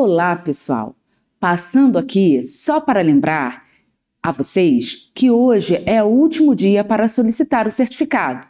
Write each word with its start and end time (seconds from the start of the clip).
Olá, 0.00 0.36
pessoal! 0.36 0.94
Passando 1.40 1.98
aqui 1.98 2.40
só 2.44 2.80
para 2.80 3.02
lembrar 3.02 3.64
a 4.22 4.30
vocês 4.30 5.10
que 5.12 5.28
hoje 5.28 5.82
é 5.86 6.00
o 6.00 6.06
último 6.06 6.54
dia 6.54 6.84
para 6.84 7.08
solicitar 7.08 7.66
o 7.66 7.70
certificado. 7.72 8.46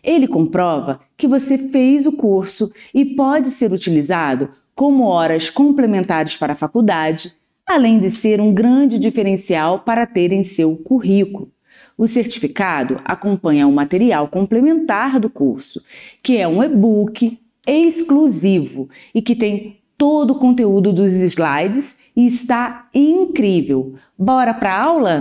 Ele 0.00 0.28
comprova 0.28 1.00
que 1.16 1.26
você 1.26 1.58
fez 1.58 2.06
o 2.06 2.12
curso 2.12 2.72
e 2.94 3.04
pode 3.04 3.48
ser 3.48 3.72
utilizado 3.72 4.50
como 4.76 5.02
horas 5.02 5.50
complementares 5.50 6.36
para 6.36 6.52
a 6.52 6.56
faculdade, 6.56 7.34
além 7.66 7.98
de 7.98 8.08
ser 8.08 8.40
um 8.40 8.54
grande 8.54 8.96
diferencial 8.96 9.80
para 9.80 10.06
ter 10.06 10.30
em 10.30 10.44
seu 10.44 10.76
currículo. 10.76 11.50
O 11.98 12.06
certificado 12.06 13.00
acompanha 13.04 13.66
o 13.66 13.72
material 13.72 14.28
complementar 14.28 15.18
do 15.18 15.28
curso, 15.28 15.82
que 16.22 16.36
é 16.38 16.46
um 16.46 16.62
e-book 16.62 17.40
exclusivo 17.66 18.88
e 19.12 19.20
que 19.20 19.34
tem 19.34 19.81
todo 20.02 20.32
o 20.32 20.38
conteúdo 20.40 20.92
dos 20.92 21.12
slides 21.12 22.10
e 22.16 22.26
está 22.26 22.88
incrível. 22.92 23.96
Bora 24.18 24.52
para 24.52 24.74
a 24.74 24.84
aula? 24.84 25.20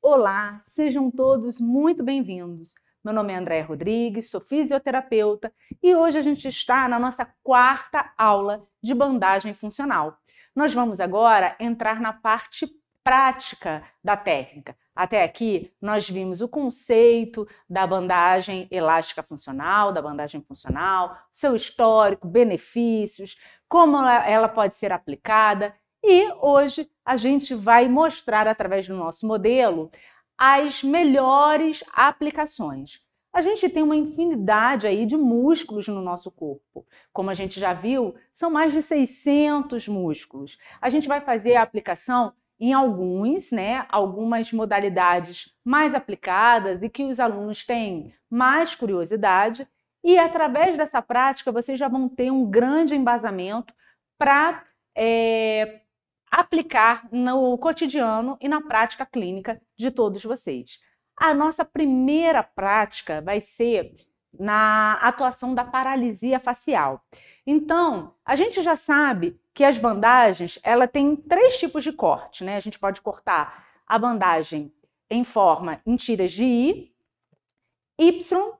Olá, 0.00 0.62
sejam 0.68 1.10
todos 1.10 1.58
muito 1.60 2.04
bem-vindos. 2.04 2.76
Meu 3.04 3.12
nome 3.12 3.32
é 3.32 3.36
Andréa 3.36 3.64
Rodrigues, 3.64 4.30
sou 4.30 4.40
fisioterapeuta 4.40 5.52
e 5.82 5.96
hoje 5.96 6.16
a 6.16 6.22
gente 6.22 6.46
está 6.46 6.86
na 6.88 7.00
nossa 7.00 7.26
quarta 7.42 8.12
aula 8.16 8.64
de 8.80 8.94
bandagem 8.94 9.52
funcional. 9.52 10.16
Nós 10.54 10.72
vamos 10.72 11.00
agora 11.00 11.56
entrar 11.58 12.00
na 12.00 12.12
parte 12.12 12.68
prática 13.04 13.84
da 14.02 14.16
técnica. 14.16 14.74
Até 14.96 15.22
aqui, 15.22 15.70
nós 15.80 16.08
vimos 16.08 16.40
o 16.40 16.48
conceito 16.48 17.46
da 17.68 17.86
bandagem 17.86 18.66
elástica 18.70 19.22
funcional, 19.22 19.92
da 19.92 20.00
bandagem 20.00 20.40
funcional, 20.40 21.16
seu 21.30 21.54
histórico, 21.54 22.26
benefícios, 22.26 23.38
como 23.68 23.98
ela 23.98 24.48
pode 24.48 24.76
ser 24.76 24.90
aplicada. 24.90 25.74
E 26.02 26.32
hoje 26.40 26.90
a 27.04 27.16
gente 27.16 27.54
vai 27.54 27.88
mostrar, 27.88 28.48
através 28.48 28.88
do 28.88 28.96
nosso 28.96 29.26
modelo, 29.26 29.90
as 30.38 30.82
melhores 30.82 31.84
aplicações. 31.92 33.02
A 33.32 33.42
gente 33.42 33.68
tem 33.68 33.82
uma 33.82 33.96
infinidade 33.96 34.86
aí 34.86 35.04
de 35.04 35.16
músculos 35.16 35.88
no 35.88 36.00
nosso 36.00 36.30
corpo. 36.30 36.86
Como 37.12 37.30
a 37.30 37.34
gente 37.34 37.58
já 37.58 37.72
viu, 37.72 38.14
são 38.32 38.48
mais 38.48 38.72
de 38.72 38.80
600 38.80 39.88
músculos. 39.88 40.56
A 40.80 40.88
gente 40.88 41.08
vai 41.08 41.20
fazer 41.20 41.56
a 41.56 41.62
aplicação 41.62 42.32
em 42.64 42.72
alguns, 42.72 43.52
né, 43.52 43.84
algumas 43.90 44.50
modalidades 44.50 45.54
mais 45.62 45.94
aplicadas 45.94 46.82
e 46.82 46.88
que 46.88 47.04
os 47.04 47.20
alunos 47.20 47.66
têm 47.66 48.14
mais 48.30 48.74
curiosidade. 48.74 49.68
E 50.02 50.18
através 50.18 50.74
dessa 50.74 51.02
prática, 51.02 51.52
vocês 51.52 51.78
já 51.78 51.88
vão 51.88 52.08
ter 52.08 52.30
um 52.30 52.48
grande 52.50 52.94
embasamento 52.94 53.74
para 54.18 54.64
é, 54.96 55.82
aplicar 56.30 57.06
no 57.12 57.58
cotidiano 57.58 58.38
e 58.40 58.48
na 58.48 58.62
prática 58.62 59.04
clínica 59.04 59.60
de 59.76 59.90
todos 59.90 60.24
vocês. 60.24 60.80
A 61.18 61.34
nossa 61.34 61.66
primeira 61.66 62.42
prática 62.42 63.20
vai 63.20 63.42
ser 63.42 63.92
na 64.38 64.94
atuação 64.94 65.54
da 65.54 65.64
paralisia 65.64 66.38
facial. 66.38 67.04
Então, 67.46 68.14
a 68.24 68.34
gente 68.34 68.62
já 68.62 68.76
sabe 68.76 69.40
que 69.52 69.64
as 69.64 69.78
bandagens, 69.78 70.58
ela 70.62 70.88
tem 70.88 71.14
três 71.14 71.58
tipos 71.58 71.84
de 71.84 71.92
corte, 71.92 72.42
né? 72.42 72.56
A 72.56 72.60
gente 72.60 72.78
pode 72.78 73.00
cortar 73.00 73.66
a 73.86 73.98
bandagem 73.98 74.72
em 75.10 75.24
forma 75.24 75.80
em 75.86 75.96
tiras 75.96 76.32
de 76.32 76.44
I, 76.44 76.94
Y 77.98 78.58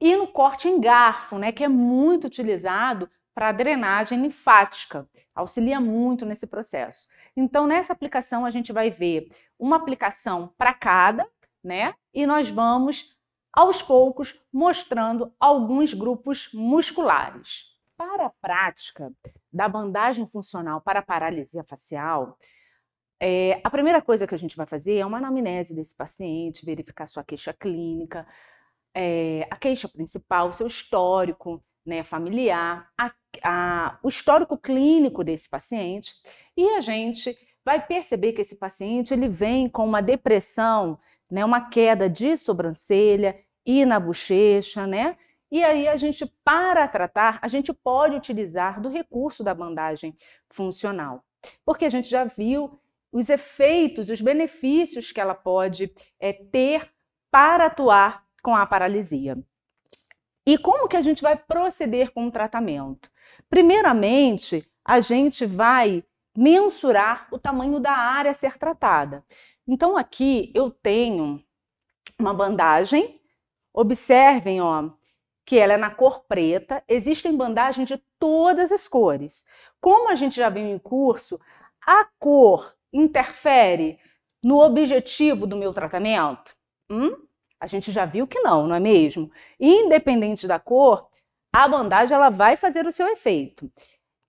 e 0.00 0.16
no 0.16 0.26
corte 0.26 0.68
em 0.68 0.80
garfo, 0.80 1.38
né, 1.38 1.52
que 1.52 1.62
é 1.62 1.68
muito 1.68 2.26
utilizado 2.26 3.08
para 3.32 3.52
drenagem 3.52 4.20
linfática, 4.20 5.08
auxilia 5.34 5.80
muito 5.80 6.26
nesse 6.26 6.46
processo. 6.46 7.08
Então, 7.36 7.66
nessa 7.66 7.92
aplicação, 7.92 8.44
a 8.44 8.50
gente 8.50 8.72
vai 8.72 8.90
ver 8.90 9.28
uma 9.58 9.76
aplicação 9.76 10.52
para 10.58 10.74
cada, 10.74 11.26
né? 11.62 11.94
E 12.12 12.26
nós 12.26 12.48
vamos, 12.48 13.16
aos 13.52 13.82
poucos, 13.82 14.40
mostrando 14.52 15.32
alguns 15.38 15.92
grupos 15.92 16.50
musculares. 16.54 17.70
Para 17.96 18.26
a 18.26 18.30
prática 18.30 19.12
da 19.52 19.68
bandagem 19.68 20.26
funcional 20.26 20.80
para 20.80 21.02
paralisia 21.02 21.62
facial, 21.62 22.36
é, 23.20 23.60
a 23.62 23.70
primeira 23.70 24.02
coisa 24.02 24.26
que 24.26 24.34
a 24.34 24.38
gente 24.38 24.56
vai 24.56 24.66
fazer 24.66 24.96
é 24.96 25.06
uma 25.06 25.18
anamnese 25.18 25.76
desse 25.76 25.96
paciente, 25.96 26.66
verificar 26.66 27.06
sua 27.06 27.22
queixa 27.22 27.52
clínica, 27.52 28.26
é, 28.94 29.46
a 29.50 29.56
queixa 29.56 29.88
principal, 29.88 30.52
seu 30.52 30.66
histórico 30.66 31.62
né, 31.86 32.02
familiar, 32.02 32.90
a, 32.98 33.12
a, 33.44 33.98
o 34.02 34.08
histórico 34.08 34.58
clínico 34.58 35.22
desse 35.22 35.48
paciente, 35.48 36.12
e 36.56 36.68
a 36.70 36.80
gente 36.80 37.36
vai 37.64 37.84
perceber 37.84 38.32
que 38.32 38.42
esse 38.42 38.56
paciente 38.56 39.14
ele 39.14 39.28
vem 39.28 39.68
com 39.68 39.84
uma 39.84 40.02
depressão 40.02 40.98
né, 41.32 41.42
uma 41.42 41.62
queda 41.70 42.10
de 42.10 42.36
sobrancelha 42.36 43.34
e 43.64 43.86
na 43.86 43.98
bochecha, 43.98 44.86
né? 44.86 45.16
E 45.50 45.64
aí 45.64 45.88
a 45.88 45.96
gente, 45.96 46.30
para 46.44 46.86
tratar, 46.86 47.38
a 47.40 47.48
gente 47.48 47.72
pode 47.72 48.14
utilizar 48.14 48.82
do 48.82 48.90
recurso 48.90 49.42
da 49.42 49.54
bandagem 49.54 50.14
funcional, 50.50 51.24
porque 51.64 51.86
a 51.86 51.88
gente 51.88 52.08
já 52.08 52.24
viu 52.24 52.78
os 53.10 53.30
efeitos, 53.30 54.10
os 54.10 54.20
benefícios 54.20 55.10
que 55.10 55.20
ela 55.20 55.34
pode 55.34 55.90
é, 56.20 56.34
ter 56.34 56.90
para 57.30 57.66
atuar 57.66 58.26
com 58.42 58.54
a 58.54 58.66
paralisia. 58.66 59.42
E 60.46 60.58
como 60.58 60.88
que 60.88 60.96
a 60.98 61.02
gente 61.02 61.22
vai 61.22 61.36
proceder 61.36 62.12
com 62.12 62.26
o 62.26 62.30
tratamento? 62.30 63.10
Primeiramente, 63.48 64.66
a 64.84 65.00
gente 65.00 65.46
vai 65.46 66.04
mensurar 66.36 67.28
o 67.30 67.38
tamanho 67.38 67.78
da 67.78 67.92
área 67.92 68.30
a 68.30 68.34
ser 68.34 68.56
tratada. 68.58 69.24
Então 69.66 69.96
aqui 69.96 70.50
eu 70.54 70.70
tenho 70.70 71.42
uma 72.18 72.32
bandagem. 72.34 73.20
Observem, 73.74 74.60
ó, 74.60 74.90
que 75.44 75.58
ela 75.58 75.74
é 75.74 75.76
na 75.76 75.90
cor 75.90 76.24
preta. 76.24 76.82
Existem 76.88 77.36
bandagens 77.36 77.88
de 77.88 77.98
todas 78.18 78.70
as 78.70 78.86
cores. 78.86 79.44
Como 79.80 80.10
a 80.10 80.14
gente 80.14 80.36
já 80.36 80.48
viu 80.48 80.66
em 80.66 80.78
curso, 80.78 81.40
a 81.86 82.06
cor 82.18 82.74
interfere 82.92 83.98
no 84.42 84.60
objetivo 84.60 85.46
do 85.46 85.56
meu 85.56 85.72
tratamento? 85.72 86.54
Hum? 86.90 87.16
A 87.58 87.66
gente 87.66 87.92
já 87.92 88.04
viu 88.04 88.26
que 88.26 88.40
não, 88.40 88.66
não 88.66 88.74
é 88.74 88.80
mesmo? 88.80 89.30
Independente 89.58 90.46
da 90.46 90.58
cor, 90.58 91.08
a 91.52 91.68
bandagem 91.68 92.14
ela 92.14 92.30
vai 92.30 92.56
fazer 92.56 92.86
o 92.86 92.92
seu 92.92 93.06
efeito. 93.08 93.70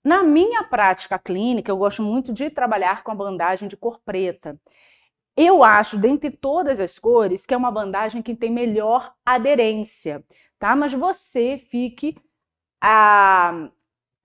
Na 0.03 0.21
minha 0.21 0.63
prática 0.63 1.17
clínica, 1.17 1.71
eu 1.71 1.77
gosto 1.77 2.03
muito 2.03 2.33
de 2.33 2.49
trabalhar 2.49 3.03
com 3.03 3.11
a 3.11 3.15
bandagem 3.15 3.69
de 3.69 3.77
cor 3.77 3.99
preta. 4.03 4.59
Eu 5.35 5.63
acho, 5.63 5.97
dentre 5.97 6.29
todas 6.31 6.79
as 6.79 6.99
cores, 6.99 7.45
que 7.45 7.53
é 7.53 7.57
uma 7.57 7.71
bandagem 7.71 8.21
que 8.21 8.35
tem 8.35 8.51
melhor 8.51 9.13
aderência, 9.25 10.23
tá? 10.59 10.75
Mas 10.75 10.93
você 10.93 11.57
fique 11.57 12.15
a, 12.81 13.69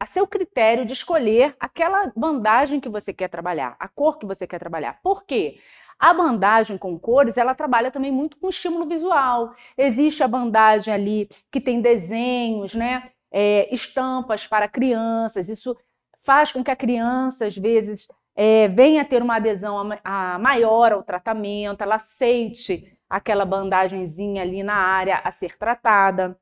a 0.01 0.07
seu 0.07 0.27
critério 0.27 0.85
de 0.85 0.93
escolher 0.95 1.57
aquela 1.61 2.13
bandagem 2.17 2.81
que 2.81 2.89
você 2.89 3.13
quer 3.13 3.29
trabalhar, 3.29 3.77
a 3.81 3.89
cor 3.89 4.19
que 4.19 4.27
você 4.27 4.47
quer 4.47 4.59
trabalhar. 4.59 5.01
Por 5.03 5.25
quê? 5.25 5.61
A 5.99 6.13
bandagem 6.15 6.79
com 6.79 6.99
cores, 6.99 7.37
ela 7.37 7.55
trabalha 7.55 7.91
também 7.91 8.13
muito 8.13 8.37
com 8.39 8.49
estímulo 8.49 8.87
visual. 8.87 9.55
Existe 9.77 10.23
a 10.23 10.29
bandagem 10.29 10.93
ali 10.93 11.29
que 11.51 11.61
tem 11.61 11.81
desenhos, 11.81 12.75
né? 12.75 13.11
É, 13.31 13.73
estampas 13.73 14.47
para 14.47 14.69
crianças. 14.69 15.49
Isso 15.49 15.77
faz 16.21 16.53
com 16.53 16.63
que 16.63 16.71
a 16.71 16.77
criança, 16.77 17.47
às 17.47 17.57
vezes, 17.57 18.09
é, 18.37 18.69
venha 18.69 19.05
ter 19.05 19.23
uma 19.23 19.37
adesão 19.37 19.93
a, 20.05 20.35
a 20.35 20.39
maior 20.39 20.93
ao 20.93 21.03
tratamento, 21.03 21.83
ela 21.83 21.97
aceite 21.97 22.97
aquela 23.09 23.45
bandagenzinha 23.45 24.43
ali 24.43 24.63
na 24.63 24.75
área 24.75 25.21
a 25.25 25.31
ser 25.31 25.57
tratada. 25.57 26.39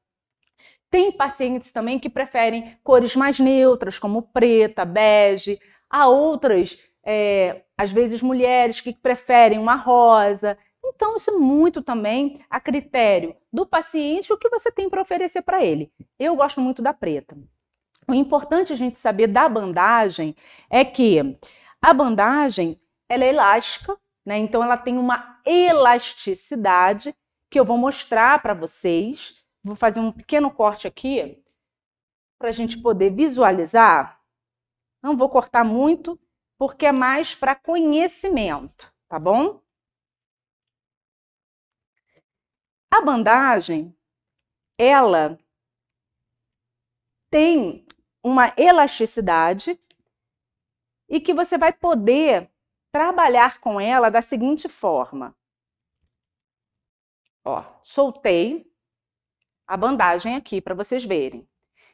Tem 0.91 1.13
pacientes 1.13 1.71
também 1.73 1.99
que 1.99 2.09
preferem 2.09 2.79
cores 2.83 3.17
mais 3.17 3.39
neutras, 3.39 3.99
como 3.99 4.23
preta, 4.23 4.85
bege. 4.85 5.59
Há 5.91 6.07
outras, 6.09 6.79
é, 7.05 7.63
às 7.77 7.93
vezes, 7.93 8.23
mulheres 8.23 8.81
que 8.81 8.93
preferem 8.93 9.59
uma 9.59 9.75
rosa. 9.75 10.57
Então, 10.89 11.17
isso 11.17 11.39
muito 11.39 11.83
também 11.83 12.39
a 12.49 12.61
critério 12.61 13.37
do 13.53 13.67
paciente 13.67 14.33
o 14.33 14.39
que 14.39 14.49
você 14.49 14.71
tem 14.71 14.89
para 14.89 15.03
oferecer 15.03 15.43
para 15.43 15.65
ele. 15.65 15.93
Eu 16.19 16.37
gosto 16.37 16.61
muito 16.61 16.81
da 16.81 16.95
preta. 16.95 17.37
O 18.09 18.15
importante 18.15 18.73
a 18.73 18.77
gente 18.77 19.01
saber 19.01 19.27
da 19.27 19.49
bandagem 19.49 20.35
é 20.71 20.85
que 20.85 21.37
a 21.83 21.93
bandagem 21.93 22.79
ela 23.09 23.25
é 23.25 23.29
elástica, 23.29 23.99
né? 24.25 24.39
Então 24.39 24.63
ela 24.63 24.77
tem 24.77 24.97
uma 24.97 25.41
elasticidade 25.45 27.15
que 27.51 27.59
eu 27.59 27.65
vou 27.65 27.77
mostrar 27.77 28.41
para 28.41 28.55
vocês. 28.55 29.45
Vou 29.65 29.75
fazer 29.75 29.99
um 29.99 30.13
pequeno 30.13 30.51
corte 30.51 30.87
aqui 30.87 31.43
para 32.39 32.51
a 32.51 32.53
gente 32.53 32.81
poder 32.81 33.11
visualizar. 33.11 34.21
Não 35.03 35.17
vou 35.17 35.29
cortar 35.29 35.65
muito, 35.65 36.19
porque 36.59 36.87
é 36.87 36.93
mais 36.93 37.35
para 37.35 37.55
conhecimento, 37.55 38.93
tá 39.09 39.19
bom? 39.19 39.61
A 42.97 43.01
bandagem, 43.03 43.95
ela 44.79 45.39
tem 47.31 47.87
uma 48.25 48.55
elasticidade 48.57 49.79
e 51.07 51.21
que 51.21 51.35
você 51.35 51.59
vai 51.59 51.75
poder 51.75 52.51
trabalhar 52.91 53.61
com 53.61 53.79
ela 53.79 54.11
da 54.11 54.23
seguinte 54.23 54.67
forma. 54.67 55.37
Ó, 57.45 57.63
soltei 57.83 58.67
a 59.67 59.77
bandagem 59.77 60.35
aqui 60.35 60.63
para 60.63 60.75
vocês 60.75 61.05
verem. 61.05 61.47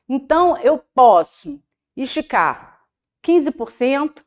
Então, 0.09 0.57
eu 0.59 0.79
posso 0.79 1.61
esticar 1.97 2.87
15%, 3.25 4.25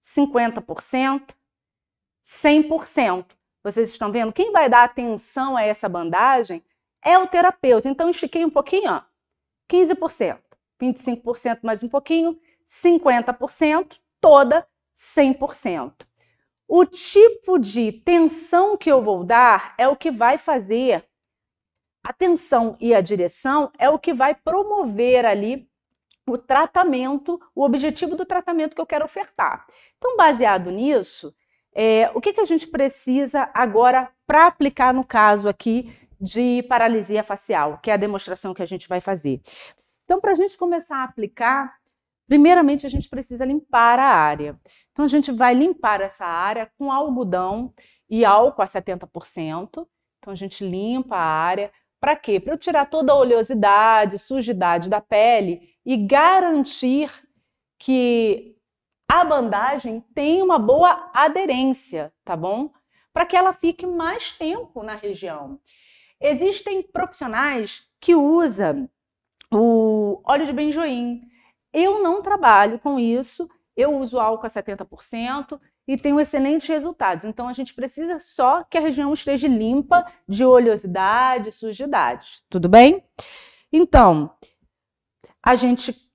50%, 0.00 1.36
100%. 2.22 3.39
Vocês 3.62 3.88
estão 3.88 4.10
vendo? 4.10 4.32
Quem 4.32 4.52
vai 4.52 4.68
dar 4.68 4.84
atenção 4.84 5.56
a 5.56 5.62
essa 5.62 5.88
bandagem 5.88 6.62
é 7.04 7.18
o 7.18 7.26
terapeuta. 7.26 7.88
Então, 7.88 8.08
estiquei 8.08 8.44
um 8.44 8.50
pouquinho, 8.50 8.90
ó, 8.92 9.02
15%, 9.70 10.38
25% 10.80 11.60
mais 11.62 11.82
um 11.82 11.88
pouquinho, 11.88 12.38
50%, 12.66 13.98
toda 14.20 14.66
100%. 14.94 16.06
O 16.66 16.86
tipo 16.86 17.58
de 17.58 17.92
tensão 17.92 18.76
que 18.76 18.90
eu 18.90 19.02
vou 19.02 19.24
dar 19.24 19.74
é 19.76 19.88
o 19.88 19.96
que 19.96 20.10
vai 20.10 20.38
fazer 20.38 21.04
a 22.02 22.12
tensão 22.12 22.76
e 22.80 22.94
a 22.94 23.00
direção 23.00 23.70
é 23.78 23.90
o 23.90 23.98
que 23.98 24.14
vai 24.14 24.34
promover 24.34 25.26
ali 25.26 25.68
o 26.26 26.38
tratamento, 26.38 27.40
o 27.54 27.64
objetivo 27.64 28.14
do 28.14 28.24
tratamento 28.24 28.74
que 28.74 28.80
eu 28.80 28.86
quero 28.86 29.04
ofertar. 29.04 29.66
Então, 29.98 30.16
baseado 30.16 30.70
nisso, 30.70 31.34
é, 31.74 32.10
o 32.14 32.20
que, 32.20 32.32
que 32.32 32.40
a 32.40 32.44
gente 32.44 32.66
precisa 32.66 33.50
agora 33.54 34.10
para 34.26 34.46
aplicar 34.46 34.92
no 34.92 35.04
caso 35.04 35.48
aqui 35.48 35.92
de 36.20 36.62
paralisia 36.64 37.22
facial, 37.22 37.78
que 37.78 37.90
é 37.90 37.94
a 37.94 37.96
demonstração 37.96 38.52
que 38.52 38.62
a 38.62 38.66
gente 38.66 38.88
vai 38.88 39.00
fazer. 39.00 39.40
Então, 40.04 40.20
para 40.20 40.32
a 40.32 40.34
gente 40.34 40.58
começar 40.58 40.96
a 40.96 41.04
aplicar, 41.04 41.74
primeiramente 42.28 42.86
a 42.86 42.90
gente 42.90 43.08
precisa 43.08 43.44
limpar 43.44 43.98
a 43.98 44.04
área. 44.04 44.58
Então, 44.90 45.04
a 45.04 45.08
gente 45.08 45.32
vai 45.32 45.54
limpar 45.54 46.00
essa 46.00 46.26
área 46.26 46.70
com 46.76 46.92
algodão 46.92 47.72
e 48.08 48.24
álcool 48.24 48.62
a 48.62 48.66
70%. 48.66 49.86
Então, 50.18 50.32
a 50.32 50.34
gente 50.34 50.68
limpa 50.68 51.16
a 51.16 51.22
área. 51.22 51.72
Para 51.98 52.16
quê? 52.16 52.40
Para 52.40 52.54
eu 52.54 52.58
tirar 52.58 52.86
toda 52.86 53.12
a 53.12 53.16
oleosidade, 53.16 54.18
sujidade 54.18 54.90
da 54.90 55.00
pele 55.00 55.74
e 55.86 55.96
garantir 55.96 57.10
que 57.78 58.56
a 59.10 59.24
bandagem 59.24 60.04
tem 60.14 60.40
uma 60.40 60.56
boa 60.56 61.10
aderência, 61.12 62.12
tá 62.24 62.36
bom? 62.36 62.70
Para 63.12 63.26
que 63.26 63.36
ela 63.36 63.52
fique 63.52 63.84
mais 63.84 64.30
tempo 64.38 64.84
na 64.84 64.94
região. 64.94 65.58
Existem 66.20 66.80
profissionais 66.80 67.90
que 68.00 68.14
usam 68.14 68.88
o 69.52 70.22
óleo 70.24 70.46
de 70.46 70.52
benjoim. 70.52 71.22
Eu 71.72 72.00
não 72.00 72.22
trabalho 72.22 72.78
com 72.78 73.00
isso, 73.00 73.50
eu 73.76 73.96
uso 73.96 74.20
álcool 74.20 74.46
a 74.46 74.48
70%, 74.48 75.60
e 75.88 75.96
tem 75.96 76.16
excelentes 76.20 76.68
resultados. 76.68 77.24
Então 77.24 77.48
a 77.48 77.52
gente 77.52 77.74
precisa 77.74 78.20
só 78.20 78.62
que 78.62 78.78
a 78.78 78.80
região 78.80 79.12
esteja 79.12 79.48
limpa 79.48 80.06
de 80.28 80.44
oleosidade, 80.44 81.50
sujidades. 81.50 82.44
Tudo 82.48 82.68
bem? 82.68 83.02
Então, 83.72 84.32
a 85.42 85.56
gente 85.56 86.09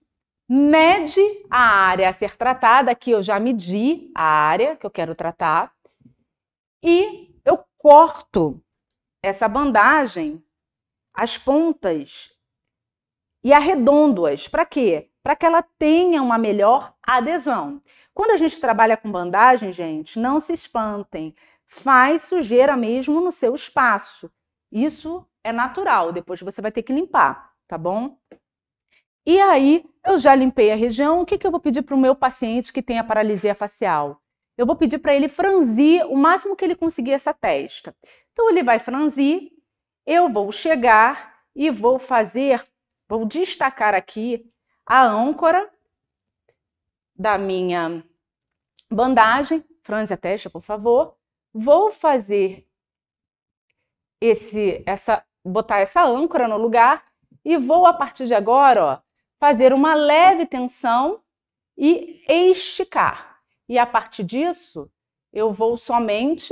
mede 0.48 1.22
a 1.50 1.60
área 1.60 2.10
a 2.10 2.14
ser 2.14 2.36
tratada, 2.36 2.92
aqui 2.92 3.12
eu 3.12 3.22
já 3.24 3.40
medi 3.40 4.12
a 4.16 4.24
área 4.24 4.76
que 4.76 4.86
eu 4.86 4.92
quero 4.92 5.16
tratar, 5.16 5.74
e 6.84 7.36
eu 7.44 7.64
corto 7.78 8.62
essa 9.24 9.48
bandagem, 9.48 10.44
as 11.14 11.38
pontas, 11.38 12.32
e 13.44 13.54
arredondo-as. 13.54 14.48
Para 14.48 14.66
quê? 14.66 15.10
Para 15.24 15.36
que 15.36 15.46
ela 15.46 15.62
tenha 15.62 16.22
uma 16.22 16.38
melhor 16.38 16.96
adesão. 17.02 17.80
Quando 18.14 18.32
a 18.32 18.38
gente 18.38 18.60
trabalha 18.60 18.98
com 18.98 19.12
bandagem, 19.12 19.72
gente, 19.72 20.20
não 20.20 20.40
se 20.40 20.54
espantem. 20.54 21.36
Faz 21.68 22.24
sujeira 22.24 22.76
mesmo 22.76 23.22
no 23.22 23.32
seu 23.32 23.54
espaço. 23.54 24.32
Isso 24.72 25.24
é 25.44 25.52
natural, 25.52 26.12
depois 26.12 26.42
você 26.42 26.62
vai 26.62 26.72
ter 26.72 26.82
que 26.82 26.94
limpar, 26.94 27.54
tá 27.68 27.78
bom? 27.78 28.18
E 29.26 29.40
aí, 29.42 29.84
eu 30.06 30.20
já 30.20 30.36
limpei 30.36 30.72
a 30.72 30.76
região, 30.76 31.20
o 31.20 31.26
que, 31.26 31.38
que 31.38 31.48
eu 31.48 31.52
vou 31.52 31.60
pedir 31.60 31.82
para 31.82 31.96
o 31.96 32.00
meu 32.00 32.16
paciente 32.16 32.72
que 32.72 32.82
tem 32.82 33.00
a 33.00 33.04
paralisia 33.04 33.56
facial? 33.56 34.22
Eu 34.56 34.66
vou 34.66 34.76
pedir 34.76 35.00
para 35.00 35.16
ele 35.16 35.28
franzir 35.28 36.06
o 36.06 36.16
máximo 36.16 36.56
que 36.56 36.64
ele 36.64 36.76
conseguir 36.76 37.12
essa 37.12 37.34
testa. 37.34 37.96
Então, 38.32 38.50
ele 38.50 38.62
vai 38.62 38.78
franzir, 38.78 39.52
eu 40.06 40.30
vou 40.30 40.52
chegar 40.52 41.40
e 41.56 41.72
vou 41.72 41.98
fazer, 41.98 42.64
vou 43.10 43.26
destacar 43.26 43.96
aqui 43.96 44.46
a 44.86 45.04
âncora 45.04 45.72
da 47.16 47.38
minha 47.38 48.04
bandagem, 48.92 49.66
franze 49.82 50.14
a 50.14 50.18
testa, 50.18 50.50
por 50.50 50.62
favor. 50.62 51.16
Vou 51.52 51.92
fazer 51.92 52.68
esse, 54.22 54.84
essa, 54.86 55.26
botar 55.44 55.80
essa 55.80 56.04
âncora 56.04 56.48
no 56.48 56.58
lugar 56.58 57.04
e 57.44 57.58
vou 57.58 57.86
a 57.86 57.94
partir 57.94 58.28
de 58.28 58.34
agora, 58.34 58.84
ó, 58.84 59.05
fazer 59.46 59.72
uma 59.74 59.94
leve 59.94 60.48
tensão 60.48 61.22
e 61.78 62.24
esticar. 62.28 63.40
E 63.70 63.78
a 63.78 63.86
partir 63.86 64.24
disso, 64.24 64.92
eu 65.32 65.54
vou 65.54 65.78
somente 65.78 66.52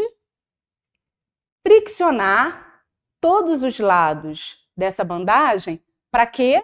friccionar 1.66 2.86
todos 3.20 3.64
os 3.64 3.80
lados 3.80 4.70
dessa 4.78 5.04
bandagem 5.04 5.84
para 6.12 6.28
quê? 6.28 6.64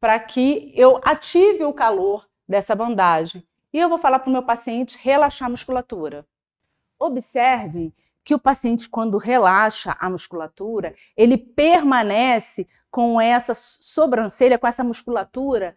Para 0.00 0.18
que 0.18 0.72
eu 0.74 1.00
ative 1.04 1.62
o 1.62 1.72
calor 1.72 2.28
dessa 2.48 2.74
bandagem. 2.74 3.46
E 3.72 3.78
eu 3.78 3.88
vou 3.88 3.98
falar 3.98 4.18
para 4.18 4.30
o 4.30 4.32
meu 4.32 4.42
paciente 4.42 4.98
relaxar 5.00 5.46
a 5.46 5.50
musculatura. 5.50 6.26
Observem 6.98 7.94
que 8.28 8.34
o 8.34 8.38
paciente, 8.38 8.90
quando 8.90 9.16
relaxa 9.16 9.96
a 9.98 10.10
musculatura, 10.10 10.94
ele 11.16 11.38
permanece 11.38 12.68
com 12.90 13.18
essa 13.18 13.54
sobrancelha, 13.54 14.58
com 14.58 14.66
essa 14.66 14.84
musculatura 14.84 15.74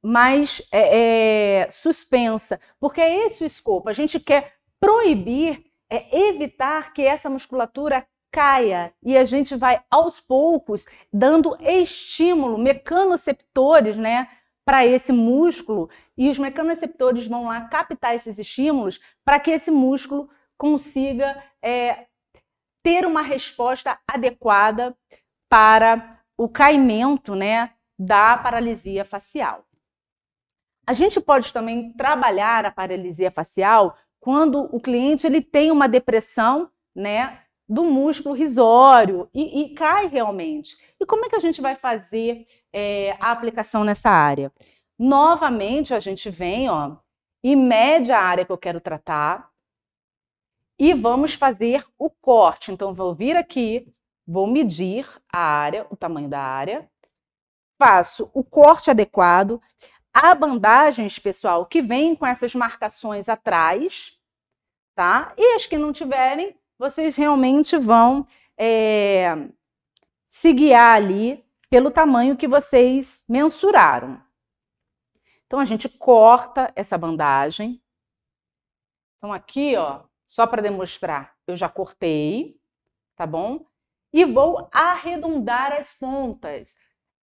mais 0.00 0.62
é, 0.70 1.62
é, 1.62 1.70
suspensa, 1.70 2.60
porque 2.78 3.00
é 3.00 3.26
esse 3.26 3.42
o 3.42 3.46
escopo. 3.46 3.88
A 3.88 3.92
gente 3.92 4.20
quer 4.20 4.52
proibir, 4.78 5.64
é 5.90 6.28
evitar 6.28 6.92
que 6.92 7.02
essa 7.02 7.28
musculatura 7.28 8.06
caia. 8.30 8.94
E 9.02 9.16
a 9.16 9.24
gente 9.24 9.56
vai 9.56 9.82
aos 9.90 10.20
poucos 10.20 10.86
dando 11.12 11.58
estímulo, 11.60 12.56
mecanoceptores, 12.56 13.96
né, 13.96 14.28
para 14.64 14.86
esse 14.86 15.12
músculo. 15.12 15.90
E 16.16 16.30
os 16.30 16.38
mecanoreceptores 16.38 17.26
vão 17.26 17.46
lá 17.46 17.62
captar 17.62 18.14
esses 18.14 18.38
estímulos 18.38 19.00
para 19.24 19.40
que 19.40 19.50
esse 19.50 19.72
músculo 19.72 20.30
consiga 20.64 21.44
é, 21.62 22.06
ter 22.82 23.04
uma 23.04 23.20
resposta 23.20 23.98
adequada 24.08 24.96
para 25.46 26.18
o 26.38 26.48
caimento 26.48 27.34
né, 27.34 27.74
da 27.98 28.38
paralisia 28.38 29.04
facial. 29.04 29.66
A 30.86 30.94
gente 30.94 31.20
pode 31.20 31.52
também 31.52 31.92
trabalhar 31.92 32.64
a 32.64 32.70
paralisia 32.70 33.30
facial 33.30 33.94
quando 34.18 34.74
o 34.74 34.80
cliente 34.80 35.26
ele 35.26 35.42
tem 35.42 35.70
uma 35.70 35.86
depressão 35.86 36.70
né, 36.96 37.42
do 37.68 37.84
músculo 37.84 38.34
risório 38.34 39.28
e, 39.34 39.64
e, 39.64 39.74
cai 39.74 40.06
realmente. 40.06 40.78
E 40.98 41.04
como 41.04 41.26
é 41.26 41.28
que 41.28 41.36
a 41.36 41.40
gente 41.40 41.60
vai 41.60 41.76
fazer 41.76 42.46
é, 42.72 43.14
a 43.20 43.32
aplicação 43.32 43.84
nessa 43.84 44.08
área? 44.08 44.50
Novamente, 44.98 45.92
a 45.92 46.00
gente 46.00 46.30
vem 46.30 46.70
ó, 46.70 46.96
e 47.42 47.54
mede 47.54 48.10
a 48.10 48.18
área 48.18 48.46
que 48.46 48.52
eu 48.52 48.56
quero 48.56 48.80
tratar 48.80 49.52
e 50.78 50.92
vamos 50.92 51.34
fazer 51.34 51.84
o 51.98 52.10
corte. 52.10 52.72
Então, 52.72 52.94
vou 52.94 53.14
vir 53.14 53.36
aqui, 53.36 53.92
vou 54.26 54.46
medir 54.46 55.08
a 55.32 55.38
área, 55.38 55.86
o 55.90 55.96
tamanho 55.96 56.28
da 56.28 56.40
área, 56.40 56.90
faço 57.78 58.30
o 58.32 58.42
corte 58.42 58.90
adequado. 58.90 59.60
Há 60.12 60.34
bandagens, 60.34 61.18
pessoal, 61.18 61.66
que 61.66 61.82
vêm 61.82 62.14
com 62.14 62.26
essas 62.26 62.54
marcações 62.54 63.28
atrás, 63.28 64.18
tá? 64.94 65.34
E 65.36 65.54
as 65.54 65.66
que 65.66 65.76
não 65.76 65.92
tiverem, 65.92 66.56
vocês 66.78 67.16
realmente 67.16 67.76
vão 67.76 68.24
é, 68.56 69.48
se 70.26 70.52
guiar 70.52 70.96
ali 70.96 71.44
pelo 71.68 71.90
tamanho 71.90 72.36
que 72.36 72.46
vocês 72.46 73.24
mensuraram. 73.28 74.22
Então 75.46 75.58
a 75.58 75.64
gente 75.64 75.88
corta 75.88 76.72
essa 76.74 76.96
bandagem. 76.96 77.82
Então 79.16 79.32
aqui, 79.32 79.76
ó, 79.76 80.02
só 80.26 80.46
para 80.46 80.62
demonstrar, 80.62 81.34
eu 81.46 81.54
já 81.54 81.68
cortei, 81.68 82.60
tá 83.16 83.26
bom? 83.26 83.64
E 84.12 84.24
vou 84.24 84.68
arredondar 84.72 85.72
as 85.72 85.92
pontas. 85.92 86.76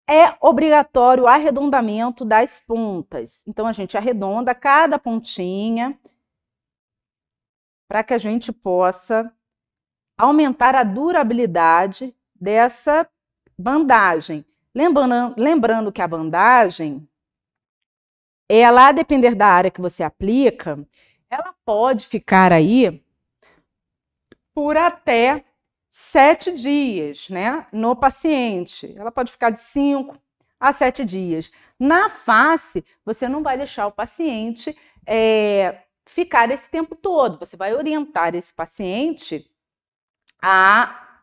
É 0.09 0.37
obrigatório 0.41 1.25
o 1.25 1.29
arredondamento 1.29 2.25
das 2.25 2.59
pontas. 2.59 3.47
Então 3.47 3.67
a 3.67 3.73
gente 3.73 3.97
arredonda 3.97 4.55
cada 4.55 4.99
pontinha 4.99 5.97
para 7.89 8.03
que 8.03 8.13
a 8.13 8.19
gente 8.19 8.53
possa 8.53 9.33
aumentar 10.19 10.75
a 10.75 10.83
durabilidade 10.83 12.17
dessa 12.35 13.09
bandagem. 13.59 14.45
Lembrando, 14.75 15.35
lembrando 15.37 15.93
que 15.93 16.03
a 16.03 16.09
bandagem, 16.09 17.09
ela, 18.49 18.89
a 18.89 18.93
depender 18.93 19.35
da 19.35 19.47
área 19.47 19.71
que 19.71 19.81
você 19.81 20.03
aplica, 20.03 20.79
ela 21.31 21.55
pode 21.65 22.07
ficar 22.07 22.53
aí 22.53 23.03
por 24.53 24.77
até 24.77 25.45
sete 25.89 26.53
dias, 26.53 27.29
né? 27.29 27.67
No 27.73 27.95
paciente. 27.95 28.93
Ela 28.97 29.13
pode 29.13 29.31
ficar 29.31 29.51
de 29.51 29.61
cinco 29.61 30.17
a 30.59 30.73
sete 30.73 31.05
dias. 31.05 31.53
Na 31.79 32.11
face, 32.11 32.85
você 33.05 33.29
não 33.29 33.43
vai 33.43 33.57
deixar 33.57 33.87
o 33.87 33.93
paciente 33.93 34.77
é, 35.07 35.83
ficar 36.05 36.51
esse 36.51 36.69
tempo 36.69 36.97
todo. 36.97 37.39
Você 37.39 37.57
vai 37.57 37.75
orientar 37.75 38.35
esse 38.35 38.53
paciente 38.53 39.49
a, 40.43 41.21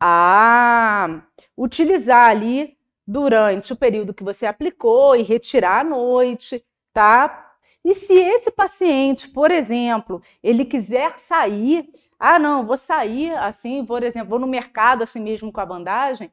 a 0.00 1.22
utilizar 1.56 2.28
ali 2.28 2.76
durante 3.06 3.72
o 3.72 3.76
período 3.76 4.12
que 4.12 4.22
você 4.22 4.44
aplicou 4.44 5.16
e 5.16 5.22
retirar 5.22 5.80
à 5.80 5.84
noite, 5.84 6.64
tá? 6.92 7.47
E 7.84 7.94
se 7.94 8.12
esse 8.12 8.50
paciente, 8.50 9.28
por 9.30 9.50
exemplo, 9.50 10.20
ele 10.42 10.64
quiser 10.64 11.18
sair, 11.18 11.88
ah, 12.18 12.38
não, 12.38 12.66
vou 12.66 12.76
sair 12.76 13.32
assim, 13.38 13.84
por 13.84 14.02
exemplo, 14.02 14.30
vou 14.30 14.38
no 14.38 14.46
mercado 14.46 15.02
assim 15.02 15.20
mesmo 15.20 15.52
com 15.52 15.60
a 15.60 15.66
bandagem, 15.66 16.30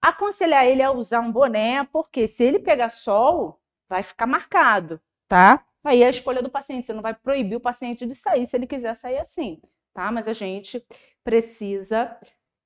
aconselhar 0.00 0.64
ele 0.66 0.82
a 0.82 0.92
usar 0.92 1.20
um 1.20 1.32
boné, 1.32 1.84
porque 1.84 2.28
se 2.28 2.44
ele 2.44 2.58
pegar 2.58 2.88
sol, 2.90 3.60
vai 3.88 4.02
ficar 4.02 4.26
marcado, 4.26 5.00
tá? 5.28 5.64
Aí 5.84 6.02
é 6.02 6.06
a 6.06 6.10
escolha 6.10 6.42
do 6.42 6.50
paciente, 6.50 6.86
você 6.86 6.92
não 6.92 7.02
vai 7.02 7.14
proibir 7.14 7.56
o 7.56 7.60
paciente 7.60 8.06
de 8.06 8.14
sair 8.14 8.46
se 8.46 8.56
ele 8.56 8.66
quiser 8.66 8.94
sair 8.94 9.18
assim, 9.18 9.60
tá? 9.92 10.10
Mas 10.10 10.26
a 10.26 10.32
gente 10.32 10.84
precisa 11.22 12.16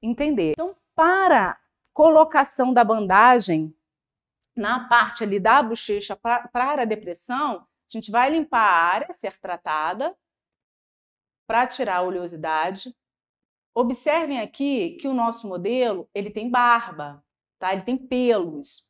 entender. 0.03 0.53
Então, 0.53 0.75
para 0.95 1.59
colocação 1.93 2.73
da 2.73 2.85
bandagem 2.85 3.75
na 4.57 4.89
parte 4.89 5.25
ali 5.25 5.41
da 5.41 5.63
bochecha 5.63 6.17
para 6.17 6.49
a 6.53 6.85
depressão, 6.85 7.67
a 7.91 7.99
gente 7.99 8.11
vai 8.11 8.31
limpar 8.31 8.61
a 8.61 8.85
área, 8.95 9.13
ser 9.13 9.39
tratada, 9.39 10.17
para 11.47 11.67
tirar 11.67 11.97
a 11.97 12.03
oleosidade. 12.03 12.95
Observem 13.75 14.41
aqui 14.41 14.97
que 15.01 15.09
o 15.09 15.15
nosso 15.15 15.49
modelo, 15.49 16.09
ele 16.15 16.31
tem 16.31 16.49
barba, 16.49 17.25
tá? 17.59 17.73
Ele 17.73 17.83
tem 17.83 17.97
pelos. 17.97 18.89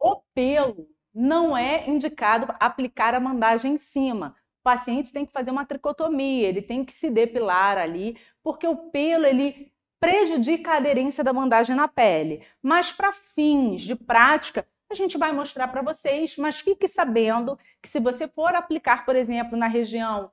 O 0.00 0.20
pelo 0.34 0.88
não 1.14 1.56
é 1.56 1.88
indicado 1.88 2.52
aplicar 2.58 3.14
a 3.14 3.20
bandagem 3.20 3.74
em 3.74 3.78
cima. 3.78 4.36
O 4.60 4.64
paciente 4.64 5.12
tem 5.12 5.24
que 5.24 5.32
fazer 5.32 5.50
uma 5.50 5.64
tricotomia, 5.64 6.48
ele 6.48 6.62
tem 6.62 6.84
que 6.84 6.92
se 6.92 7.10
depilar 7.10 7.78
ali, 7.78 8.18
porque 8.42 8.66
o 8.66 8.90
pelo 8.90 9.24
ele 9.24 9.72
prejudica 10.00 10.72
a 10.72 10.76
aderência 10.76 11.22
da 11.22 11.32
bandagem 11.32 11.76
na 11.76 11.86
pele. 11.86 12.44
Mas 12.60 12.90
para 12.90 13.12
fins 13.12 13.82
de 13.82 13.94
prática, 13.94 14.66
a 14.94 14.96
gente 14.96 15.18
vai 15.18 15.32
mostrar 15.32 15.68
para 15.68 15.82
vocês, 15.82 16.36
mas 16.36 16.60
fique 16.60 16.88
sabendo 16.88 17.58
que 17.82 17.88
se 17.88 18.00
você 18.00 18.28
for 18.28 18.54
aplicar, 18.54 19.04
por 19.04 19.16
exemplo, 19.16 19.58
na 19.58 19.66
região 19.66 20.30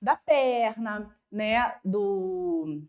da 0.00 0.16
perna, 0.16 1.14
né, 1.30 1.74
do 1.84 2.82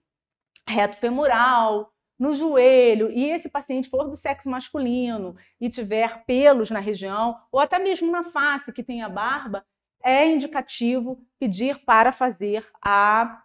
reto 0.67 0.97
femoral, 0.97 1.93
no 2.19 2.33
joelho, 2.33 3.09
e 3.09 3.29
esse 3.29 3.49
paciente 3.49 3.89
for 3.89 4.09
do 4.09 4.15
sexo 4.15 4.49
masculino 4.49 5.35
e 5.59 5.69
tiver 5.69 6.23
pelos 6.25 6.69
na 6.69 6.79
região, 6.79 7.39
ou 7.51 7.59
até 7.59 7.79
mesmo 7.79 8.11
na 8.11 8.23
face 8.23 8.71
que 8.71 8.83
tenha 8.83 9.09
barba, 9.09 9.65
é 10.03 10.27
indicativo 10.27 11.25
pedir 11.39 11.83
para 11.85 12.11
fazer 12.11 12.67
a 12.81 13.41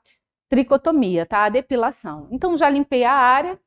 tricotomia, 0.49 1.25
tá? 1.25 1.45
A 1.45 1.49
depilação. 1.49 2.29
Então 2.33 2.57
já 2.57 2.69
limpei 2.69 3.05
a 3.05 3.13
área, 3.13 3.61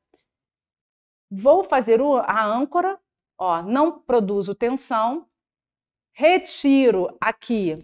vou 1.30 1.64
fazer 1.64 2.00
a 2.26 2.44
âncora 2.44 2.98
Ó, 3.44 3.60
não 3.60 3.98
produzo 3.98 4.54
tensão, 4.54 5.26
retiro 6.12 7.08
aqui 7.20 7.74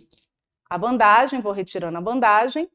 a 0.71 0.79
bandagem, 0.79 1.41
vou 1.41 1.51
retirando 1.51 1.99
a 1.99 2.01
bandagem, 2.01 2.71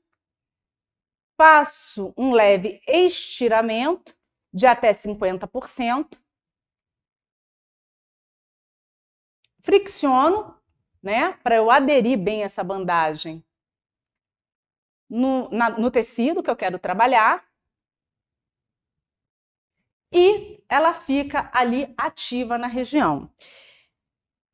faço 1.37 2.13
um 2.17 2.33
leve 2.33 2.81
estiramento 2.85 4.13
de 4.53 4.67
até 4.67 4.91
50%, 4.91 6.21
fricciono, 9.61 10.53
né, 11.01 11.31
para 11.41 11.55
eu 11.55 11.71
aderir 11.71 12.19
bem 12.19 12.43
essa 12.43 12.65
bandagem 12.65 13.41
no, 15.09 15.49
na, 15.51 15.69
no 15.69 15.89
tecido 15.89 16.43
que 16.43 16.49
eu 16.49 16.57
quero 16.57 16.77
trabalhar 16.77 17.49
e 20.13 20.63
ela 20.69 20.93
fica 20.93 21.49
ali 21.51 21.93
ativa 21.97 22.57
na 22.57 22.67
região. 22.67 23.29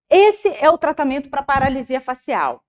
Esse 0.10 0.48
é 0.50 0.70
o 0.70 0.78
tratamento 0.78 1.30
para 1.30 1.44
paralisia 1.44 2.02
facial. 2.02 2.64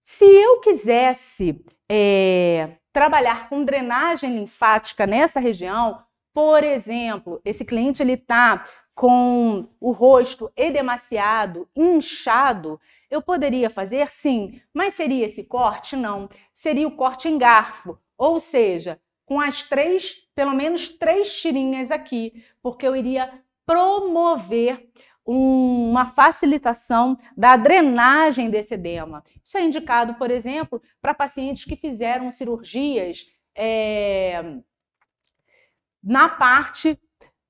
Se 0.00 0.24
eu 0.24 0.60
quisesse 0.60 1.64
é, 1.88 2.76
trabalhar 2.92 3.48
com 3.48 3.64
drenagem 3.64 4.34
linfática 4.34 5.06
nessa 5.06 5.40
região, 5.40 6.02
por 6.34 6.64
exemplo, 6.64 7.40
esse 7.44 7.64
cliente 7.64 8.02
ele 8.02 8.14
está 8.14 8.62
com 8.94 9.66
o 9.80 9.90
rosto 9.92 10.50
edemaciado, 10.56 11.68
inchado, 11.74 12.80
eu 13.10 13.22
poderia 13.22 13.70
fazer 13.70 14.08
sim, 14.08 14.60
mas 14.72 14.94
seria 14.94 15.26
esse 15.26 15.44
corte? 15.44 15.96
Não. 15.96 16.28
Seria 16.54 16.88
o 16.88 16.96
corte 16.96 17.28
em 17.28 17.38
garfo, 17.38 17.98
ou 18.18 18.40
seja, 18.40 19.00
com 19.32 19.40
as 19.40 19.62
três, 19.62 20.28
pelo 20.34 20.52
menos 20.52 20.90
três 20.90 21.40
tirinhas 21.40 21.90
aqui, 21.90 22.44
porque 22.62 22.86
eu 22.86 22.94
iria 22.94 23.32
promover 23.64 24.90
uma 25.24 26.04
facilitação 26.04 27.16
da 27.34 27.56
drenagem 27.56 28.50
desse 28.50 28.74
edema. 28.74 29.24
Isso 29.42 29.56
é 29.56 29.64
indicado, 29.64 30.16
por 30.16 30.30
exemplo, 30.30 30.82
para 31.00 31.14
pacientes 31.14 31.64
que 31.64 31.76
fizeram 31.76 32.30
cirurgias 32.30 33.26
é, 33.56 34.58
na 36.04 36.28
parte 36.28 37.00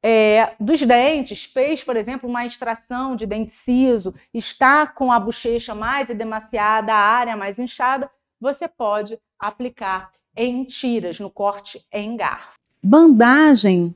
é, 0.01 0.55
dos 0.61 0.83
dentes, 0.83 1.43
fez, 1.43 1.83
por 1.83 1.97
exemplo, 1.97 2.31
uma 2.31 2.47
extração 2.47 3.17
de 3.17 3.27
dente 3.27 3.53
ciso, 3.53 4.15
está 4.33 4.87
com 4.87 5.11
a 5.11 5.19
bochecha 5.19 5.75
mais 5.75 6.11
edemaciada, 6.11 6.95
a 6.95 6.97
área 6.97 7.37
mais 7.37 7.59
inchada, 7.59 8.09
você 8.41 8.69
pode 8.69 9.19
aplicar 9.37 10.13
em 10.37 10.65
tiras, 10.65 11.21
no 11.21 11.31
corte 11.31 11.85
em 11.93 12.17
garfo. 12.17 12.59
Bandagem 12.83 13.95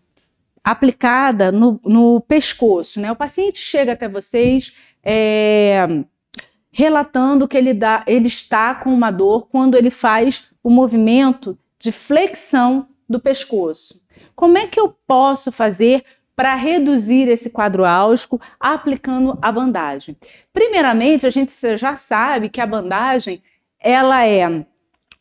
aplicada 0.62 1.52
no, 1.52 1.80
no 1.84 2.20
pescoço, 2.20 3.00
né? 3.00 3.10
O 3.12 3.16
paciente 3.16 3.58
chega 3.58 3.92
até 3.92 4.08
vocês 4.08 4.76
é, 5.02 5.86
relatando 6.72 7.46
que 7.46 7.56
ele, 7.56 7.72
dá, 7.72 8.02
ele 8.06 8.26
está 8.26 8.74
com 8.74 8.92
uma 8.92 9.10
dor 9.10 9.46
quando 9.46 9.76
ele 9.76 9.90
faz 9.90 10.50
o 10.62 10.68
movimento 10.68 11.56
de 11.78 11.92
flexão 11.92 12.88
do 13.08 13.20
pescoço. 13.20 14.02
Como 14.34 14.58
é 14.58 14.66
que 14.66 14.78
eu 14.78 14.94
posso 15.06 15.52
fazer 15.52 16.04
para 16.34 16.54
reduzir 16.54 17.28
esse 17.28 17.48
quadro 17.48 17.84
álgico 17.84 18.40
aplicando 18.58 19.38
a 19.40 19.52
bandagem? 19.52 20.16
Primeiramente, 20.52 21.26
a 21.26 21.30
gente 21.30 21.54
já 21.78 21.96
sabe 21.96 22.48
que 22.48 22.60
a 22.60 22.66
bandagem 22.66 23.42
ela 23.78 24.24
é 24.24 24.66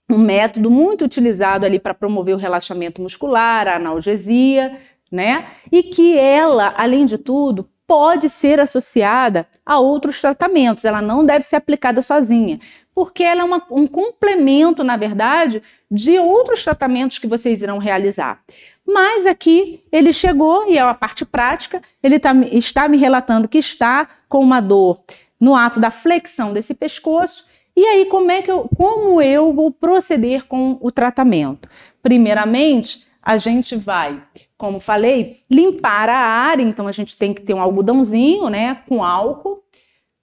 um 0.10 0.18
método 0.18 0.70
muito 0.70 1.04
utilizado 1.06 1.66
ali 1.66 1.80
para 1.80 1.94
promover 1.94 2.36
o 2.36 2.40
relaxamento 2.40 3.02
muscular, 3.02 3.68
a 3.68 3.76
analgesia, 3.76 4.80
né? 5.12 5.48
E 5.72 5.84
que 5.84 6.18
ela, 6.18 6.74
além 6.78 7.06
de 7.06 7.18
tudo, 7.18 7.68
pode 7.88 8.30
ser 8.30 8.60
associada 8.60 9.48
a 9.66 9.80
outros 9.80 10.20
tratamentos, 10.20 10.86
ela 10.86 11.02
não 11.02 11.26
deve 11.26 11.46
ser 11.46 11.56
aplicada 11.56 12.02
sozinha, 12.02 12.60
porque 12.94 13.24
ela 13.24 13.42
é 13.42 13.44
uma, 13.44 13.64
um 13.72 13.86
complemento, 13.86 14.84
na 14.84 14.98
verdade, 14.98 15.62
de 15.90 16.18
outros 16.18 16.64
tratamentos 16.64 17.20
que 17.20 17.28
vocês 17.28 17.62
irão 17.62 17.78
realizar. 17.78 18.42
Mas 18.86 19.26
aqui 19.26 19.84
ele 19.92 20.14
chegou, 20.14 20.70
e 20.70 20.78
é 20.78 20.84
uma 20.84 20.94
parte 20.94 21.26
prática, 21.26 21.82
ele 22.02 22.20
tá, 22.20 22.34
está 22.52 22.88
me 22.88 22.98
relatando 22.98 23.48
que 23.48 23.58
está 23.58 24.08
com 24.28 24.40
uma 24.40 24.62
dor 24.62 25.04
no 25.40 25.56
ato 25.56 25.80
da 25.80 25.92
flexão 25.92 26.54
desse 26.54 26.74
pescoço 26.74 27.46
e 27.76 27.86
aí, 27.86 28.06
como 28.06 28.32
é 28.32 28.42
que 28.42 28.50
eu, 28.50 28.70
como 28.76 29.22
eu 29.22 29.52
vou 29.54 29.70
proceder 29.70 30.46
com 30.46 30.78
o 30.82 30.90
tratamento? 30.90 31.68
Primeiramente, 32.02 33.06
a 33.22 33.38
gente 33.38 33.76
vai, 33.76 34.24
como 34.58 34.80
falei, 34.80 35.38
limpar 35.50 36.08
a 36.08 36.18
área, 36.18 36.64
então 36.64 36.88
a 36.88 36.92
gente 36.92 37.18
tem 37.18 37.34
que 37.34 37.42
ter 37.42 37.54
um 37.54 37.62
algodãozinho, 37.62 38.50
né, 38.50 38.82
com 38.88 39.04
álcool 39.04 39.62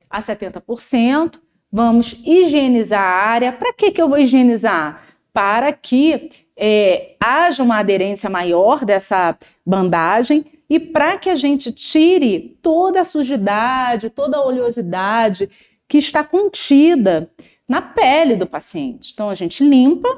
a 0.08 0.20
70%. 0.20 1.40
Vamos 1.70 2.20
higienizar 2.24 3.02
a 3.02 3.26
área. 3.26 3.52
Para 3.52 3.72
que, 3.72 3.90
que 3.90 4.00
eu 4.00 4.08
vou 4.08 4.18
higienizar? 4.18 5.02
Para 5.32 5.72
que 5.72 6.30
é, 6.56 7.16
haja 7.18 7.62
uma 7.62 7.78
aderência 7.78 8.30
maior 8.30 8.84
dessa 8.84 9.36
bandagem 9.64 10.44
e 10.68 10.78
para 10.78 11.18
que 11.18 11.28
a 11.28 11.34
gente 11.34 11.72
tire 11.72 12.58
toda 12.62 13.00
a 13.00 13.04
sujidade, 13.04 14.10
toda 14.10 14.36
a 14.36 14.44
oleosidade 14.44 15.50
que 15.92 15.98
está 15.98 16.24
contida 16.24 17.30
na 17.68 17.82
pele 17.82 18.34
do 18.34 18.46
paciente. 18.46 19.10
Então 19.12 19.28
a 19.28 19.34
gente 19.34 19.62
limpa. 19.62 20.08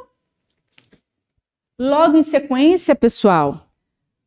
Logo 1.76 2.16
em 2.16 2.23
sequência, 2.23 2.95
pessoal, 2.95 3.66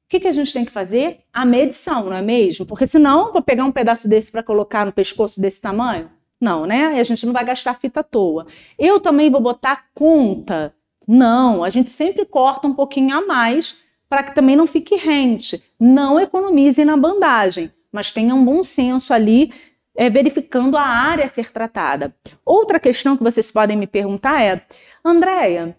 que, 0.09 0.19
que 0.19 0.27
a 0.27 0.33
gente 0.33 0.51
tem 0.51 0.65
que 0.65 0.71
fazer? 0.73 1.19
A 1.31 1.45
medição, 1.45 2.03
não 2.03 2.17
é 2.17 2.21
mesmo? 2.21 2.65
Porque 2.65 2.85
senão, 2.85 3.31
vou 3.31 3.41
pegar 3.41 3.63
um 3.63 3.71
pedaço 3.71 4.09
desse 4.09 4.29
para 4.29 4.43
colocar 4.43 4.85
no 4.85 4.91
pescoço 4.91 5.39
desse 5.39 5.61
tamanho? 5.61 6.11
Não, 6.37 6.65
né? 6.65 6.99
A 6.99 7.03
gente 7.03 7.25
não 7.25 7.31
vai 7.31 7.45
gastar 7.45 7.75
fita 7.75 8.01
à 8.01 8.03
toa. 8.03 8.45
Eu 8.77 8.99
também 8.99 9.31
vou 9.31 9.39
botar 9.39 9.85
conta. 9.93 10.75
Não, 11.07 11.63
a 11.63 11.69
gente 11.69 11.91
sempre 11.91 12.25
corta 12.25 12.67
um 12.67 12.73
pouquinho 12.73 13.17
a 13.17 13.25
mais 13.25 13.83
para 14.09 14.21
que 14.21 14.35
também 14.35 14.57
não 14.57 14.67
fique 14.67 14.97
rente. 14.97 15.63
Não 15.79 16.19
economize 16.19 16.83
na 16.83 16.97
bandagem, 16.97 17.71
mas 17.89 18.11
tenha 18.11 18.35
um 18.35 18.43
bom 18.43 18.65
senso 18.65 19.13
ali, 19.13 19.53
é, 19.97 20.09
verificando 20.09 20.77
a 20.77 20.83
área 20.83 21.25
a 21.25 21.27
ser 21.27 21.51
tratada. 21.51 22.15
Outra 22.45 22.79
questão 22.79 23.17
que 23.17 23.23
vocês 23.23 23.51
podem 23.51 23.75
me 23.75 23.87
perguntar 23.87 24.41
é: 24.41 24.63
Andréia, 25.03 25.75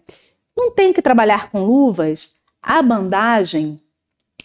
não 0.55 0.71
tem 0.71 0.91
que 0.91 1.01
trabalhar 1.01 1.49
com 1.49 1.63
luvas? 1.63 2.33
A 2.61 2.81
bandagem 2.81 3.81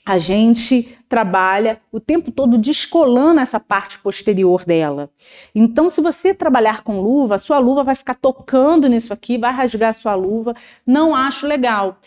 a 0.07 0.19
gente 0.19 0.99
trabalha 1.09 1.81
o 1.91 1.99
tempo 1.99 2.31
todo 2.31 2.59
descolando 2.59 3.41
essa 3.41 3.59
parte 3.59 3.99
posterior 3.99 4.63
dela. 4.65 5.11
Então, 5.55 5.89
se 5.89 6.03
você 6.03 6.35
trabalhar 6.35 6.83
com 6.83 7.01
luva, 7.01 7.39
sua 7.39 7.59
luva 7.59 7.83
vai 7.83 7.95
ficar 7.95 8.15
tocando 8.15 8.87
nisso 8.87 9.15
aqui, 9.15 9.39
vai 9.39 9.51
rasgar 9.51 9.95
sua 9.95 10.15
luva. 10.15 10.55
Não 10.87 11.15
acho 11.15 11.47
legal. 11.47 11.99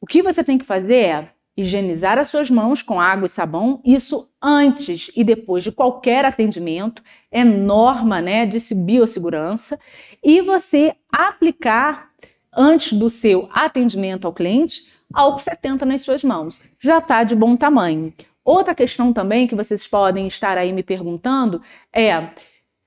O 0.00 0.06
que 0.06 0.22
você 0.22 0.42
tem 0.42 0.56
que 0.56 0.64
fazer 0.64 0.96
é 0.96 1.33
higienizar 1.56 2.18
as 2.18 2.28
suas 2.28 2.50
mãos 2.50 2.82
com 2.82 3.00
água 3.00 3.26
e 3.26 3.28
sabão, 3.28 3.80
isso 3.84 4.28
antes 4.42 5.10
e 5.14 5.22
depois 5.22 5.62
de 5.62 5.70
qualquer 5.70 6.24
atendimento, 6.24 7.02
é 7.30 7.44
norma 7.44 8.20
né, 8.20 8.44
de 8.44 8.58
biossegurança, 8.74 9.78
e 10.22 10.40
você 10.40 10.94
aplicar 11.12 12.10
antes 12.52 12.92
do 12.98 13.08
seu 13.08 13.48
atendimento 13.52 14.26
ao 14.26 14.32
cliente 14.32 14.92
álcool 15.12 15.40
70 15.40 15.84
nas 15.84 16.02
suas 16.02 16.24
mãos. 16.24 16.60
Já 16.78 16.98
está 16.98 17.22
de 17.22 17.34
bom 17.34 17.56
tamanho. 17.56 18.12
Outra 18.44 18.74
questão 18.74 19.12
também 19.12 19.46
que 19.46 19.54
vocês 19.54 19.86
podem 19.86 20.26
estar 20.26 20.58
aí 20.58 20.72
me 20.72 20.82
perguntando 20.82 21.62
é: 21.92 22.30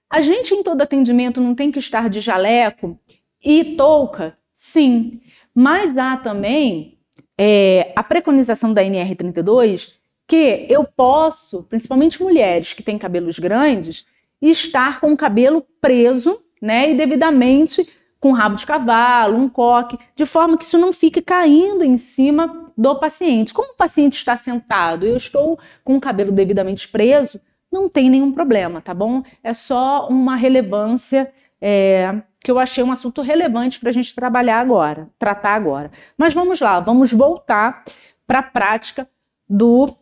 a 0.10 0.22
gente 0.22 0.54
em 0.54 0.62
todo 0.62 0.82
atendimento 0.82 1.42
não 1.42 1.56
tem 1.56 1.72
que 1.72 1.80
estar 1.80 2.10
de 2.10 2.20
jaleco 2.20 3.00
e 3.44 3.76
touca? 3.76 4.38
Sim, 4.52 5.22
mas 5.54 5.98
há 5.98 6.18
também 6.18 6.97
é, 7.38 7.94
a 7.96 8.04
preconização 8.04 8.74
da 8.74 8.84
NR32 8.84 9.94
que 10.28 10.68
eu 10.70 10.84
posso, 10.84 11.64
principalmente 11.64 12.22
mulheres 12.22 12.74
que 12.74 12.84
têm 12.84 12.98
cabelos 12.98 13.40
grandes, 13.40 14.06
estar 14.42 15.00
com 15.00 15.14
o 15.14 15.18
cabelo 15.18 15.66
preso 15.80 16.42
né, 16.62 16.92
e 16.92 16.96
devidamente 16.96 17.88
com 18.20 18.32
rabo 18.32 18.56
de 18.56 18.66
cavalo, 18.66 19.38
um 19.38 19.48
coque, 19.48 19.98
de 20.16 20.26
forma 20.26 20.58
que 20.58 20.64
isso 20.64 20.78
não 20.78 20.92
fique 20.92 21.22
caindo 21.22 21.84
em 21.84 21.98
cima 21.98 22.72
do 22.76 22.96
paciente. 23.00 23.54
Como 23.54 23.74
o 23.74 23.78
paciente 23.78 24.14
está 24.14 24.36
sentado, 24.36 25.06
eu 25.06 25.16
estou 25.16 25.58
com 25.84 25.96
o 25.96 26.02
cabelo 26.02 26.32
devidamente 26.32 26.88
preso, 26.88 27.40
não 27.72 27.88
tem 27.88 28.10
nenhum 28.10 28.32
problema, 28.32 28.82
tá 28.82 28.94
bom? 28.94 29.24
É 29.44 29.54
só 29.54 30.08
uma 30.10 30.36
relevância 30.36 31.32
é, 31.62 32.22
que 32.40 32.52
eu 32.52 32.60
achei 32.60 32.84
um 32.84 32.92
assunto 32.92 33.22
relevante 33.22 33.80
para 33.80 33.90
a 33.90 33.94
gente 33.94 34.14
trabalhar 34.14 34.60
agora, 34.60 35.10
tratar 35.18 35.56
agora. 35.56 35.92
Mas 36.18 36.34
vamos 36.34 36.60
lá, 36.60 36.80
vamos 36.80 37.12
voltar 37.12 37.84
para 38.26 38.40
a 38.40 38.44
prática 38.44 39.10
do 39.50 39.96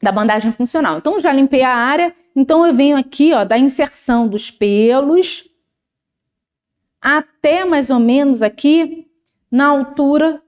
da 0.00 0.12
bandagem 0.12 0.52
funcional. 0.52 0.98
Então 0.98 1.18
já 1.18 1.32
limpei 1.32 1.62
a 1.62 1.74
área, 1.74 2.14
então 2.34 2.66
eu 2.66 2.72
venho 2.72 2.96
aqui, 2.96 3.32
ó, 3.32 3.44
da 3.44 3.58
inserção 3.58 4.28
dos 4.28 4.50
pelos 4.50 5.48
até 7.00 7.64
mais 7.64 7.90
ou 7.90 7.98
menos 7.98 8.42
aqui 8.42 9.08
na 9.50 9.66
altura 9.66 10.42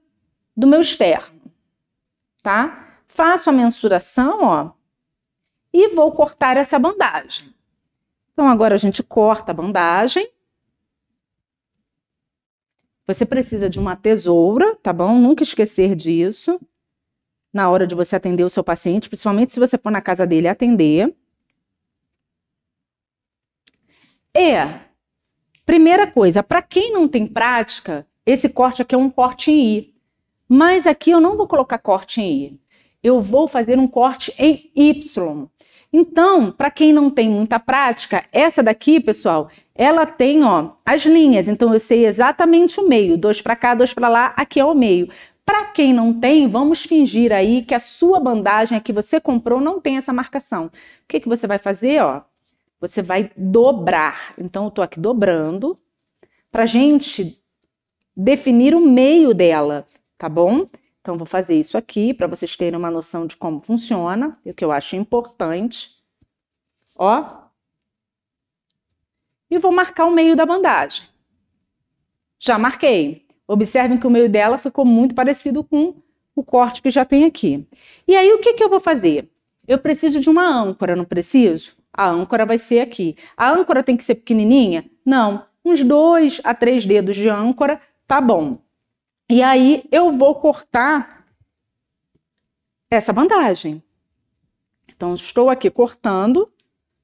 do 0.55 0.67
meu 0.67 0.81
externo, 0.81 1.41
tá? 2.41 2.97
Faço 3.07 3.49
a 3.49 3.53
mensuração, 3.53 4.43
ó, 4.43 4.71
e 5.73 5.89
vou 5.89 6.11
cortar 6.11 6.57
essa 6.57 6.77
bandagem. 6.77 7.53
Então 8.33 8.47
agora 8.47 8.75
a 8.75 8.77
gente 8.77 9.01
corta 9.03 9.51
a 9.51 9.55
bandagem. 9.55 10.29
Você 13.13 13.25
precisa 13.25 13.69
de 13.69 13.79
uma 13.79 13.95
tesoura, 13.95 14.75
tá 14.75 14.93
bom? 14.93 15.17
Nunca 15.19 15.43
esquecer 15.43 15.95
disso. 15.95 16.59
Na 17.53 17.69
hora 17.69 17.85
de 17.85 17.95
você 17.95 18.15
atender 18.15 18.43
o 18.43 18.49
seu 18.49 18.63
paciente, 18.63 19.09
principalmente 19.09 19.51
se 19.51 19.59
você 19.59 19.77
for 19.77 19.91
na 19.91 20.01
casa 20.01 20.25
dele 20.25 20.47
atender. 20.47 21.13
E 24.33 24.91
Primeira 25.71 26.05
coisa, 26.05 26.43
para 26.43 26.61
quem 26.61 26.91
não 26.91 27.07
tem 27.07 27.25
prática, 27.25 28.05
esse 28.25 28.49
corte 28.49 28.81
aqui 28.81 28.93
é 28.93 28.97
um 28.97 29.09
corte 29.09 29.49
em 29.49 29.77
I. 29.77 29.95
Mas 30.45 30.85
aqui 30.85 31.11
eu 31.11 31.21
não 31.21 31.37
vou 31.37 31.47
colocar 31.47 31.77
corte 31.77 32.19
em 32.19 32.43
I. 32.43 32.59
Eu 33.03 33.21
vou 33.21 33.47
fazer 33.47 33.79
um 33.79 33.87
corte 33.87 34.33
em 34.37 34.71
Y. 34.75 35.47
Então, 35.91 36.51
para 36.51 36.71
quem 36.71 36.93
não 36.93 37.09
tem 37.09 37.29
muita 37.29 37.59
prática, 37.59 38.23
essa 38.31 38.63
daqui, 38.63 38.99
pessoal, 38.99 39.49
ela 39.75 40.05
tem, 40.05 40.43
ó, 40.43 40.71
as 40.85 41.05
linhas. 41.05 41.47
Então 41.47 41.73
eu 41.73 41.79
sei 41.79 42.05
exatamente 42.05 42.79
o 42.79 42.87
meio, 42.87 43.17
dois 43.17 43.41
para 43.41 43.55
cá, 43.55 43.73
dois 43.73 43.93
para 43.93 44.07
lá, 44.07 44.33
aqui 44.37 44.59
é 44.59 44.65
o 44.65 44.73
meio. 44.73 45.09
Para 45.45 45.65
quem 45.65 45.93
não 45.93 46.13
tem, 46.13 46.47
vamos 46.47 46.83
fingir 46.83 47.33
aí 47.33 47.63
que 47.63 47.73
a 47.73 47.79
sua 47.79 48.19
bandagem 48.19 48.77
a 48.77 48.81
que 48.81 48.93
você 48.93 49.19
comprou 49.19 49.59
não 49.59 49.81
tem 49.81 49.97
essa 49.97 50.13
marcação. 50.13 50.67
O 50.67 50.71
que, 51.07 51.19
que 51.19 51.27
você 51.27 51.47
vai 51.47 51.57
fazer, 51.57 52.01
ó? 52.01 52.21
você 52.81 53.03
vai 53.03 53.31
dobrar. 53.37 54.33
Então, 54.37 54.63
eu 54.63 54.69
estou 54.69 54.83
aqui 54.83 54.99
dobrando 54.99 55.77
para 56.51 56.65
gente 56.65 57.39
definir 58.17 58.73
o 58.73 58.81
meio 58.81 59.33
dela, 59.33 59.85
tá 60.17 60.27
bom? 60.27 60.67
Então, 61.01 61.17
vou 61.17 61.25
fazer 61.25 61.59
isso 61.59 61.77
aqui 61.77 62.13
para 62.13 62.27
vocês 62.27 62.55
terem 62.55 62.77
uma 62.77 62.91
noção 62.91 63.25
de 63.25 63.35
como 63.35 63.59
funciona, 63.59 64.39
e 64.45 64.51
o 64.51 64.53
que 64.53 64.63
eu 64.63 64.71
acho 64.71 64.95
importante. 64.95 65.89
Ó. 66.95 67.41
E 69.49 69.57
vou 69.57 69.71
marcar 69.71 70.05
o 70.05 70.11
meio 70.11 70.35
da 70.35 70.45
bandagem. 70.45 71.03
Já 72.39 72.57
marquei. 72.57 73.27
Observem 73.47 73.97
que 73.97 74.07
o 74.07 74.11
meio 74.11 74.29
dela 74.29 74.57
ficou 74.57 74.85
muito 74.85 75.13
parecido 75.15 75.63
com 75.63 75.95
o 76.35 76.43
corte 76.43 76.81
que 76.81 76.89
já 76.89 77.03
tem 77.03 77.25
aqui. 77.25 77.67
E 78.07 78.15
aí, 78.15 78.31
o 78.31 78.39
que, 78.39 78.53
que 78.53 78.63
eu 78.63 78.69
vou 78.69 78.79
fazer? 78.79 79.29
Eu 79.67 79.79
preciso 79.79 80.19
de 80.19 80.29
uma 80.29 80.47
âncora, 80.47 80.95
não 80.95 81.03
preciso? 81.03 81.73
A 81.91 82.07
âncora 82.07 82.45
vai 82.45 82.57
ser 82.57 82.79
aqui. 82.79 83.17
A 83.35 83.51
âncora 83.51 83.83
tem 83.83 83.97
que 83.97 84.03
ser 84.03 84.15
pequenininha? 84.15 84.89
Não. 85.05 85.45
Uns 85.65 85.83
dois 85.83 86.39
a 86.43 86.53
três 86.53 86.85
dedos 86.85 87.15
de 87.15 87.27
âncora, 87.27 87.81
tá 88.07 88.21
bom. 88.21 88.59
E 89.31 89.41
aí 89.41 89.85
eu 89.89 90.11
vou 90.11 90.35
cortar 90.35 91.25
essa 92.91 93.13
bandagem. 93.13 93.81
Então, 94.89 95.13
estou 95.13 95.49
aqui 95.49 95.69
cortando 95.69 96.51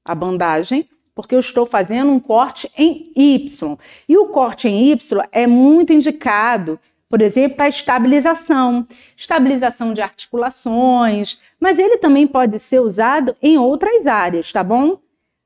a 0.04 0.14
bandagem, 0.14 0.86
porque 1.14 1.34
eu 1.34 1.38
estou 1.38 1.64
fazendo 1.64 2.12
um 2.12 2.20
corte 2.20 2.70
em 2.76 3.10
Y. 3.16 3.78
E 4.06 4.18
o 4.18 4.26
corte 4.26 4.68
em 4.68 4.90
Y 4.90 5.26
é 5.32 5.46
muito 5.46 5.94
indicado 5.94 6.78
por 7.08 7.22
exemplo, 7.22 7.56
para 7.56 7.68
estabilização, 7.68 8.86
estabilização 9.16 9.94
de 9.94 10.02
articulações, 10.02 11.40
mas 11.58 11.78
ele 11.78 11.96
também 11.96 12.26
pode 12.26 12.58
ser 12.58 12.80
usado 12.80 13.34
em 13.40 13.56
outras 13.56 14.06
áreas, 14.06 14.52
tá 14.52 14.62
bom? 14.62 15.00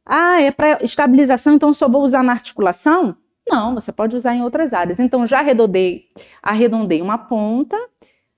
Ah, 0.04 0.42
é 0.42 0.50
para 0.50 0.82
estabilização, 0.82 1.54
então 1.54 1.72
só 1.72 1.88
vou 1.88 2.02
usar 2.02 2.24
na 2.24 2.32
articulação? 2.32 3.16
Não, 3.46 3.74
você 3.74 3.92
pode 3.92 4.16
usar 4.16 4.34
em 4.34 4.42
outras 4.42 4.72
áreas. 4.72 5.00
Então 5.00 5.26
já 5.26 5.40
arredondei, 5.40 6.10
arredondei 6.42 7.02
uma 7.02 7.18
ponta 7.18 7.76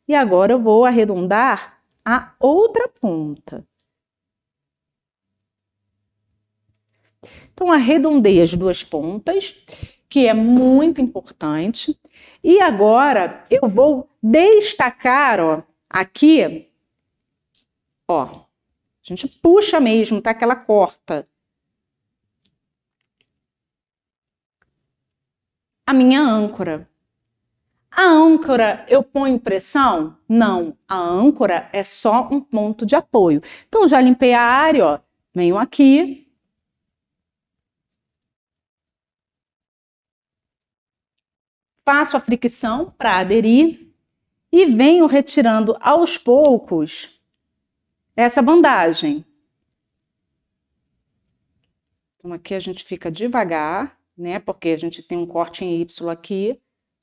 e 0.09 0.15
agora 0.15 0.53
eu 0.53 0.61
vou 0.61 0.85
arredondar 0.85 1.81
a 2.05 2.35
outra 2.41 2.89
ponta. 2.89 3.67
Então 7.53 7.71
arredondei 7.71 8.43
as 8.43 8.55
duas 8.55 8.83
pontas, 8.83 9.55
que 10.09 10.27
é 10.27 10.35
muito 10.35 11.01
importante. 11.01 11.99
E 12.43 12.61
agora 12.61 13.47
eu 13.51 13.69
vou 13.69 14.09
destacar, 14.23 15.41
ó, 15.41 15.63
aqui, 15.89 16.69
ó, 18.09 18.25
a 18.25 18.47
gente 19.03 19.29
puxa 19.29 19.81
mesmo, 19.81 20.21
tá? 20.21 20.31
Aquela 20.31 20.57
corta. 20.57 21.29
A 25.87 25.93
minha 25.93 26.21
âncora. 26.21 26.89
A 27.91 28.03
âncora, 28.03 28.85
eu 28.89 29.03
ponho 29.03 29.39
pressão? 29.39 30.19
Não, 30.29 30.77
a 30.89 30.97
âncora 30.97 31.69
é 31.73 31.85
só 31.85 32.29
um 32.31 32.41
ponto 32.41 32.85
de 32.85 32.97
apoio. 32.97 33.41
Então, 33.69 33.87
já 33.87 34.01
limpei 34.01 34.35
a 34.35 34.43
área, 34.43 34.87
ó, 34.87 35.01
venho 35.33 35.57
aqui, 35.57 36.25
faço 41.85 42.17
a 42.17 42.21
fricção 42.21 42.93
para 42.97 43.19
aderir 43.19 43.93
e 44.51 44.67
venho 44.67 45.07
retirando 45.07 45.77
aos 45.81 46.17
poucos 46.17 47.21
essa 48.17 48.41
bandagem. 48.41 49.25
Então 52.17 52.33
aqui 52.33 52.55
a 52.55 52.59
gente 52.59 52.83
fica 52.85 53.11
devagar, 53.11 53.99
né? 54.17 54.39
Porque 54.39 54.71
a 54.71 54.77
gente 54.77 55.03
tem 55.03 55.19
um 55.19 55.27
corte 55.27 55.65
em 55.65 55.81
Y 55.81 56.11
aqui 56.11 56.61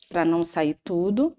para 0.10 0.26
não 0.26 0.44
sair 0.44 0.78
tudo. 0.84 1.36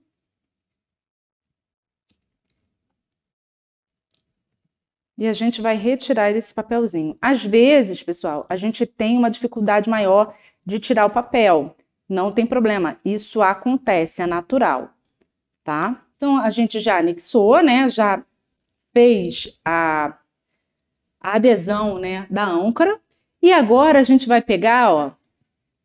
E 5.17 5.27
a 5.27 5.33
gente 5.33 5.61
vai 5.61 5.77
retirar 5.77 6.31
esse 6.31 6.53
papelzinho. 6.53 7.17
Às 7.21 7.45
vezes, 7.45 8.03
pessoal, 8.03 8.47
a 8.49 8.57
gente 8.57 8.85
tem 8.87 9.17
uma 9.17 9.31
dificuldade 9.31 9.89
maior 9.89 10.35
de 10.65 10.79
tirar 10.79 11.07
o 11.07 11.11
papel. 11.11 11.77
Não 12.09 12.33
tem 12.33 12.45
problema, 12.45 12.99
isso 13.05 13.41
acontece, 13.41 14.21
é 14.21 14.27
natural, 14.27 14.91
tá? 15.63 16.05
Então, 16.17 16.39
a 16.39 16.51
gente 16.51 16.81
já 16.81 16.99
anexou, 16.99 17.63
né? 17.63 17.89
Já 17.89 18.25
fez 18.93 19.61
a, 19.65 20.19
a 21.21 21.37
adesão, 21.37 21.99
né, 21.99 22.27
da 22.31 22.45
âncora. 22.45 23.01
E 23.41 23.53
agora 23.53 24.01
a 24.01 24.03
gente 24.03 24.29
vai 24.29 24.43
pegar, 24.43 24.93
ó, 24.93 25.13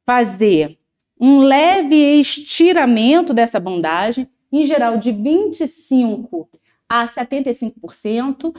fazer 0.08 0.80
um 1.20 1.40
leve 1.40 1.96
estiramento 2.20 3.34
dessa 3.34 3.60
bandagem, 3.60 4.30
em 4.50 4.64
geral 4.64 4.98
de 4.98 5.12
25 5.12 6.50
a 6.88 7.06
75%. 7.06 8.56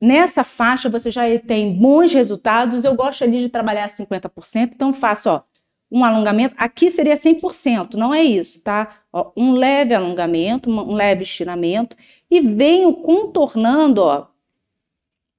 Nessa 0.00 0.44
faixa 0.44 0.88
você 0.88 1.10
já 1.10 1.22
tem 1.40 1.74
bons 1.74 2.12
resultados. 2.12 2.84
Eu 2.84 2.94
gosto 2.94 3.24
ali 3.24 3.40
de 3.40 3.48
trabalhar 3.48 3.88
50%, 3.88 4.70
então 4.74 4.92
faço, 4.92 5.30
ó, 5.30 5.42
um 5.90 6.04
alongamento. 6.04 6.54
Aqui 6.56 6.90
seria 6.92 7.16
100%, 7.16 7.94
não 7.94 8.14
é 8.14 8.22
isso, 8.22 8.62
tá? 8.62 9.00
Ó, 9.12 9.32
um 9.36 9.52
leve 9.52 9.94
alongamento, 9.94 10.70
um 10.70 10.94
leve 10.94 11.24
estiramento 11.24 11.96
e 12.30 12.40
venho 12.40 12.92
contornando, 12.94 14.00
ó, 14.00 14.28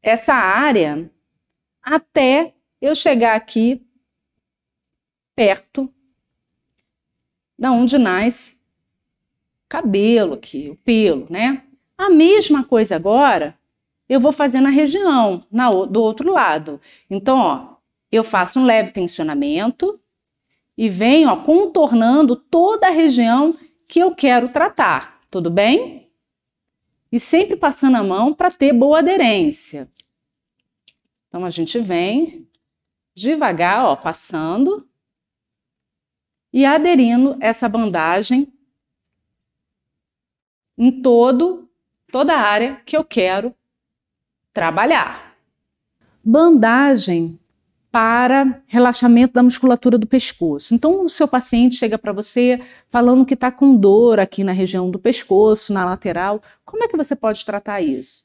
essa 0.04 0.34
área 0.34 1.10
até 1.82 2.54
eu 2.82 2.94
chegar 2.94 3.36
aqui 3.36 3.85
perto 5.36 5.92
da 7.58 7.72
onde 7.72 7.98
nasce 7.98 8.58
cabelo 9.68 10.34
aqui, 10.36 10.70
o 10.70 10.76
pelo, 10.76 11.28
né? 11.30 11.64
A 11.98 12.10
mesma 12.10 12.64
coisa 12.64 12.96
agora 12.96 13.58
eu 14.08 14.20
vou 14.20 14.32
fazer 14.32 14.62
na 14.62 14.70
região, 14.70 15.42
na, 15.52 15.70
do 15.70 16.02
outro 16.02 16.32
lado. 16.32 16.80
Então, 17.10 17.38
ó, 17.40 17.76
eu 18.12 18.24
faço 18.24 18.60
um 18.60 18.66
leve 18.66 18.92
tensionamento 18.92 20.00
e 20.78 20.90
venho 20.90 21.30
ó, 21.30 21.38
contornando 21.38 22.36
toda 22.36 22.88
a 22.88 22.92
região 22.92 23.56
que 23.88 24.00
eu 24.00 24.14
quero 24.14 24.50
tratar, 24.50 25.20
tudo 25.32 25.50
bem? 25.50 26.10
E 27.12 27.20
sempre 27.20 27.56
passando 27.56 27.96
a 27.96 28.04
mão 28.04 28.34
para 28.34 28.52
ter 28.52 28.74
boa 28.74 29.00
aderência. 29.00 29.90
Então, 31.28 31.46
a 31.46 31.50
gente 31.50 31.80
vem 31.80 32.48
devagar, 33.16 33.86
ó, 33.86 33.96
passando 33.96 34.88
e 36.56 36.66
aderindo 36.66 37.36
essa 37.42 37.68
bandagem 37.68 38.48
em 40.78 41.02
todo 41.02 41.68
toda 42.10 42.34
a 42.34 42.40
área 42.40 42.82
que 42.86 42.96
eu 42.96 43.04
quero 43.04 43.54
trabalhar. 44.54 45.36
Bandagem 46.24 47.38
para 47.92 48.64
relaxamento 48.68 49.34
da 49.34 49.44
musculatura 49.44 49.98
do 49.98 50.08
pescoço. 50.08 50.74
Então, 50.74 51.04
o 51.04 51.10
seu 51.10 51.28
paciente 51.28 51.76
chega 51.76 51.98
para 51.98 52.14
você 52.14 52.62
falando 52.88 53.26
que 53.26 53.34
está 53.34 53.52
com 53.52 53.76
dor 53.76 54.18
aqui 54.18 54.42
na 54.42 54.54
região 54.54 54.90
do 54.90 54.98
pescoço, 54.98 55.74
na 55.74 55.84
lateral. 55.84 56.42
Como 56.64 56.86
é 56.86 56.88
que 56.88 56.96
você 56.96 57.18
pode 57.18 57.46
tratar 57.46 57.82
isso? 57.82 58.24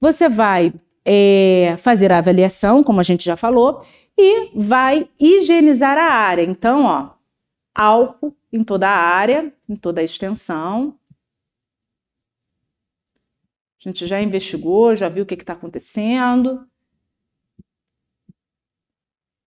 Você 0.00 0.28
vai 0.28 0.74
é, 1.04 1.76
fazer 1.78 2.10
a 2.10 2.18
avaliação, 2.18 2.82
como 2.82 2.98
a 2.98 3.04
gente 3.04 3.24
já 3.24 3.36
falou, 3.36 3.80
e 4.18 4.50
vai 4.54 5.08
higienizar 5.18 5.96
a 5.96 6.12
área. 6.12 6.42
Então, 6.42 6.84
ó, 6.84 7.14
álcool 7.74 8.36
em 8.52 8.64
toda 8.64 8.88
a 8.88 8.96
área, 8.96 9.54
em 9.68 9.76
toda 9.76 10.00
a 10.00 10.04
extensão. 10.04 10.98
A 13.80 13.88
gente 13.88 14.06
já 14.06 14.20
investigou, 14.20 14.96
já 14.96 15.08
viu 15.08 15.22
o 15.22 15.26
que 15.26 15.34
está 15.34 15.52
acontecendo. 15.52 16.66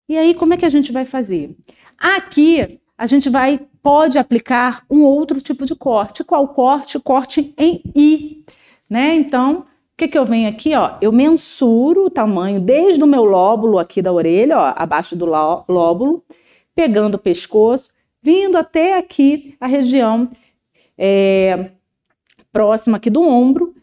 E 0.07 0.17
aí, 0.17 0.33
como 0.33 0.53
é 0.53 0.57
que 0.57 0.65
a 0.65 0.69
gente 0.69 0.91
vai 0.91 1.05
fazer? 1.05 1.55
Aqui, 1.97 2.81
a 2.97 3.05
gente 3.05 3.29
vai 3.29 3.59
pode 3.81 4.17
aplicar 4.17 4.85
um 4.89 5.01
outro 5.01 5.41
tipo 5.41 5.65
de 5.65 5.75
corte. 5.75 6.23
Qual 6.23 6.47
corte? 6.49 6.99
Corte 6.99 7.53
em 7.57 7.81
I, 7.95 8.45
né? 8.89 9.15
Então, 9.15 9.65
que, 10.01 10.07
que 10.07 10.17
eu 10.17 10.25
venho 10.25 10.49
aqui, 10.49 10.73
ó? 10.73 10.97
Eu 10.99 11.11
mensuro 11.11 12.05
o 12.05 12.09
tamanho 12.09 12.59
desde 12.59 13.03
o 13.03 13.07
meu 13.07 13.23
lóbulo 13.23 13.77
aqui 13.77 14.01
da 14.01 14.11
orelha, 14.11 14.57
ó, 14.57 14.73
abaixo 14.75 15.15
do 15.15 15.27
lóbulo, 15.27 16.23
pegando 16.73 17.15
o 17.15 17.19
pescoço, 17.19 17.91
vindo 18.19 18.57
até 18.57 18.97
aqui 18.97 19.55
a 19.59 19.67
região 19.67 20.27
é, 20.97 21.69
próxima 22.51 22.97
aqui 22.97 23.11
do 23.11 23.21
ombro 23.21 23.75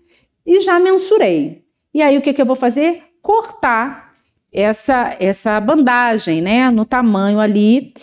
e 0.45 0.61
já 0.61 0.81
mensurei. 0.81 1.63
E 1.95 2.03
aí 2.03 2.19
o 2.19 2.23
que, 2.23 2.33
que 2.33 2.43
eu 2.43 2.47
vou 2.47 2.57
fazer? 2.57 3.05
Cortar 3.23 4.13
essa, 4.53 5.17
essa 5.21 5.61
bandagem, 5.61 6.41
né, 6.41 6.69
no 6.69 6.85
tamanho 6.85 7.39
ali 7.39 7.95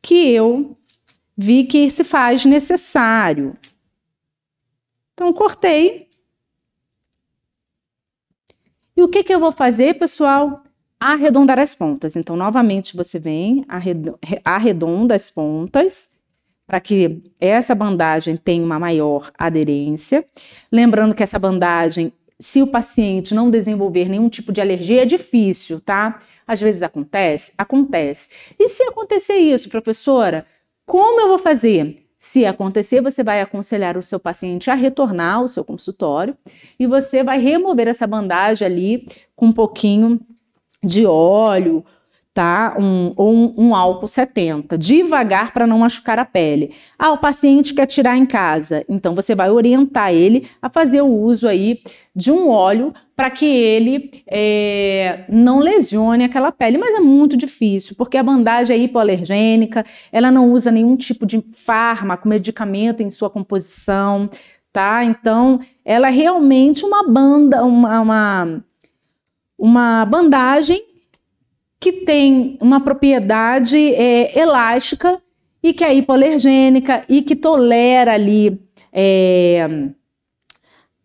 que 0.00 0.30
eu 0.30 0.76
vi 1.36 1.64
que 1.64 1.90
se 1.90 2.04
faz 2.04 2.44
necessário. 2.44 3.56
Então, 5.12 5.32
cortei 5.32 6.03
e 8.96 9.02
o 9.02 9.08
que, 9.08 9.24
que 9.24 9.34
eu 9.34 9.40
vou 9.40 9.52
fazer, 9.52 9.94
pessoal? 9.94 10.62
Arredondar 11.00 11.58
as 11.58 11.74
pontas. 11.74 12.16
Então, 12.16 12.36
novamente, 12.36 12.96
você 12.96 13.18
vem, 13.18 13.64
arredonda 14.44 15.14
as 15.14 15.28
pontas 15.28 16.14
para 16.66 16.80
que 16.80 17.22
essa 17.38 17.74
bandagem 17.74 18.36
tenha 18.36 18.64
uma 18.64 18.78
maior 18.78 19.30
aderência. 19.38 20.24
Lembrando 20.72 21.14
que 21.14 21.22
essa 21.22 21.38
bandagem, 21.38 22.12
se 22.38 22.62
o 22.62 22.66
paciente 22.66 23.34
não 23.34 23.50
desenvolver 23.50 24.08
nenhum 24.08 24.28
tipo 24.28 24.52
de 24.52 24.60
alergia, 24.60 25.02
é 25.02 25.06
difícil, 25.06 25.80
tá? 25.80 26.20
Às 26.46 26.60
vezes 26.60 26.82
acontece? 26.82 27.52
Acontece. 27.58 28.30
E 28.58 28.68
se 28.68 28.82
acontecer 28.84 29.36
isso, 29.36 29.68
professora, 29.68 30.46
como 30.86 31.20
eu 31.20 31.28
vou 31.28 31.38
fazer? 31.38 32.03
Se 32.24 32.46
acontecer, 32.46 33.02
você 33.02 33.22
vai 33.22 33.42
aconselhar 33.42 33.98
o 33.98 34.02
seu 34.02 34.18
paciente 34.18 34.70
a 34.70 34.74
retornar 34.74 35.40
ao 35.40 35.46
seu 35.46 35.62
consultório 35.62 36.34
e 36.80 36.86
você 36.86 37.22
vai 37.22 37.38
remover 37.38 37.86
essa 37.86 38.06
bandagem 38.06 38.64
ali 38.64 39.06
com 39.36 39.48
um 39.48 39.52
pouquinho 39.52 40.18
de 40.82 41.04
óleo 41.04 41.84
tá? 42.34 42.74
Um, 42.76 43.12
ou 43.16 43.32
um, 43.32 43.54
um, 43.56 43.74
álcool 43.76 44.08
70, 44.08 44.76
devagar 44.76 45.52
para 45.52 45.68
não 45.68 45.78
machucar 45.78 46.18
a 46.18 46.24
pele. 46.24 46.74
Ah, 46.98 47.12
o 47.12 47.18
paciente 47.18 47.72
quer 47.72 47.86
tirar 47.86 48.16
em 48.16 48.26
casa, 48.26 48.84
então 48.88 49.14
você 49.14 49.36
vai 49.36 49.50
orientar 49.50 50.12
ele 50.12 50.48
a 50.60 50.68
fazer 50.68 51.00
o 51.00 51.06
uso 51.06 51.46
aí 51.46 51.80
de 52.14 52.32
um 52.32 52.48
óleo 52.48 52.92
para 53.14 53.30
que 53.30 53.46
ele 53.46 54.22
é, 54.26 55.24
não 55.28 55.60
lesione 55.60 56.24
aquela 56.24 56.50
pele, 56.50 56.76
mas 56.76 56.96
é 56.96 57.00
muito 57.00 57.36
difícil, 57.36 57.94
porque 57.96 58.18
a 58.18 58.22
bandagem 58.22 58.76
é 58.76 58.80
hipoalergênica, 58.80 59.84
ela 60.10 60.32
não 60.32 60.52
usa 60.52 60.72
nenhum 60.72 60.96
tipo 60.96 61.24
de 61.24 61.40
fármaco, 61.40 62.28
medicamento 62.28 63.00
em 63.00 63.10
sua 63.10 63.30
composição, 63.30 64.28
tá? 64.72 65.04
Então, 65.04 65.60
ela 65.84 66.08
é 66.08 66.10
realmente 66.10 66.84
uma 66.84 67.08
banda, 67.08 67.64
uma, 67.64 68.00
uma, 68.00 68.64
uma 69.56 70.04
bandagem 70.04 70.93
que 71.84 71.92
tem 71.92 72.56
uma 72.62 72.80
propriedade 72.80 73.76
é, 73.76 74.40
elástica 74.40 75.20
e 75.62 75.74
que 75.74 75.84
é 75.84 75.94
hipoalergênica 75.94 77.04
e 77.10 77.20
que 77.20 77.36
tolera 77.36 78.14
ali 78.14 78.58
é, 78.90 79.68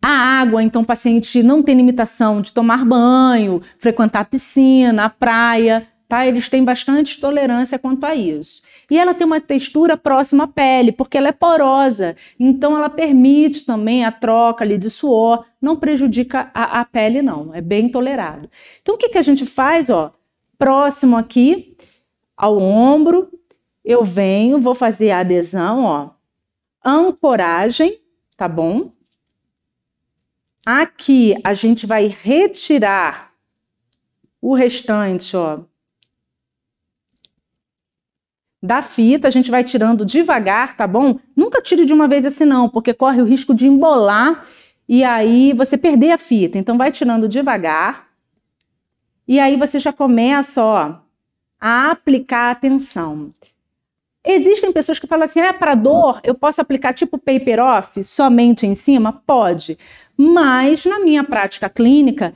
a 0.00 0.08
água, 0.08 0.62
então 0.62 0.80
o 0.80 0.86
paciente 0.86 1.42
não 1.42 1.62
tem 1.62 1.76
limitação 1.76 2.40
de 2.40 2.50
tomar 2.50 2.82
banho, 2.86 3.60
frequentar 3.78 4.20
a 4.20 4.24
piscina, 4.24 5.04
a 5.04 5.10
praia, 5.10 5.86
tá? 6.08 6.26
Eles 6.26 6.48
têm 6.48 6.64
bastante 6.64 7.20
tolerância 7.20 7.78
quanto 7.78 8.06
a 8.06 8.14
isso. 8.14 8.62
E 8.90 8.96
ela 8.96 9.12
tem 9.12 9.26
uma 9.26 9.38
textura 9.38 9.98
próxima 9.98 10.44
à 10.44 10.48
pele, 10.48 10.92
porque 10.92 11.18
ela 11.18 11.28
é 11.28 11.32
porosa, 11.32 12.16
então 12.38 12.74
ela 12.74 12.88
permite 12.88 13.66
também 13.66 14.06
a 14.06 14.10
troca 14.10 14.64
ali 14.64 14.78
de 14.78 14.88
suor, 14.88 15.44
não 15.60 15.76
prejudica 15.76 16.50
a, 16.54 16.80
a 16.80 16.84
pele 16.86 17.20
não, 17.20 17.54
é 17.54 17.60
bem 17.60 17.90
tolerado. 17.90 18.48
Então 18.80 18.94
o 18.94 18.98
que, 18.98 19.10
que 19.10 19.18
a 19.18 19.22
gente 19.22 19.44
faz, 19.44 19.90
ó? 19.90 20.14
Próximo 20.60 21.16
aqui 21.16 21.74
ao 22.36 22.58
ombro, 22.58 23.32
eu 23.82 24.04
venho, 24.04 24.60
vou 24.60 24.74
fazer 24.74 25.10
a 25.10 25.20
adesão, 25.20 25.84
ó, 25.84 26.10
ancoragem, 26.84 27.98
tá 28.36 28.46
bom? 28.46 28.92
Aqui 30.64 31.34
a 31.42 31.54
gente 31.54 31.86
vai 31.86 32.06
retirar 32.06 33.32
o 34.38 34.54
restante, 34.54 35.34
ó, 35.34 35.60
da 38.62 38.82
fita, 38.82 39.28
a 39.28 39.30
gente 39.30 39.50
vai 39.50 39.64
tirando 39.64 40.04
devagar, 40.04 40.76
tá 40.76 40.86
bom? 40.86 41.18
Nunca 41.34 41.62
tire 41.62 41.86
de 41.86 41.94
uma 41.94 42.06
vez 42.06 42.26
assim 42.26 42.44
não, 42.44 42.68
porque 42.68 42.92
corre 42.92 43.22
o 43.22 43.24
risco 43.24 43.54
de 43.54 43.66
embolar 43.66 44.46
e 44.86 45.02
aí 45.02 45.54
você 45.54 45.78
perder 45.78 46.10
a 46.10 46.18
fita. 46.18 46.58
Então 46.58 46.76
vai 46.76 46.92
tirando 46.92 47.26
devagar. 47.26 48.09
E 49.30 49.38
aí 49.38 49.56
você 49.56 49.78
já 49.78 49.92
começa, 49.92 50.60
ó, 50.60 50.94
a 51.60 51.92
aplicar 51.92 52.50
atenção. 52.50 53.32
Existem 54.26 54.72
pessoas 54.72 54.98
que 54.98 55.06
falam 55.06 55.24
assim: 55.24 55.38
ah, 55.38 55.54
para 55.54 55.76
dor, 55.76 56.20
eu 56.24 56.34
posso 56.34 56.60
aplicar 56.60 56.92
tipo 56.92 57.16
paper 57.16 57.60
off 57.60 58.02
somente 58.02 58.66
em 58.66 58.74
cima? 58.74 59.22
Pode. 59.24 59.78
mas 60.16 60.84
na 60.84 60.98
minha 60.98 61.22
prática 61.22 61.68
clínica, 61.68 62.34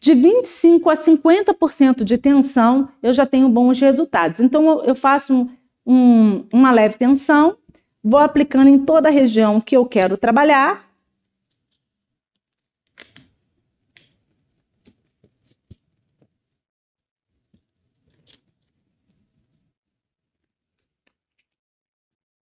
de 0.00 0.14
25 0.14 0.90
a 0.90 0.94
50% 0.94 2.02
de 2.02 2.18
tensão, 2.18 2.88
eu 3.00 3.12
já 3.12 3.24
tenho 3.24 3.48
bons 3.48 3.80
resultados. 3.80 4.40
Então, 4.40 4.82
eu 4.82 4.96
faço 4.96 5.48
um, 5.86 6.44
uma 6.52 6.72
leve 6.72 6.96
tensão, 6.96 7.56
vou 8.02 8.18
aplicando 8.18 8.66
em 8.66 8.80
toda 8.80 9.08
a 9.08 9.12
região 9.12 9.60
que 9.60 9.76
eu 9.76 9.86
quero 9.86 10.16
trabalhar. 10.16 10.91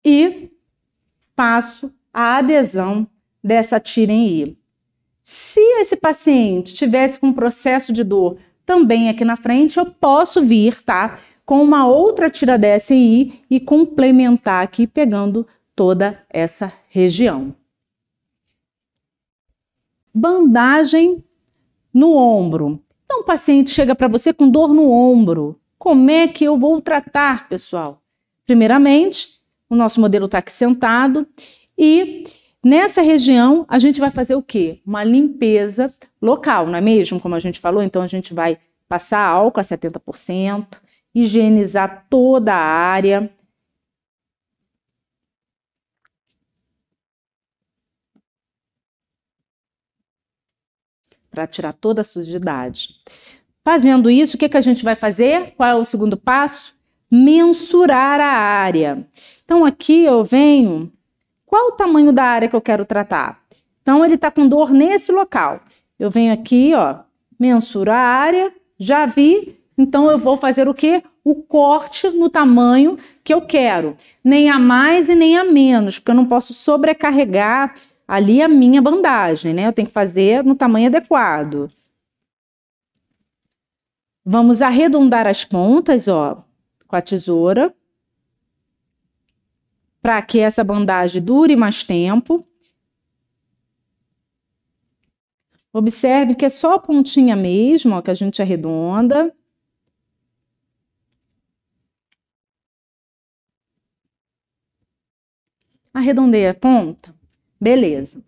E 0.06 0.52
faço 1.36 1.94
a 2.14 2.38
adesão 2.38 3.08
dessa 3.44 3.80
tira 3.80 4.12
em 4.12 4.28
I. 4.28 4.58
Se 5.22 5.60
esse 5.80 5.96
paciente 5.96 6.74
tivesse 6.74 7.20
com 7.20 7.28
um 7.28 7.34
processo 7.34 7.94
de 7.94 8.04
dor 8.04 8.38
também 8.66 9.10
aqui 9.10 9.24
na 9.24 9.36
frente, 9.36 9.78
eu 9.78 9.86
posso 9.86 10.42
vir, 10.42 10.82
tá? 10.82 11.18
Com 11.46 11.64
uma 11.64 11.88
outra 11.88 12.30
tira 12.30 12.58
DSI 12.58 13.44
e 13.50 13.60
complementar 13.60 14.64
aqui, 14.64 14.86
pegando 14.86 15.48
toda 15.76 16.24
essa 16.30 16.72
região. 16.90 17.56
Bandagem 20.14 21.24
no 21.94 22.16
ombro. 22.16 22.82
Então, 23.04 23.22
o 23.22 23.26
paciente 23.26 23.72
chega 23.72 23.96
para 23.96 24.08
você 24.08 24.34
com 24.34 24.50
dor 24.50 24.74
no 24.74 24.90
ombro. 24.90 25.60
Como 25.78 26.10
é 26.10 26.28
que 26.28 26.46
eu 26.46 26.58
vou 26.58 26.82
tratar, 26.82 27.48
pessoal? 27.50 28.02
Primeiramente, 28.46 29.43
o 29.70 29.76
nosso 29.76 30.00
modelo 30.00 30.26
está 30.26 30.40
aqui 30.40 30.52
sentado 30.52 31.28
e 31.78 32.24
Nessa 32.66 33.02
região, 33.02 33.66
a 33.68 33.78
gente 33.78 34.00
vai 34.00 34.10
fazer 34.10 34.36
o 34.36 34.42
quê? 34.42 34.82
Uma 34.86 35.04
limpeza 35.04 35.94
local, 36.22 36.66
não 36.66 36.78
é 36.78 36.82
mesmo? 36.82 37.20
Como 37.20 37.36
a 37.36 37.40
gente 37.40 37.60
falou, 37.60 37.84
então 37.84 38.02
a 38.02 38.08
gente 38.08 38.34
vai 38.34 38.58
passar 38.88 39.20
álcool 39.20 39.60
a 39.60 39.64
70%, 39.64 40.78
higienizar 41.14 42.08
toda 42.10 42.54
a 42.54 42.58
área. 42.58 43.30
Para 51.30 51.46
tirar 51.46 51.74
toda 51.74 52.00
a 52.00 52.06
sujidade. 52.06 52.96
Fazendo 53.62 54.10
isso, 54.10 54.38
o 54.38 54.40
que, 54.40 54.48
que 54.48 54.58
a 54.58 54.62
gente 54.62 54.86
vai 54.86 54.96
fazer? 54.96 55.54
Qual 55.58 55.68
é 55.68 55.76
o 55.76 55.84
segundo 55.84 56.16
passo? 56.16 56.76
Mensurar 57.12 58.22
a 58.22 58.32
área. 58.32 59.06
Então, 59.44 59.66
aqui 59.66 60.06
eu 60.06 60.24
venho 60.24 60.92
qual 61.46 61.68
o 61.68 61.74
tamanho 61.74 62.12
da 62.12 62.24
área 62.24 62.48
que 62.48 62.56
eu 62.56 62.62
quero 62.62 62.84
tratar? 62.84 63.40
Então, 63.82 64.04
ele 64.04 64.16
está 64.16 64.32
com 64.32 64.48
dor 64.48 64.72
nesse 64.72 65.12
local. 65.12 65.60
Eu 66.00 66.10
venho 66.10 66.34
aqui, 66.34 66.74
ó, 66.74 67.02
mensuro 67.40 67.92
a 67.92 67.96
área, 67.96 68.52
já 68.80 69.06
vi, 69.06 69.62
então 69.78 70.10
eu 70.10 70.18
vou 70.18 70.36
fazer 70.36 70.68
o 70.68 70.74
quê? 70.74 71.04
O 71.24 71.36
corte 71.36 72.10
no 72.10 72.28
tamanho 72.30 72.98
que 73.24 73.34
eu 73.34 73.42
quero. 73.42 73.96
Nem 74.24 74.50
a 74.50 74.58
mais 74.58 75.10
e 75.10 75.16
nem 75.16 75.38
a 75.38 75.44
menos, 75.44 76.00
porque 76.00 76.10
eu 76.10 76.16
não 76.16 76.26
posso 76.26 76.54
sobrecarregar 76.54 77.76
ali 78.08 78.42
a 78.42 78.48
minha 78.48 78.82
bandagem, 78.82 79.54
né? 79.54 79.68
Eu 79.68 79.74
tenho 79.74 79.88
que 79.88 79.94
fazer 79.94 80.44
no 80.44 80.56
tamanho 80.56 80.88
adequado. 80.88 81.70
Vamos 84.26 84.62
arredondar 84.62 85.28
as 85.28 85.46
pontas, 85.46 86.08
ó, 86.08 86.44
com 86.88 86.96
a 86.96 87.02
tesoura 87.02 87.72
para 90.04 90.22
que 90.22 90.38
essa 90.38 90.66
bandagem 90.66 91.24
dure 91.24 91.56
mais 91.56 91.82
tempo. 91.82 92.46
Observe 95.72 96.36
que 96.36 96.46
é 96.46 96.50
só 96.50 96.74
a 96.74 96.80
pontinha 96.80 97.38
mesmo, 97.38 97.96
ó, 97.96 98.02
que 98.02 98.12
a 98.12 98.14
gente 98.14 98.42
arredonda. 98.42 99.34
Arredondei 105.94 106.50
a 106.50 106.54
ponta? 106.54 107.16
Beleza. 107.60 108.22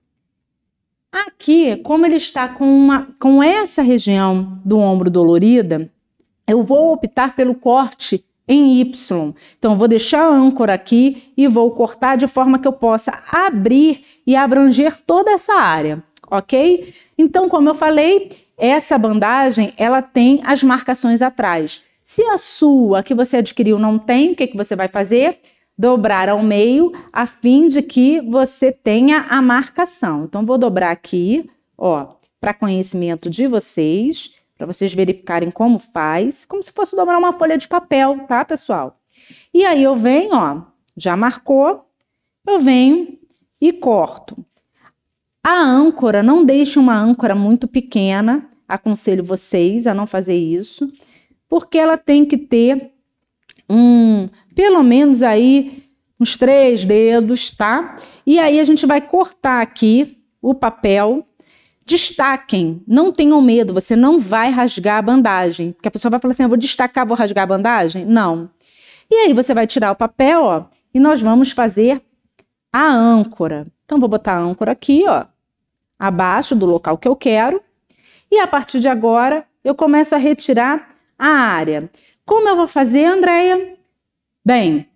Aqui, 1.12 1.76
como 1.78 2.06
ele 2.06 2.16
está 2.16 2.48
com, 2.48 2.66
uma, 2.66 3.14
com 3.20 3.44
essa 3.44 3.82
região 3.82 4.62
do 4.64 4.80
ombro 4.80 5.10
dolorida, 5.10 5.92
eu 6.48 6.64
vou 6.64 6.94
optar 6.94 7.36
pelo 7.36 7.54
corte 7.54 8.26
em 8.48 8.80
Y. 8.80 9.34
Então, 9.58 9.72
eu 9.72 9.78
vou 9.78 9.88
deixar 9.88 10.22
a 10.22 10.34
âncora 10.34 10.74
aqui 10.74 11.32
e 11.36 11.48
vou 11.48 11.72
cortar 11.72 12.16
de 12.16 12.28
forma 12.28 12.60
que 12.60 12.68
eu 12.68 12.74
possa 12.74 13.12
abrir 13.32 14.02
e 14.26 14.36
abranger 14.36 15.00
toda 15.06 15.32
essa 15.32 15.54
área, 15.54 16.04
ok? 16.30 16.94
Então, 17.18 17.50
como 17.50 17.70
eu 17.70 17.76
falei, 17.76 18.30
essa 18.58 18.98
bandagem, 18.98 19.74
ela 19.78 20.02
tem 20.02 20.42
as 20.44 20.64
marcações 20.64 21.22
atrás. 21.22 21.82
Se 22.02 22.24
a 22.26 22.38
sua, 22.38 23.02
que 23.02 23.16
você 23.16 23.38
adquiriu, 23.38 23.80
não 23.80 23.98
tem, 23.98 24.32
o 24.32 24.36
que, 24.36 24.48
que 24.48 24.58
você 24.58 24.76
vai 24.76 24.88
fazer? 24.88 25.40
Dobrar 25.78 26.30
ao 26.30 26.42
meio, 26.42 26.94
a 27.12 27.26
fim 27.26 27.68
de 27.68 27.82
que 27.82 28.22
você 28.22 28.72
tenha 28.72 29.26
a 29.28 29.42
marcação. 29.42 30.26
Então, 30.26 30.46
vou 30.46 30.58
dobrar 30.58 30.92
aqui, 30.92 31.50
ó, 31.78 32.16
para 32.40 32.54
conhecimento 32.54 33.30
de 33.30 33.48
vocês 33.48 34.45
para 34.58 34.66
vocês 34.66 34.94
verificarem 34.94 35.52
como 35.52 35.80
faz, 35.80 36.46
como 36.46 36.64
se 36.64 36.72
fosse 36.72 36.96
dobrar 36.96 37.18
uma 37.18 37.34
folha 37.34 37.58
de 37.58 37.68
papel, 37.68 38.26
tá, 38.28 38.44
pessoal? 38.46 38.96
E 39.54 39.66
aí 39.66 39.84
eu 39.84 39.96
venho, 39.96 40.34
ó, 40.34 40.62
já 40.96 41.18
marcou, 41.18 41.86
eu 42.48 42.60
venho 42.60 43.20
e 43.60 43.74
corto. 43.74 44.46
A 45.44 45.62
âncora, 45.62 46.24
não 46.24 46.46
deixe 46.46 46.80
uma 46.80 46.96
âncora 46.96 47.36
muito 47.36 47.68
pequena, 47.68 48.50
aconselho 48.68 49.24
vocês 49.24 49.86
a 49.86 49.94
não 49.94 50.08
fazer 50.08 50.36
isso, 50.36 50.92
porque 51.48 51.78
ela 51.78 51.98
tem 51.98 52.26
que 52.26 52.38
ter 52.38 52.92
um, 53.70 54.28
pelo 54.56 54.82
menos 54.84 55.22
aí, 55.22 55.84
uns 56.20 56.38
três 56.38 56.86
dedos, 56.86 57.54
tá? 57.54 57.96
E 58.26 58.40
aí 58.40 58.60
a 58.60 58.64
gente 58.64 58.86
vai 58.86 59.02
cortar 59.02 59.62
aqui 59.62 60.18
o 60.42 60.54
papel 60.54 61.28
Destaquem, 61.86 62.82
não 62.88 63.12
tenham 63.12 63.40
medo, 63.42 63.74
você 63.74 63.96
não 63.96 64.18
vai 64.18 64.50
rasgar 64.50 64.98
a 64.98 65.02
bandagem. 65.02 65.72
Porque 65.72 65.88
a 65.88 65.92
pessoa 65.92 66.10
vai 66.10 66.20
falar 66.20 66.32
assim: 66.32 66.44
eu 66.44 66.50
vou 66.50 66.58
destacar, 66.58 67.06
vou 67.06 67.16
rasgar 67.16 67.44
a 67.44 67.48
bandagem? 67.48 68.06
Não. 68.06 68.50
E 69.10 69.16
aí 69.16 69.34
você 69.34 69.54
vai 69.54 69.68
tirar 69.68 69.92
o 69.92 69.96
papel, 69.96 70.42
ó, 70.42 70.66
e 70.94 71.00
nós 71.00 71.22
vamos 71.22 71.52
fazer 71.52 72.02
a 72.74 72.92
âncora. 72.92 73.68
Então, 73.86 74.00
vou 74.00 74.10
botar 74.10 74.34
a 74.34 74.40
âncora 74.40 74.72
aqui, 74.72 75.06
ó, 75.08 75.26
abaixo 76.00 76.56
do 76.56 76.66
local 76.66 76.98
que 76.98 77.08
eu 77.08 77.16
quero. 77.16 77.62
E 78.32 78.40
a 78.40 78.48
partir 78.48 78.80
de 78.80 78.88
agora, 78.88 79.46
eu 79.64 79.76
começo 79.76 80.16
a 80.16 80.18
retirar 80.18 80.90
a 81.18 81.28
área. 81.28 81.90
Como 82.26 82.50
eu 82.50 82.56
vou 82.56 82.68
fazer, 82.68 83.06
Andréia? 83.06 83.78
Bem, 84.44 84.90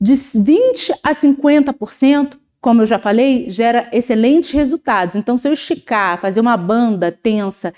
de 0.00 0.14
20 0.14 0.92
a 1.02 1.10
50% 1.10 2.38
como 2.64 2.80
eu 2.80 2.86
já 2.86 2.98
falei, 2.98 3.50
gera 3.50 3.90
excelentes 3.92 4.50
resultados. 4.52 5.16
Então, 5.16 5.36
se 5.36 5.46
eu 5.46 5.52
esticar, 5.52 6.18
fazer 6.18 6.40
uma 6.40 6.56
banda 6.56 7.12
tensa 7.12 7.74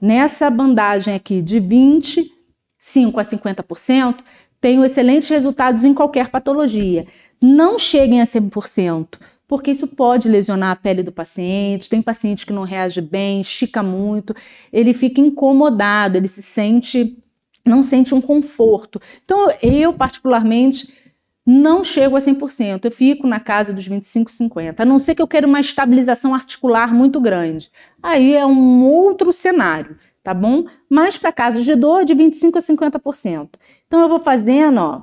nessa 0.00 0.48
bandagem 0.48 1.12
aqui 1.12 1.42
de 1.42 1.58
25 1.58 3.18
a 3.18 3.24
50%, 3.24 4.20
tenho 4.60 4.84
excelentes 4.84 5.28
resultados 5.28 5.82
em 5.82 5.92
qualquer 5.92 6.28
patologia. 6.28 7.04
Não 7.40 7.80
cheguem 7.80 8.20
a 8.20 8.24
100%, 8.24 9.18
porque 9.48 9.72
isso 9.72 9.88
pode 9.88 10.28
lesionar 10.28 10.70
a 10.70 10.76
pele 10.76 11.02
do 11.02 11.10
paciente. 11.10 11.88
Tem 11.88 12.00
paciente 12.00 12.46
que 12.46 12.52
não 12.52 12.62
reage 12.62 13.00
bem, 13.00 13.40
estica 13.40 13.82
muito, 13.82 14.36
ele 14.72 14.94
fica 14.94 15.20
incomodado, 15.20 16.16
ele 16.16 16.28
se 16.28 16.42
sente, 16.42 17.18
não 17.66 17.82
sente 17.82 18.14
um 18.14 18.20
conforto. 18.20 19.02
Então, 19.24 19.52
eu 19.60 19.92
particularmente 19.92 21.01
não 21.44 21.82
chego 21.82 22.16
a 22.16 22.20
100%, 22.20 22.84
eu 22.84 22.90
fico 22.90 23.26
na 23.26 23.40
casa 23.40 23.72
dos 23.72 23.86
25, 23.86 24.30
50, 24.30 24.82
a 24.82 24.86
não 24.86 24.98
ser 24.98 25.14
que 25.14 25.22
eu 25.22 25.26
queira 25.26 25.46
uma 25.46 25.58
estabilização 25.58 26.34
articular 26.34 26.94
muito 26.94 27.20
grande. 27.20 27.70
Aí 28.00 28.34
é 28.34 28.46
um 28.46 28.84
outro 28.84 29.32
cenário, 29.32 29.98
tá 30.22 30.32
bom? 30.32 30.64
Mas 30.88 31.18
para 31.18 31.32
casos 31.32 31.64
de 31.64 31.74
dor, 31.74 32.04
de 32.04 32.14
25 32.14 32.58
a 32.58 32.62
50%. 32.62 33.50
Então 33.86 34.00
eu 34.00 34.08
vou 34.08 34.20
fazendo, 34.20 34.78
ó, 34.78 35.02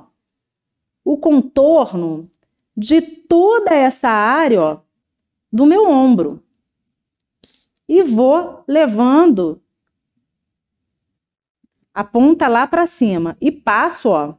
o 1.04 1.18
contorno 1.18 2.30
de 2.74 3.02
toda 3.02 3.74
essa 3.74 4.08
área, 4.08 4.62
ó, 4.62 4.80
do 5.52 5.66
meu 5.66 5.86
ombro. 5.86 6.42
E 7.86 8.02
vou 8.02 8.64
levando 8.66 9.60
a 11.92 12.04
ponta 12.04 12.48
lá 12.48 12.66
para 12.66 12.86
cima 12.86 13.36
e 13.40 13.52
passo, 13.52 14.08
ó, 14.08 14.34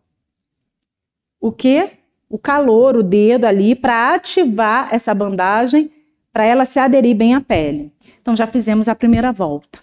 o 1.42 1.52
que? 1.52 1.92
O 2.30 2.38
calor, 2.38 2.96
o 2.96 3.04
dedo 3.04 3.46
ali 3.46 3.76
para 3.76 4.14
ativar 4.14 4.94
essa 4.94 5.14
bandagem 5.14 5.92
para 6.32 6.46
ela 6.46 6.64
se 6.64 6.80
aderir 6.80 7.16
bem 7.16 7.36
à 7.36 7.42
pele. 7.42 7.92
Então 8.22 8.36
já 8.36 8.48
fizemos 8.48 8.88
a 8.88 8.96
primeira 8.96 9.34
volta. 9.34 9.80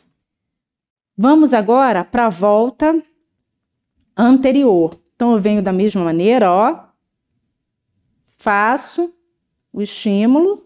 Vamos 1.16 1.52
agora 1.52 2.04
para 2.04 2.26
a 2.26 2.30
volta 2.30 3.02
anterior. 4.16 4.98
Então 5.14 5.32
eu 5.32 5.40
venho 5.40 5.60
da 5.60 5.72
mesma 5.72 6.04
maneira, 6.04 6.50
ó. 6.50 6.84
Faço 8.38 9.12
o 9.72 9.82
estímulo. 9.82 10.64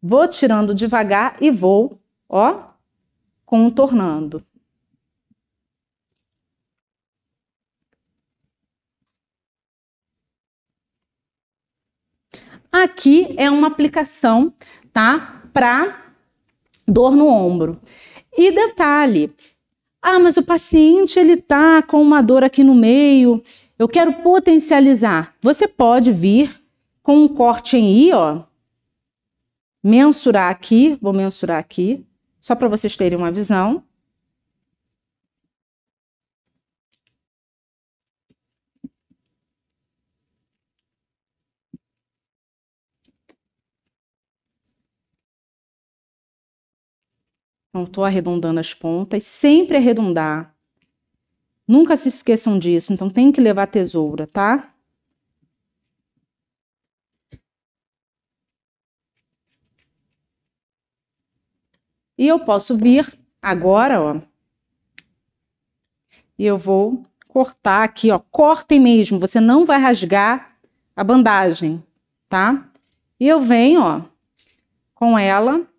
Vou 0.00 0.28
tirando 0.28 0.74
devagar 0.74 1.36
e 1.40 1.50
vou, 1.50 1.98
ó, 2.28 2.68
contornando. 3.44 4.44
Aqui 12.74 13.32
é 13.36 13.48
uma 13.48 13.68
aplicação, 13.68 14.52
tá? 14.92 15.44
Para 15.52 16.12
dor 16.84 17.14
no 17.14 17.28
ombro. 17.28 17.80
E 18.36 18.50
detalhe, 18.50 19.32
ah, 20.02 20.18
mas 20.18 20.36
o 20.36 20.42
paciente 20.42 21.16
ele 21.16 21.36
tá 21.36 21.84
com 21.84 22.02
uma 22.02 22.20
dor 22.20 22.42
aqui 22.42 22.64
no 22.64 22.74
meio, 22.74 23.40
eu 23.78 23.86
quero 23.86 24.12
potencializar. 24.14 25.36
Você 25.40 25.68
pode 25.68 26.10
vir 26.10 26.60
com 27.00 27.22
um 27.22 27.28
corte 27.28 27.76
em 27.76 28.08
I, 28.08 28.12
ó, 28.12 28.42
mensurar 29.80 30.50
aqui, 30.50 30.98
vou 31.00 31.12
mensurar 31.12 31.60
aqui, 31.60 32.04
só 32.40 32.56
para 32.56 32.66
vocês 32.66 32.96
terem 32.96 33.16
uma 33.16 33.30
visão. 33.30 33.84
Não 47.74 47.82
estou 47.82 48.04
arredondando 48.04 48.60
as 48.60 48.72
pontas, 48.72 49.24
sempre 49.24 49.76
arredondar. 49.76 50.54
Nunca 51.66 51.96
se 51.96 52.06
esqueçam 52.06 52.56
disso, 52.56 52.92
então 52.92 53.10
tem 53.10 53.32
que 53.32 53.40
levar 53.40 53.66
tesoura, 53.66 54.28
tá? 54.28 54.72
E 62.16 62.28
eu 62.28 62.38
posso 62.38 62.76
vir 62.76 63.12
agora, 63.42 64.00
ó. 64.00 64.20
E 66.38 66.46
eu 66.46 66.56
vou 66.56 67.02
cortar 67.26 67.82
aqui, 67.82 68.08
ó. 68.12 68.20
Cortem 68.20 68.78
mesmo, 68.78 69.18
você 69.18 69.40
não 69.40 69.64
vai 69.64 69.80
rasgar 69.80 70.56
a 70.94 71.02
bandagem, 71.02 71.82
tá? 72.28 72.70
E 73.18 73.26
eu 73.26 73.40
venho, 73.40 73.80
ó, 73.82 74.02
com 74.94 75.18
ela 75.18 75.73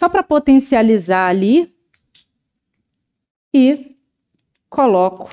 só 0.00 0.08
para 0.08 0.22
potencializar 0.22 1.28
ali 1.28 1.76
e 3.52 3.98
coloco 4.66 5.28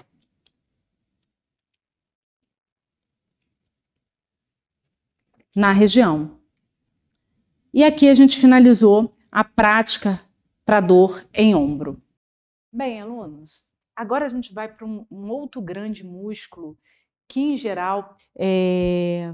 na 5.55 5.71
região. 5.71 6.37
E 7.73 7.81
aqui 7.81 8.09
a 8.09 8.13
gente 8.13 8.37
finalizou 8.37 9.15
a 9.31 9.41
prática 9.41 10.19
para 10.65 10.81
dor 10.81 11.25
em 11.33 11.55
ombro. 11.55 12.03
Bem, 12.69 12.99
alunos, 12.99 13.65
agora 13.95 14.25
a 14.25 14.29
gente 14.29 14.53
vai 14.53 14.67
para 14.67 14.85
um, 14.85 15.05
um, 15.09 15.29
outro 15.29 15.61
grande 15.61 16.03
músculo 16.03 16.77
que, 17.25 17.39
em 17.39 17.55
geral, 17.55 18.17
é... 18.37 19.33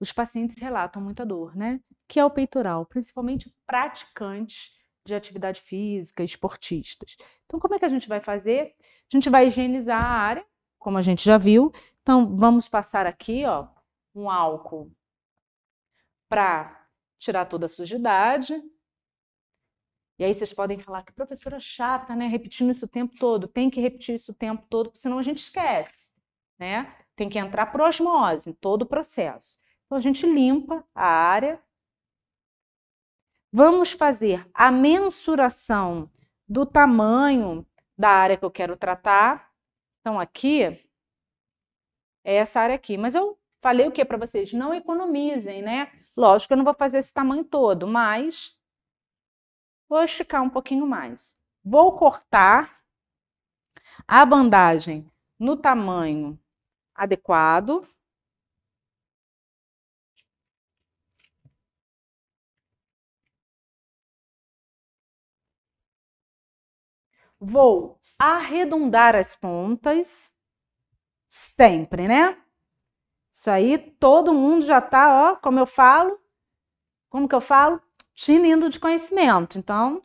os 0.00 0.10
pacientes 0.10 0.56
relatam 0.56 1.02
muita 1.02 1.26
dor, 1.26 1.54
né? 1.54 1.82
Que 2.10 2.18
é 2.18 2.24
o 2.24 2.30
peitoral, 2.30 2.84
principalmente 2.84 3.54
praticantes 3.64 4.72
de 5.06 5.14
atividade 5.14 5.60
física, 5.60 6.24
esportistas. 6.24 7.16
Então, 7.44 7.60
como 7.60 7.72
é 7.72 7.78
que 7.78 7.84
a 7.84 7.88
gente 7.88 8.08
vai 8.08 8.20
fazer? 8.20 8.74
A 8.80 9.16
gente 9.16 9.30
vai 9.30 9.46
higienizar 9.46 10.04
a 10.04 10.08
área, 10.08 10.44
como 10.76 10.98
a 10.98 11.00
gente 11.00 11.24
já 11.24 11.38
viu. 11.38 11.72
Então, 12.02 12.36
vamos 12.36 12.68
passar 12.68 13.06
aqui, 13.06 13.44
ó, 13.44 13.68
um 14.12 14.28
álcool 14.28 14.90
para 16.28 16.84
tirar 17.16 17.44
toda 17.44 17.66
a 17.66 17.68
sujidade. 17.68 18.60
E 20.18 20.24
aí 20.24 20.34
vocês 20.34 20.52
podem 20.52 20.80
falar 20.80 21.04
que 21.04 21.12
professora 21.12 21.60
chata, 21.60 22.16
né? 22.16 22.26
Repetindo 22.26 22.70
isso 22.70 22.86
o 22.86 22.88
tempo 22.88 23.16
todo. 23.20 23.46
Tem 23.46 23.70
que 23.70 23.80
repetir 23.80 24.16
isso 24.16 24.32
o 24.32 24.34
tempo 24.34 24.66
todo, 24.68 24.90
senão 24.94 25.20
a 25.20 25.22
gente 25.22 25.38
esquece, 25.38 26.10
né? 26.58 26.92
Tem 27.14 27.28
que 27.28 27.38
entrar 27.38 27.66
por 27.66 27.82
osmose 27.82 28.50
em 28.50 28.52
todo 28.52 28.82
o 28.82 28.86
processo. 28.86 29.60
Então 29.86 29.96
a 29.96 30.00
gente 30.00 30.26
limpa 30.26 30.84
a 30.92 31.06
área 31.06 31.62
Vamos 33.52 33.92
fazer 33.92 34.48
a 34.54 34.70
mensuração 34.70 36.08
do 36.48 36.64
tamanho 36.64 37.66
da 37.98 38.08
área 38.08 38.36
que 38.36 38.44
eu 38.44 38.50
quero 38.50 38.76
tratar. 38.76 39.52
Então, 40.00 40.20
aqui 40.20 40.62
é 42.24 42.34
essa 42.36 42.60
área 42.60 42.76
aqui. 42.76 42.96
Mas 42.96 43.14
eu 43.14 43.38
falei 43.60 43.88
o 43.88 43.92
que 43.92 44.04
para 44.04 44.16
vocês? 44.16 44.52
Não 44.52 44.72
economizem, 44.72 45.62
né? 45.62 45.90
Lógico 46.16 46.48
que 46.48 46.52
eu 46.52 46.58
não 46.58 46.64
vou 46.64 46.74
fazer 46.74 46.98
esse 46.98 47.12
tamanho 47.12 47.44
todo, 47.44 47.86
mas 47.86 48.56
vou 49.88 50.02
esticar 50.02 50.42
um 50.42 50.50
pouquinho 50.50 50.86
mais. 50.86 51.36
Vou 51.64 51.94
cortar 51.96 52.80
a 54.06 54.24
bandagem 54.24 55.10
no 55.38 55.56
tamanho 55.56 56.38
adequado. 56.94 57.86
Vou 67.40 67.98
arredondar 68.18 69.16
as 69.16 69.34
pontas, 69.34 70.36
sempre, 71.26 72.06
né? 72.06 72.36
Isso 73.30 73.50
aí 73.50 73.78
todo 73.78 74.34
mundo 74.34 74.66
já 74.66 74.78
tá, 74.78 75.32
ó, 75.32 75.36
como 75.36 75.58
eu 75.58 75.66
falo, 75.66 76.20
como 77.08 77.26
que 77.26 77.34
eu 77.34 77.40
falo? 77.40 77.80
Tinindo 78.12 78.68
de 78.68 78.78
conhecimento. 78.78 79.58
Então, 79.58 80.04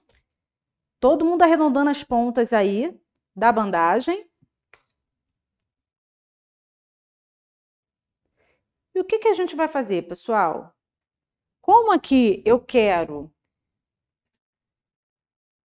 todo 1.00 1.26
mundo 1.26 1.42
arredondando 1.42 1.90
as 1.90 2.04
pontas 2.04 2.54
aí 2.54 2.98
da 3.36 3.52
bandagem. 3.52 4.30
E 8.94 9.00
o 9.02 9.04
que, 9.04 9.20
que 9.20 9.28
a 9.28 9.34
gente 9.34 9.58
vai 9.58 9.68
fazer, 9.68 10.08
pessoal? 10.08 10.74
Como 11.62 11.92
aqui 11.92 12.42
eu 12.46 12.62
quero 12.64 13.30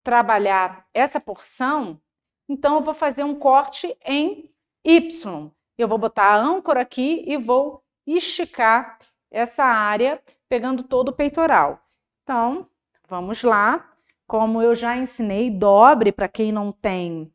trabalhar 0.02 0.86
essa 0.94 1.20
porção, 1.20 2.00
então 2.48 2.76
eu 2.76 2.82
vou 2.82 2.94
fazer 2.94 3.24
um 3.24 3.34
corte 3.34 3.96
em 4.04 4.52
Y. 4.84 5.50
Eu 5.78 5.88
vou 5.88 5.98
botar 5.98 6.34
a 6.34 6.36
âncora 6.36 6.80
aqui 6.80 7.24
e 7.26 7.36
vou 7.36 7.84
esticar 8.06 8.98
essa 9.30 9.64
área, 9.64 10.22
pegando 10.48 10.82
todo 10.82 11.10
o 11.10 11.12
peitoral. 11.12 11.78
Então, 12.22 12.68
vamos 13.08 13.42
lá. 13.42 13.88
Como 14.26 14.62
eu 14.62 14.74
já 14.74 14.96
ensinei, 14.96 15.50
dobre 15.50 16.12
para 16.12 16.28
quem 16.28 16.52
não 16.52 16.70
tem 16.70 17.32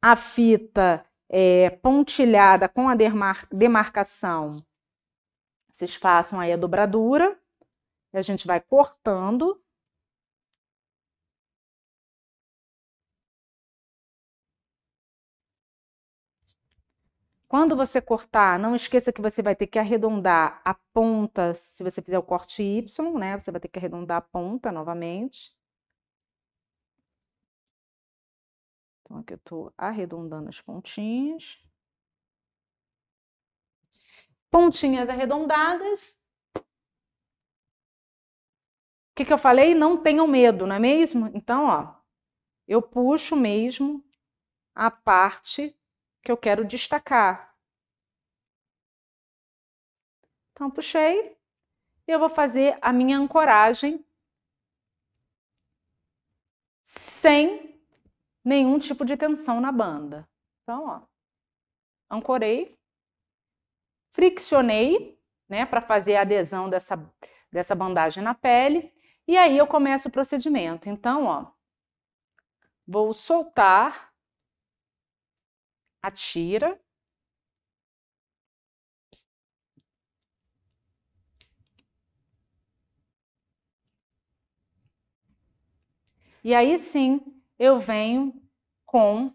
a 0.00 0.16
fita 0.16 1.04
é, 1.28 1.70
pontilhada 1.70 2.68
com 2.68 2.88
a 2.88 2.96
demarcação. 3.50 4.64
Vocês 5.70 5.94
façam 5.94 6.40
aí 6.40 6.52
a 6.52 6.56
dobradura. 6.56 7.38
E 8.12 8.18
a 8.18 8.22
gente 8.22 8.46
vai 8.46 8.60
cortando 8.60 9.61
Quando 17.52 17.76
você 17.76 18.00
cortar, 18.00 18.58
não 18.58 18.74
esqueça 18.74 19.12
que 19.12 19.20
você 19.20 19.42
vai 19.42 19.54
ter 19.54 19.66
que 19.66 19.78
arredondar 19.78 20.62
a 20.64 20.72
ponta, 20.72 21.52
se 21.52 21.84
você 21.84 22.00
fizer 22.00 22.18
o 22.18 22.22
corte 22.22 22.62
Y, 22.62 23.18
né? 23.18 23.38
Você 23.38 23.50
vai 23.50 23.60
ter 23.60 23.68
que 23.68 23.78
arredondar 23.78 24.16
a 24.16 24.20
ponta 24.22 24.72
novamente. 24.72 25.54
Então, 29.02 29.18
aqui 29.18 29.34
eu 29.34 29.38
tô 29.40 29.70
arredondando 29.76 30.48
as 30.48 30.62
pontinhas. 30.62 31.62
Pontinhas 34.50 35.10
arredondadas. 35.10 36.26
O 36.56 36.62
que, 39.14 39.26
que 39.26 39.32
eu 39.32 39.36
falei? 39.36 39.74
Não 39.74 40.02
tenham 40.02 40.26
medo, 40.26 40.66
não 40.66 40.76
é 40.76 40.78
mesmo? 40.78 41.30
Então, 41.34 41.66
ó, 41.66 41.96
eu 42.66 42.80
puxo 42.80 43.36
mesmo 43.36 44.02
a 44.74 44.90
parte 44.90 45.78
que 46.22 46.30
eu 46.30 46.36
quero 46.36 46.64
destacar. 46.64 47.54
Então, 50.52 50.70
puxei 50.70 51.36
e 52.06 52.10
eu 52.12 52.18
vou 52.18 52.28
fazer 52.28 52.76
a 52.80 52.92
minha 52.92 53.18
ancoragem 53.18 54.04
sem 56.80 57.80
nenhum 58.44 58.78
tipo 58.78 59.04
de 59.04 59.16
tensão 59.16 59.60
na 59.60 59.72
banda. 59.72 60.28
Então, 60.62 60.86
ó, 60.86 61.02
ancorei, 62.14 62.78
friccionei, 64.10 65.18
né, 65.48 65.66
para 65.66 65.80
fazer 65.80 66.16
a 66.16 66.22
adesão 66.22 66.68
dessa, 66.68 66.96
dessa 67.50 67.74
bandagem 67.74 68.22
na 68.22 68.34
pele, 68.34 68.92
e 69.26 69.36
aí 69.36 69.56
eu 69.56 69.66
começo 69.66 70.08
o 70.08 70.12
procedimento. 70.12 70.88
Então, 70.88 71.24
ó, 71.24 71.50
vou 72.86 73.12
soltar 73.12 74.11
atira. 76.02 76.78
E 86.44 86.54
aí 86.54 86.78
sim, 86.78 87.20
eu 87.58 87.78
venho 87.78 88.34
com, 88.86 89.32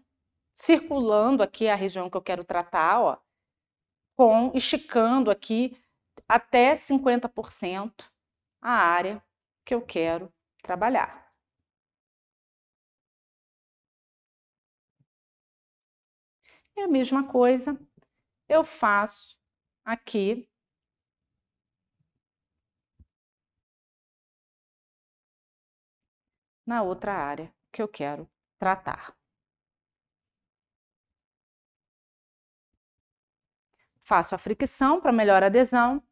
circulando 0.54 1.42
aqui 1.42 1.68
a 1.68 1.74
região 1.74 2.10
que 2.10 2.16
eu 2.16 2.22
quero 2.22 2.44
tratar, 2.44 3.00
ó, 3.00 3.16
com, 4.16 4.52
esticando 4.54 5.30
aqui 5.30 5.76
até 6.28 6.76
50% 6.76 8.10
a 8.60 8.72
área 8.72 9.22
que 9.64 9.74
eu 9.74 9.82
quero 9.82 10.32
trabalhar. 10.62 11.27
E 16.76 16.80
a 16.80 16.88
mesma 16.88 17.26
coisa 17.26 17.78
eu 18.48 18.64
faço 18.64 19.36
aqui 19.84 20.48
na 26.66 26.82
outra 26.82 27.14
área 27.14 27.52
que 27.72 27.80
eu 27.80 27.88
quero 27.88 28.28
tratar. 28.58 29.16
Faço 34.00 34.34
a 34.34 34.38
fricção 34.38 35.00
para 35.00 35.12
melhor 35.12 35.42
adesão. 35.42 36.02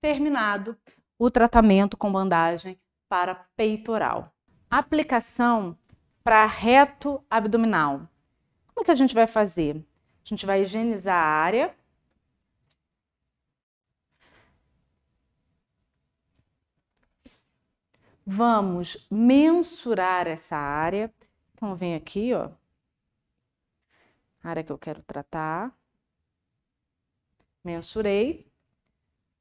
Terminado 0.00 0.78
o 1.18 1.30
tratamento 1.30 1.96
com 1.96 2.10
bandagem 2.10 2.80
para 3.08 3.34
peitoral. 3.56 4.32
Aplicação 4.70 5.76
para 6.22 6.46
reto 6.46 7.24
abdominal. 7.28 8.08
Como 8.68 8.82
é 8.82 8.84
que 8.84 8.90
a 8.90 8.94
gente 8.94 9.14
vai 9.14 9.26
fazer? 9.26 9.84
A 10.30 10.32
gente 10.32 10.46
vai 10.46 10.62
higienizar 10.62 11.16
a 11.16 11.26
área. 11.26 11.74
Vamos 18.24 19.08
mensurar 19.10 20.28
essa 20.28 20.56
área. 20.56 21.12
Então, 21.52 21.74
vem 21.74 21.96
aqui, 21.96 22.32
ó. 22.32 22.48
Área 24.40 24.62
que 24.62 24.70
eu 24.70 24.78
quero 24.78 25.02
tratar. 25.02 25.76
Mensurei. 27.64 28.48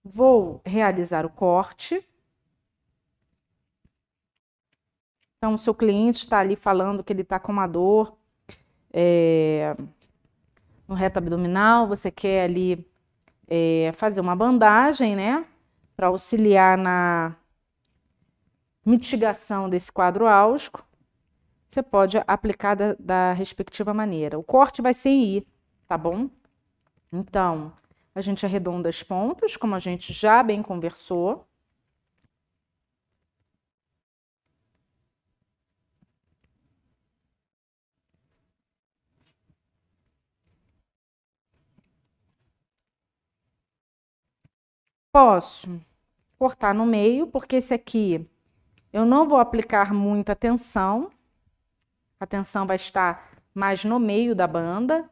Vou 0.04 0.60
realizar 0.66 1.24
o 1.24 1.30
corte. 1.30 2.04
Então, 5.38 5.54
o 5.54 5.58
seu 5.58 5.76
cliente 5.76 6.18
está 6.18 6.40
ali 6.40 6.56
falando 6.56 7.04
que 7.04 7.14
ele 7.14 7.22
está 7.22 7.40
com 7.40 7.52
uma 7.52 7.68
dor. 7.68 8.18
É 8.92 9.76
no 10.90 10.96
reto 10.96 11.20
abdominal, 11.20 11.88
você 11.88 12.10
quer 12.10 12.46
ali 12.46 12.84
é, 13.48 13.92
fazer 13.94 14.20
uma 14.20 14.36
bandagem, 14.36 15.16
né? 15.16 15.46
Para 15.96 16.08
auxiliar 16.08 16.76
na 16.80 17.36
mitigação 18.84 19.70
desse 19.70 19.92
quadro 19.92 20.26
álgico, 20.26 20.84
você 21.68 21.84
pode 21.84 22.18
aplicar 22.26 22.74
da, 22.74 22.96
da 23.00 23.34
respectiva 23.34 23.94
maneira. 23.94 24.40
O 24.40 24.44
corte 24.44 24.82
vai 24.82 24.96
ser 24.96 25.10
em 25.10 25.38
I, 25.38 25.48
tá 25.86 25.96
bom? 25.96 26.28
Então, 27.14 27.72
a 28.16 28.22
gente 28.22 28.44
arredonda 28.44 28.90
as 28.90 29.04
pontas, 29.04 29.56
como 29.56 29.76
a 29.76 29.80
gente 29.80 30.12
já 30.12 30.42
bem 30.42 30.64
conversou. 30.64 31.48
Posso 45.12 45.82
cortar 46.38 46.74
no 46.74 46.86
meio, 46.86 47.28
porque 47.28 47.55
esse 47.55 47.74
aqui 47.74 48.30
eu 48.93 49.05
não 49.05 49.28
vou 49.28 49.39
aplicar 49.39 49.93
muita 49.93 50.36
tensão. 50.36 51.12
A 52.20 52.26
tensão 52.26 52.66
vai 52.66 52.76
estar 52.76 53.38
mais 53.53 53.84
no 53.84 53.99
meio 53.99 54.36
da 54.36 54.47
banda. 54.47 55.10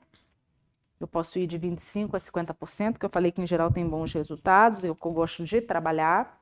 Eu 1.00 1.08
posso 1.08 1.38
ir 1.38 1.45
de 1.45 1.60
25% 1.60 2.16
a 2.16 2.18
50%, 2.18 2.98
que 2.98 3.06
eu 3.06 3.10
falei 3.10 3.32
que 3.32 3.41
em 3.41 3.48
geral 3.48 3.72
tem 3.72 3.88
bons 3.88 4.14
resultados, 4.14 4.84
eu, 4.84 4.95
gosto 4.95 5.43
de 5.43 5.62
trabalhar. 5.62 6.39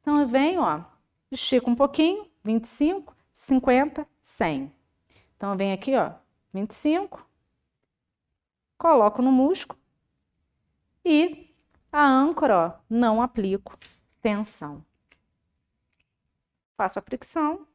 Então 0.00 0.20
eu 0.20 0.26
venho, 0.26 0.62
ó, 0.62 0.82
estico 1.30 1.70
um 1.70 1.74
pouquinho, 1.74 2.26
25, 2.42 3.14
50, 3.32 4.06
100. 4.22 4.72
Então 5.36 5.50
eu 5.52 5.56
venho 5.56 5.74
aqui, 5.74 5.94
ó, 5.96 6.12
25, 6.52 7.26
coloco 8.78 9.20
no 9.20 9.30
músculo 9.30 9.78
e 11.04 11.49
a 11.92 12.06
âncora, 12.06 12.58
ó, 12.58 12.72
não 12.88 13.20
aplico 13.20 13.76
tensão. 14.20 14.84
Faço 16.76 16.98
a 16.98 17.02
fricção. 17.02 17.66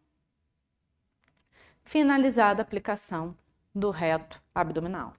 Finalizada 1.84 2.62
a 2.62 2.64
aplicação 2.64 3.38
do 3.74 3.92
reto 3.92 4.42
abdominal. 4.54 5.14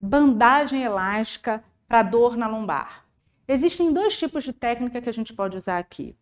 Bandagem 0.00 0.82
elástica 0.82 1.62
para 1.86 2.02
dor 2.02 2.36
na 2.36 2.46
lombar. 2.46 3.04
Existem 3.46 3.92
dois 3.92 4.16
tipos 4.18 4.44
de 4.44 4.52
técnica 4.52 5.00
que 5.00 5.08
a 5.08 5.12
gente 5.12 5.32
pode 5.32 5.56
usar 5.56 5.78
aqui. 5.78 6.16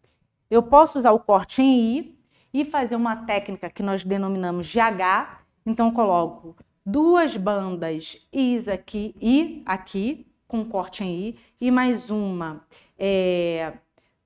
Eu 0.51 0.63
posso 0.63 0.99
usar 0.99 1.13
o 1.13 1.21
corte 1.21 1.63
em 1.63 1.99
I 1.99 2.19
e 2.53 2.65
fazer 2.65 2.97
uma 2.97 3.25
técnica 3.25 3.69
que 3.69 3.83
nós 3.83 4.05
denominamos 4.05 4.67
de 4.67 4.79
H. 4.79 5.41
Então, 5.65 5.91
coloco 5.91 6.57
duas 6.85 7.37
bandas 7.37 8.27
Is 8.33 8.69
aqui 8.69 9.15
e 9.21 9.63
aqui, 9.67 10.27
com 10.47 10.65
corte 10.65 11.05
I, 11.05 11.39
e 11.61 11.71
mais 11.71 12.11
uma 12.11 12.65
é, 12.99 13.73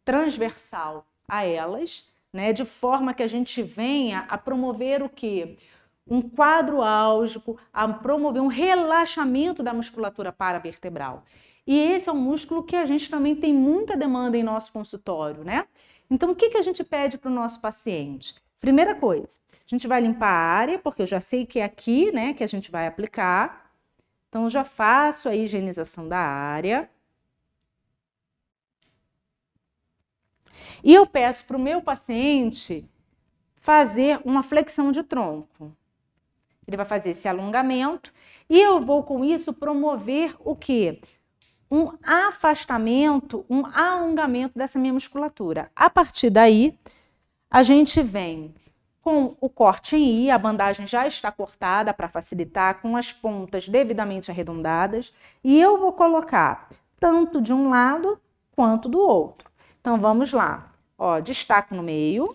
transversal 0.04 1.06
a 1.26 1.44
elas, 1.44 2.10
né, 2.32 2.52
de 2.52 2.64
forma 2.64 3.14
que 3.14 3.22
a 3.22 3.26
gente 3.26 3.62
venha 3.62 4.26
a 4.28 4.36
promover 4.38 5.02
o 5.02 5.08
que? 5.08 5.56
Um 6.06 6.20
quadro 6.22 6.82
álgico, 6.82 7.58
a 7.72 7.86
promover 7.88 8.42
um 8.42 8.48
relaxamento 8.48 9.62
da 9.62 9.72
musculatura 9.72 10.32
paravertebral. 10.32 11.24
E 11.66 11.78
esse 11.78 12.08
é 12.08 12.12
um 12.12 12.20
músculo 12.20 12.64
que 12.64 12.74
a 12.74 12.86
gente 12.86 13.08
também 13.08 13.36
tem 13.36 13.54
muita 13.54 13.96
demanda 13.96 14.36
em 14.36 14.42
nosso 14.42 14.72
consultório, 14.72 15.44
né? 15.44 15.66
Então, 16.10 16.30
o 16.30 16.34
que, 16.34 16.50
que 16.50 16.56
a 16.56 16.62
gente 16.62 16.82
pede 16.82 17.16
para 17.16 17.30
o 17.30 17.34
nosso 17.34 17.60
paciente? 17.60 18.34
Primeira 18.60 18.94
coisa, 18.94 19.38
a 19.52 19.68
gente 19.68 19.86
vai 19.86 20.00
limpar 20.00 20.28
a 20.28 20.52
área, 20.52 20.78
porque 20.78 21.02
eu 21.02 21.06
já 21.06 21.20
sei 21.20 21.46
que 21.46 21.60
é 21.60 21.64
aqui, 21.64 22.10
né, 22.12 22.34
que 22.34 22.42
a 22.42 22.46
gente 22.46 22.70
vai 22.70 22.86
aplicar. 22.86 23.69
Então, 24.30 24.44
eu 24.44 24.50
já 24.50 24.64
faço 24.64 25.28
a 25.28 25.34
higienização 25.34 26.08
da 26.08 26.16
área. 26.16 26.88
E 30.84 30.94
eu 30.94 31.04
peço 31.04 31.44
para 31.46 31.56
o 31.56 31.60
meu 31.60 31.82
paciente 31.82 32.88
fazer 33.56 34.20
uma 34.24 34.44
flexão 34.44 34.92
de 34.92 35.02
tronco. 35.02 35.76
Ele 36.66 36.76
vai 36.76 36.86
fazer 36.86 37.10
esse 37.10 37.26
alongamento 37.26 38.12
e 38.48 38.58
eu 38.58 38.80
vou 38.80 39.02
com 39.02 39.24
isso 39.24 39.52
promover 39.52 40.36
o 40.38 40.54
quê? 40.54 41.00
Um 41.68 41.88
afastamento, 42.02 43.44
um 43.50 43.66
alongamento 43.66 44.56
dessa 44.56 44.78
minha 44.78 44.92
musculatura. 44.92 45.70
A 45.74 45.90
partir 45.90 46.30
daí, 46.30 46.78
a 47.50 47.64
gente 47.64 48.00
vem 48.00 48.54
com 49.03 49.36
o 49.40 49.48
corte 49.48 49.96
em 49.96 50.26
I, 50.26 50.30
a 50.30 50.38
bandagem 50.38 50.86
já 50.86 51.07
está 51.07 51.32
cortada 51.32 51.92
para 51.92 52.09
facilitar, 52.09 52.80
com 52.80 52.96
as 52.96 53.12
pontas 53.12 53.68
devidamente 53.68 54.30
arredondadas, 54.30 55.14
e 55.42 55.59
eu 55.59 55.78
vou 55.78 55.92
colocar 55.92 56.68
tanto 56.98 57.40
de 57.40 57.53
um 57.53 57.70
lado 57.70 58.20
quanto 58.53 58.88
do 58.88 59.01
outro. 59.01 59.51
Então 59.80 59.98
vamos 59.98 60.32
lá. 60.32 60.72
Ó, 60.98 61.18
destaco 61.20 61.74
no 61.74 61.82
meio. 61.82 62.28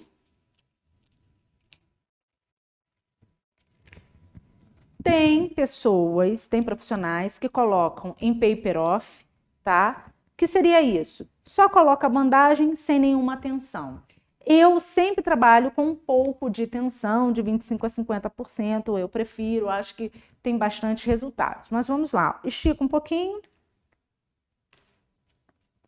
Tem 5.04 5.48
pessoas, 5.50 6.48
tem 6.48 6.64
profissionais 6.64 7.38
que 7.38 7.48
colocam 7.48 8.16
em 8.20 8.34
paper 8.34 8.78
off, 8.78 9.24
tá? 9.64 10.08
Que 10.36 10.48
seria 10.48 10.82
isso? 10.82 11.30
Só 11.44 11.70
coloca 11.70 12.08
a 12.08 12.10
bandagem 12.10 12.76
sem 12.76 13.00
nenhuma 13.00 13.38
tensão. 13.38 14.02
Eu 14.46 14.80
sempre 14.80 15.24
trabalho 15.24 15.72
com 15.72 15.88
um 15.88 15.96
pouco 15.96 16.50
de 16.50 16.68
tensão, 16.68 17.32
de 17.32 17.42
25% 17.42 17.86
a 17.86 17.90
50%. 17.90 18.98
Eu 19.00 19.10
prefiro, 19.10 19.70
acho 19.70 19.96
que 19.96 20.12
tem 20.44 20.58
bastante 20.58 21.08
resultados. 21.08 21.70
Mas 21.70 21.88
vamos 21.88 22.12
lá, 22.14 22.40
estico 22.44 22.84
um 22.84 22.88
pouquinho. 22.88 23.42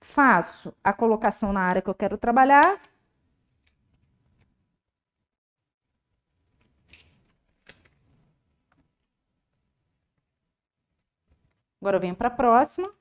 Faço 0.02 0.74
a 0.84 0.92
colocação 0.92 1.54
na 1.54 1.62
área 1.62 1.82
que 1.84 1.90
eu 1.90 1.94
quero 1.94 2.18
trabalhar. 2.18 2.82
Agora 11.82 11.98
eu 11.98 12.02
venho 12.02 12.16
para 12.16 12.28
a 12.28 12.32
próxima. 12.32 12.92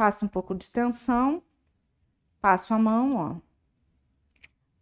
Faço 0.00 0.24
um 0.24 0.28
pouco 0.28 0.54
de 0.54 0.70
tensão, 0.70 1.42
passo 2.40 2.72
a 2.72 2.78
mão, 2.78 3.16
ó. 3.16 3.36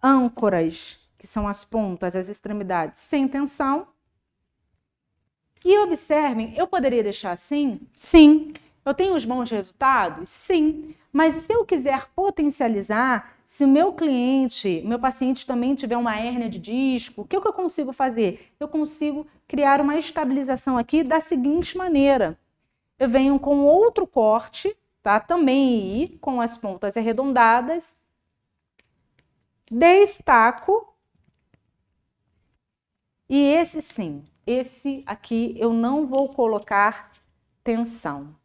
Âncoras, 0.01 1.01
que 1.19 1.27
são 1.27 1.49
as 1.49 1.65
pontas, 1.65 2.15
as 2.15 2.29
extremidades, 2.29 3.01
sem 3.01 3.27
tensão. 3.27 3.89
E 5.65 5.77
observem, 5.81 6.57
eu 6.57 6.69
poderia 6.69 7.03
deixar 7.03 7.33
assim? 7.33 7.81
Sim. 7.93 8.53
Eu 8.85 8.95
tenho 8.95 9.17
os 9.17 9.25
bons 9.25 9.51
resultados? 9.51 10.29
Sim. 10.29 10.95
Mas 11.13 11.35
se 11.35 11.53
eu 11.53 11.67
quiser 11.67 12.07
potencializar, 12.15 13.39
se 13.45 13.65
o 13.65 13.69
meu 13.69 13.95
cliente, 13.95 14.85
meu 14.87 15.01
paciente 15.01 15.45
também 15.45 15.75
tiver 15.75 15.97
uma 15.97 16.17
hérnia 16.17 16.49
de 16.49 16.61
disco, 16.61 17.23
o 17.23 17.25
que, 17.25 17.41
que 17.41 17.49
eu 17.49 17.53
consigo 17.53 17.93
fazer? 17.93 18.53
Eu 18.61 18.69
consigo 18.69 19.27
criar 19.49 19.81
uma 19.81 19.99
estabilização 19.99 20.79
aqui 20.79 21.03
da 21.03 21.19
seguinte 21.19 21.77
maneira. 21.77 22.39
Eu 23.01 23.09
venho 23.09 23.37
com 23.41 23.65
outro 23.65 24.07
corte, 24.07 24.77
tá? 25.09 25.19
Também 25.19 26.03
I, 26.03 26.19
com 26.19 26.39
as 26.39 26.59
pontas 26.59 26.95
arredondadas, 26.95 27.99
destaco, 29.71 30.95
e 33.27 33.39
esse 33.39 33.81
sim, 33.81 34.31
esse 34.47 35.03
aqui 35.07 35.55
eu 35.59 35.73
não 35.73 36.07
vou 36.07 36.35
colocar 36.35 37.11
tensão. 37.65 38.37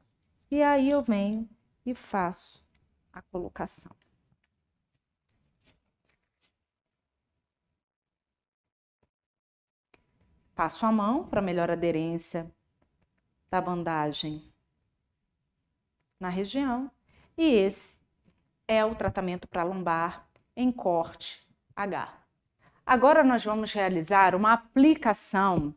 E 0.49 0.63
aí 0.63 0.89
eu 0.89 1.01
venho 1.01 1.49
e 1.85 1.93
faço 1.93 2.65
a 3.11 3.21
colocação. 3.21 3.91
Passo 10.55 10.85
a 10.85 10.91
mão 10.93 11.27
para 11.27 11.41
melhor 11.41 11.69
aderência 11.69 12.49
da 13.49 13.59
bandagem 13.59 14.52
na 16.23 16.29
região. 16.29 16.89
E 17.37 17.43
esse 17.43 17.99
é 18.67 18.83
o 18.83 18.95
tratamento 18.95 19.47
para 19.47 19.63
lombar 19.63 20.25
em 20.55 20.71
corte 20.71 21.45
H. 21.75 22.07
Agora 22.85 23.23
nós 23.23 23.43
vamos 23.43 23.73
realizar 23.73 24.33
uma 24.33 24.53
aplicação 24.53 25.75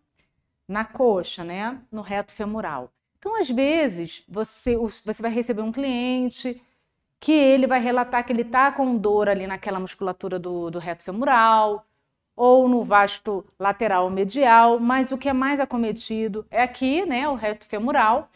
na 0.68 0.84
coxa, 0.84 1.44
né, 1.44 1.80
no 1.90 2.00
reto 2.00 2.32
femoral. 2.32 2.90
Então, 3.18 3.40
às 3.40 3.50
vezes, 3.50 4.24
você, 4.28 4.76
você 4.76 5.22
vai 5.22 5.30
receber 5.30 5.62
um 5.62 5.72
cliente 5.72 6.62
que 7.18 7.32
ele 7.32 7.66
vai 7.66 7.80
relatar 7.80 8.24
que 8.24 8.32
ele 8.32 8.42
está 8.42 8.70
com 8.70 8.96
dor 8.96 9.28
ali 9.28 9.46
naquela 9.46 9.80
musculatura 9.80 10.38
do, 10.38 10.70
do 10.70 10.78
reto 10.78 11.02
femoral 11.02 11.86
ou 12.36 12.68
no 12.68 12.84
vasto 12.84 13.44
lateral 13.58 14.10
medial, 14.10 14.78
mas 14.78 15.10
o 15.10 15.18
que 15.18 15.28
é 15.28 15.32
mais 15.32 15.58
acometido 15.58 16.46
é 16.50 16.62
aqui, 16.62 17.06
né, 17.06 17.28
o 17.28 17.34
reto 17.34 17.64
femoral. 17.66 18.28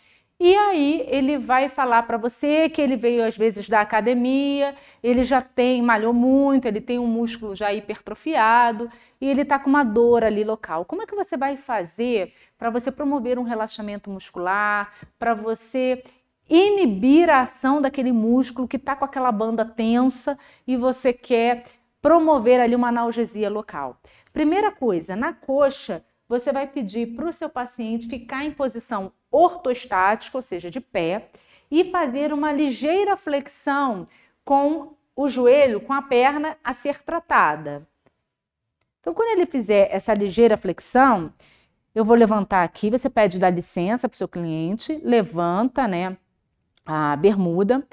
E 0.42 0.56
aí 0.56 1.04
ele 1.06 1.36
vai 1.36 1.68
falar 1.68 2.04
para 2.04 2.16
você 2.16 2.70
que 2.70 2.80
ele 2.80 2.96
veio 2.96 3.22
às 3.22 3.36
vezes 3.36 3.68
da 3.68 3.82
academia, 3.82 4.74
ele 5.02 5.22
já 5.22 5.42
tem, 5.42 5.82
malhou 5.82 6.14
muito, 6.14 6.66
ele 6.66 6.80
tem 6.80 6.98
um 6.98 7.06
músculo 7.06 7.54
já 7.54 7.74
hipertrofiado 7.74 8.90
e 9.20 9.28
ele 9.28 9.42
está 9.42 9.58
com 9.58 9.68
uma 9.68 9.84
dor 9.84 10.24
ali 10.24 10.42
local. 10.42 10.86
Como 10.86 11.02
é 11.02 11.06
que 11.06 11.14
você 11.14 11.36
vai 11.36 11.58
fazer 11.58 12.32
para 12.56 12.70
você 12.70 12.90
promover 12.90 13.38
um 13.38 13.42
relaxamento 13.42 14.08
muscular, 14.10 14.90
para 15.18 15.34
você 15.34 16.02
inibir 16.48 17.28
a 17.28 17.42
ação 17.42 17.82
daquele 17.82 18.10
músculo 18.10 18.66
que 18.66 18.78
está 18.78 18.96
com 18.96 19.04
aquela 19.04 19.30
banda 19.30 19.62
tensa 19.62 20.38
e 20.66 20.74
você 20.74 21.12
quer 21.12 21.64
promover 22.00 22.60
ali 22.60 22.74
uma 22.74 22.88
analgesia 22.88 23.50
local? 23.50 24.00
Primeira 24.32 24.72
coisa, 24.72 25.14
na 25.14 25.34
coxa, 25.34 26.02
você 26.26 26.50
vai 26.50 26.66
pedir 26.66 27.14
para 27.14 27.28
o 27.28 27.32
seu 27.32 27.50
paciente 27.50 28.08
ficar 28.08 28.42
em 28.42 28.52
posição 28.52 29.12
ortostática, 29.30 30.36
ou 30.36 30.42
seja, 30.42 30.70
de 30.70 30.80
pé, 30.80 31.30
e 31.70 31.84
fazer 31.84 32.32
uma 32.32 32.52
ligeira 32.52 33.16
flexão 33.16 34.06
com 34.44 34.94
o 35.14 35.28
joelho, 35.28 35.80
com 35.80 35.92
a 35.92 36.02
perna 36.02 36.56
a 36.64 36.74
ser 36.74 37.02
tratada. 37.02 37.86
Então, 39.00 39.14
quando 39.14 39.30
ele 39.30 39.46
fizer 39.46 39.88
essa 39.90 40.12
ligeira 40.12 40.56
flexão, 40.56 41.32
eu 41.94 42.04
vou 42.04 42.16
levantar 42.16 42.62
aqui, 42.62 42.90
você 42.90 43.08
pede 43.08 43.38
dar 43.38 43.50
licença 43.50 44.08
para 44.08 44.14
o 44.14 44.18
seu 44.18 44.28
cliente, 44.28 45.00
levanta, 45.02 45.88
né, 45.88 46.16
a 46.84 47.16
bermuda. 47.16 47.86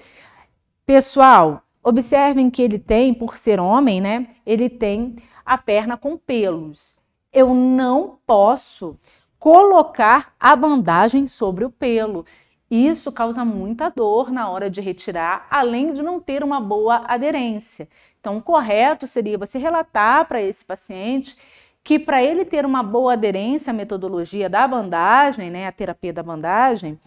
Pessoal, 0.85 1.63
observem 1.83 2.49
que 2.49 2.61
ele 2.61 2.79
tem, 2.79 3.13
por 3.13 3.37
ser 3.37 3.59
homem, 3.59 4.01
né, 4.01 4.27
ele 4.45 4.69
tem 4.69 5.15
a 5.45 5.57
perna 5.57 5.95
com 5.97 6.17
pelos. 6.17 6.95
Eu 7.31 7.53
não 7.53 8.19
posso 8.25 8.97
colocar 9.39 10.33
a 10.39 10.55
bandagem 10.55 11.27
sobre 11.27 11.65
o 11.65 11.69
pelo. 11.69 12.25
Isso 12.69 13.11
causa 13.11 13.45
muita 13.45 13.89
dor 13.89 14.31
na 14.31 14.49
hora 14.49 14.69
de 14.69 14.81
retirar, 14.81 15.47
além 15.49 15.93
de 15.93 16.01
não 16.01 16.19
ter 16.19 16.43
uma 16.43 16.59
boa 16.59 17.03
aderência. 17.07 17.87
Então, 18.19 18.37
o 18.37 18.41
correto 18.41 19.07
seria 19.07 19.37
você 19.37 19.57
relatar 19.57 20.27
para 20.27 20.41
esse 20.41 20.65
paciente 20.65 21.37
que 21.83 21.97
para 21.97 22.21
ele 22.21 22.43
ter 22.43 22.65
uma 22.65 22.83
boa 22.83 23.13
aderência 23.13 23.71
à 23.71 23.73
metodologia 23.73 24.49
da 24.49 24.67
bandagem, 24.67 25.49
né, 25.49 25.67
a 25.67 25.71
terapia 25.71 26.11
da 26.11 26.21
bandagem, 26.21 26.99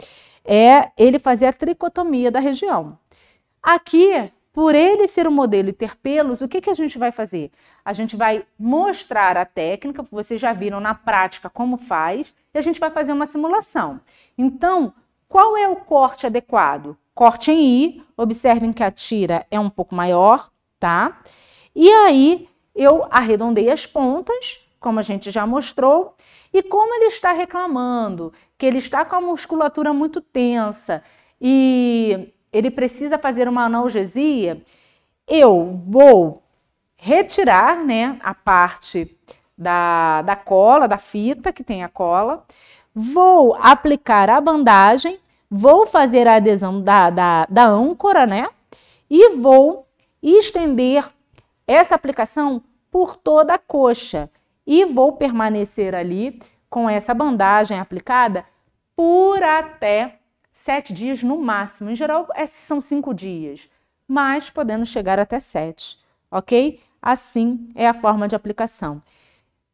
é 0.42 0.90
ele 0.96 1.18
fazer 1.18 1.46
a 1.46 1.52
tricotomia 1.52 2.30
da 2.30 2.40
região. 2.40 2.98
Aqui, 3.62 4.32
por 4.60 4.74
ele 4.74 5.08
ser 5.08 5.26
um 5.26 5.30
modelo 5.30 5.70
e 5.70 5.72
ter 5.72 5.96
pelos, 5.96 6.42
o 6.42 6.46
que, 6.46 6.60
que 6.60 6.68
a 6.68 6.74
gente 6.74 6.98
vai 6.98 7.10
fazer? 7.10 7.50
A 7.82 7.94
gente 7.94 8.14
vai 8.14 8.44
mostrar 8.58 9.34
a 9.38 9.46
técnica, 9.46 10.06
vocês 10.10 10.38
já 10.38 10.52
viram 10.52 10.78
na 10.80 10.92
prática 10.92 11.48
como 11.48 11.78
faz, 11.78 12.34
e 12.52 12.58
a 12.58 12.60
gente 12.60 12.78
vai 12.78 12.90
fazer 12.90 13.14
uma 13.14 13.24
simulação. 13.24 14.02
Então, 14.36 14.92
qual 15.26 15.56
é 15.56 15.66
o 15.66 15.76
corte 15.76 16.26
adequado? 16.26 16.94
Corte 17.14 17.50
em 17.50 17.62
I, 17.62 18.02
observem 18.18 18.70
que 18.70 18.84
a 18.84 18.90
tira 18.90 19.46
é 19.50 19.58
um 19.58 19.70
pouco 19.70 19.94
maior, 19.94 20.50
tá? 20.78 21.22
E 21.74 21.88
aí 21.90 22.46
eu 22.74 23.06
arredondei 23.10 23.70
as 23.70 23.86
pontas, 23.86 24.60
como 24.78 24.98
a 24.98 25.02
gente 25.02 25.30
já 25.30 25.46
mostrou, 25.46 26.14
e 26.52 26.62
como 26.62 26.92
ele 26.96 27.06
está 27.06 27.32
reclamando 27.32 28.30
que 28.58 28.66
ele 28.66 28.76
está 28.76 29.06
com 29.06 29.16
a 29.16 29.22
musculatura 29.22 29.94
muito 29.94 30.20
tensa 30.20 31.02
e 31.40 32.34
ele 32.52 32.70
precisa 32.70 33.18
fazer 33.18 33.48
uma 33.48 33.64
analgesia, 33.64 34.60
eu 35.26 35.70
vou 35.72 36.42
retirar 36.96 37.84
né, 37.84 38.18
a 38.22 38.34
parte 38.34 39.16
da, 39.56 40.22
da 40.22 40.36
cola, 40.36 40.88
da 40.88 40.98
fita 40.98 41.52
que 41.52 41.62
tem 41.62 41.84
a 41.84 41.88
cola, 41.88 42.44
vou 42.94 43.54
aplicar 43.54 44.28
a 44.28 44.40
bandagem, 44.40 45.18
vou 45.50 45.86
fazer 45.86 46.26
a 46.26 46.36
adesão 46.36 46.82
da, 46.82 47.10
da, 47.10 47.46
da 47.48 47.66
âncora, 47.66 48.26
né? 48.26 48.48
E 49.08 49.36
vou 49.36 49.86
estender 50.22 51.08
essa 51.66 51.94
aplicação 51.94 52.62
por 52.90 53.16
toda 53.16 53.54
a 53.54 53.58
coxa 53.58 54.30
e 54.66 54.84
vou 54.84 55.12
permanecer 55.12 55.94
ali 55.94 56.40
com 56.68 56.88
essa 56.88 57.12
bandagem 57.12 57.78
aplicada 57.78 58.44
por 58.94 59.42
até 59.42 60.19
sete 60.60 60.92
dias 60.92 61.22
no 61.22 61.38
máximo. 61.38 61.88
Em 61.88 61.94
geral, 61.94 62.28
esses 62.36 62.58
são 62.58 62.82
cinco 62.82 63.14
dias, 63.14 63.68
mas 64.06 64.50
podendo 64.50 64.84
chegar 64.84 65.18
até 65.18 65.40
sete, 65.40 65.98
ok? 66.30 66.78
Assim 67.00 67.70
é 67.74 67.88
a 67.88 67.94
forma 67.94 68.28
de 68.28 68.36
aplicação. 68.36 69.02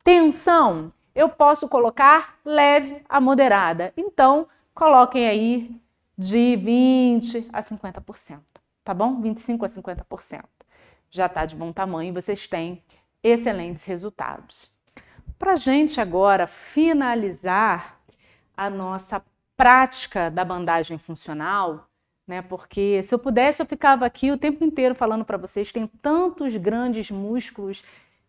Tensão, 0.04 0.88
eu 1.12 1.28
posso 1.28 1.68
colocar 1.68 2.38
leve 2.44 3.02
a 3.08 3.20
moderada. 3.20 3.92
Então, 3.96 4.46
coloquem 4.72 5.26
aí 5.26 5.76
de 6.16 6.54
20 6.54 7.48
a 7.52 7.60
50%, 7.60 8.40
tá 8.84 8.94
bom? 8.94 9.20
25 9.20 9.64
a 9.64 9.68
50%. 9.68 10.44
Já 11.10 11.26
está 11.26 11.44
de 11.44 11.56
bom 11.56 11.72
tamanho, 11.72 12.14
vocês 12.14 12.46
têm 12.46 12.80
excelentes 13.24 13.82
resultados. 13.82 14.70
Para 15.36 15.56
gente 15.56 16.00
agora 16.00 16.46
finalizar 16.46 18.00
a 18.56 18.70
nossa 18.70 19.20
prática 19.56 20.30
da 20.30 20.44
bandagem 20.44 20.98
funcional, 20.98 21.88
né? 22.26 22.42
Porque 22.42 23.02
se 23.02 23.14
eu 23.14 23.18
pudesse, 23.18 23.62
eu 23.62 23.66
ficava 23.66 24.04
aqui 24.04 24.30
o 24.30 24.36
tempo 24.38 24.64
inteiro 24.64 24.94
falando 24.94 25.24
para 25.24 25.36
vocês. 25.36 25.72
Tem 25.72 25.86
tantos 25.86 26.56
grandes 26.56 27.10
músculos 27.10 27.82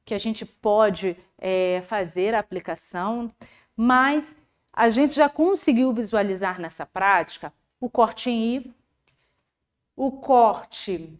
que 0.05 0.13
a 0.13 0.17
gente 0.17 0.45
pode 0.45 1.17
é, 1.37 1.81
fazer 1.85 2.33
a 2.33 2.39
aplicação, 2.39 3.31
mas 3.75 4.37
a 4.71 4.89
gente 4.89 5.13
já 5.13 5.27
conseguiu 5.27 5.91
visualizar 5.91 6.61
nessa 6.61 6.85
prática 6.85 7.51
o 7.79 7.89
corte 7.89 8.29
em 8.29 8.55
I, 8.55 8.73
o 9.95 10.11
corte 10.11 11.19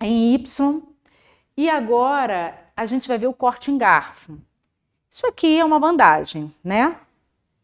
em 0.00 0.34
Y 0.34 0.82
e 1.56 1.68
agora 1.68 2.58
a 2.74 2.86
gente 2.86 3.06
vai 3.06 3.18
ver 3.18 3.26
o 3.26 3.34
corte 3.34 3.70
em 3.70 3.78
garfo. 3.78 4.38
Isso 5.08 5.26
aqui 5.26 5.58
é 5.58 5.64
uma 5.64 5.78
bandagem, 5.78 6.52
né? 6.64 6.98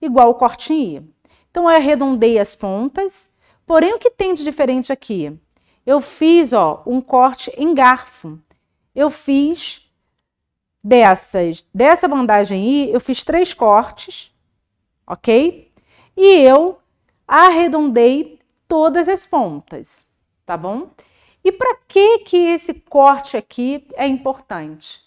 Igual 0.01 0.31
o 0.31 0.35
corte 0.35 0.73
em 0.73 0.97
I. 0.97 1.18
Então 1.51 1.65
eu 1.65 1.77
arredondei 1.77 2.39
as 2.39 2.55
pontas, 2.55 3.31
porém 3.67 3.95
o 3.95 3.99
que 3.99 4.11
tem 4.11 4.35
de 4.35 4.45
diferente 4.45 4.93
aqui? 4.93 5.37
Eu 5.85 6.01
fiz, 6.01 6.53
ó, 6.53 6.83
um 6.87 7.01
corte 7.01 7.51
em 7.57 7.73
garfo. 7.75 8.39
Eu 8.95 9.11
fiz 9.11 9.91
dessas, 10.83 11.65
dessa 11.73 12.07
bandagem 12.07 12.65
I, 12.65 12.93
eu 12.93 13.01
fiz 13.01 13.25
três 13.25 13.55
cortes, 13.55 14.31
ok? 15.07 15.73
E 16.17 16.41
eu 16.41 16.79
arredondei 17.27 18.39
todas 18.67 19.09
as 19.09 19.25
pontas, 19.25 20.07
tá 20.45 20.57
bom? 20.57 20.91
E 21.45 21.53
para 21.53 21.77
que 21.87 22.19
que 22.19 22.37
esse 22.37 22.75
corte 22.75 23.37
aqui 23.37 23.87
é 23.95 24.07
importante? 24.07 25.03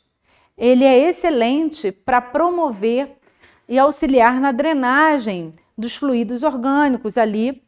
Ele 0.58 0.84
é 0.84 0.98
excelente 0.98 1.92
para 1.92 2.22
promover 2.22 3.18
e 3.68 3.78
auxiliar 3.78 4.40
na 4.40 4.52
drenagem 4.52 5.54
dos 5.82 5.98
fluidos 5.98 6.44
orgânicos 6.44 7.18
ali 7.18 7.62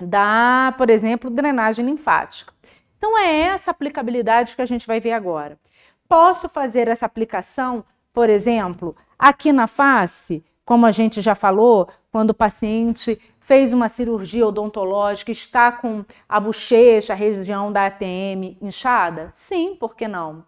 da, 0.00 0.74
por 0.78 0.88
exemplo, 0.88 1.28
drenagem 1.28 1.84
linfática. 1.84 2.54
Então 2.96 3.18
é 3.18 3.40
essa 3.40 3.70
aplicabilidade 3.70 4.56
que 4.56 4.62
a 4.62 4.66
gente 4.66 4.86
vai 4.86 5.00
ver 5.00 5.12
agora. 5.12 5.58
Posso 6.08 6.48
fazer 6.48 6.88
essa 6.88 7.06
aplicação, 7.06 7.84
por 8.12 8.30
exemplo, 8.30 8.96
aqui 9.18 9.52
na 9.52 9.66
face, 9.66 10.44
como 10.64 10.86
a 10.86 10.90
gente 10.90 11.20
já 11.20 11.34
falou, 11.34 11.88
quando 12.10 12.30
o 12.30 12.34
paciente 12.34 13.20
fez 13.40 13.72
uma 13.72 13.88
cirurgia 13.88 14.46
odontológica, 14.46 15.30
está 15.30 15.72
com 15.72 16.04
a 16.28 16.38
bochecha, 16.38 17.12
a 17.12 17.16
região 17.16 17.72
da 17.72 17.86
ATM 17.86 18.56
inchada? 18.60 19.28
Sim, 19.32 19.74
por 19.74 19.96
que 19.96 20.06
não? 20.06 20.44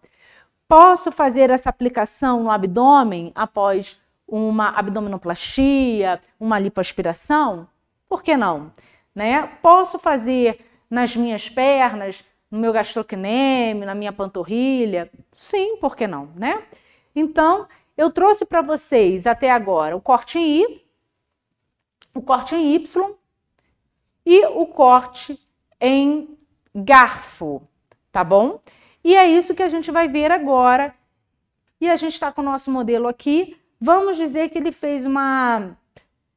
Posso 0.68 1.10
fazer 1.10 1.50
essa 1.50 1.68
aplicação 1.68 2.44
no 2.44 2.50
abdômen 2.50 3.32
após 3.34 4.00
uma 4.32 4.70
abdominoplastia, 4.70 6.18
uma 6.40 6.58
lipoaspiração? 6.58 7.68
Por 8.08 8.22
que 8.22 8.34
não? 8.34 8.72
Né? 9.14 9.46
Posso 9.60 9.98
fazer 9.98 10.64
nas 10.88 11.14
minhas 11.14 11.50
pernas, 11.50 12.24
no 12.50 12.58
meu 12.58 12.72
gastrocnêmio, 12.72 13.84
na 13.84 13.94
minha 13.94 14.10
panturrilha? 14.10 15.10
Sim, 15.30 15.76
por 15.76 15.94
que 15.94 16.06
não, 16.06 16.30
né? 16.34 16.62
Então, 17.14 17.68
eu 17.94 18.10
trouxe 18.10 18.46
para 18.46 18.62
vocês 18.62 19.26
até 19.26 19.50
agora 19.50 19.94
o 19.94 20.00
corte 20.00 20.38
em 20.38 20.62
I, 20.62 20.82
o 22.14 22.22
corte 22.22 22.54
em 22.54 22.74
Y 22.74 23.14
e 24.24 24.46
o 24.46 24.66
corte 24.66 25.38
em 25.78 26.38
garfo, 26.74 27.62
tá 28.10 28.24
bom? 28.24 28.60
E 29.04 29.14
é 29.14 29.26
isso 29.26 29.54
que 29.54 29.62
a 29.62 29.68
gente 29.68 29.90
vai 29.90 30.08
ver 30.08 30.30
agora. 30.30 30.94
E 31.78 31.88
a 31.90 31.96
gente 31.96 32.14
está 32.14 32.32
com 32.32 32.40
o 32.40 32.44
nosso 32.44 32.70
modelo 32.70 33.08
aqui. 33.08 33.58
Vamos 33.84 34.16
dizer 34.16 34.48
que 34.48 34.58
ele 34.58 34.70
fez 34.70 35.04
uma 35.04 35.76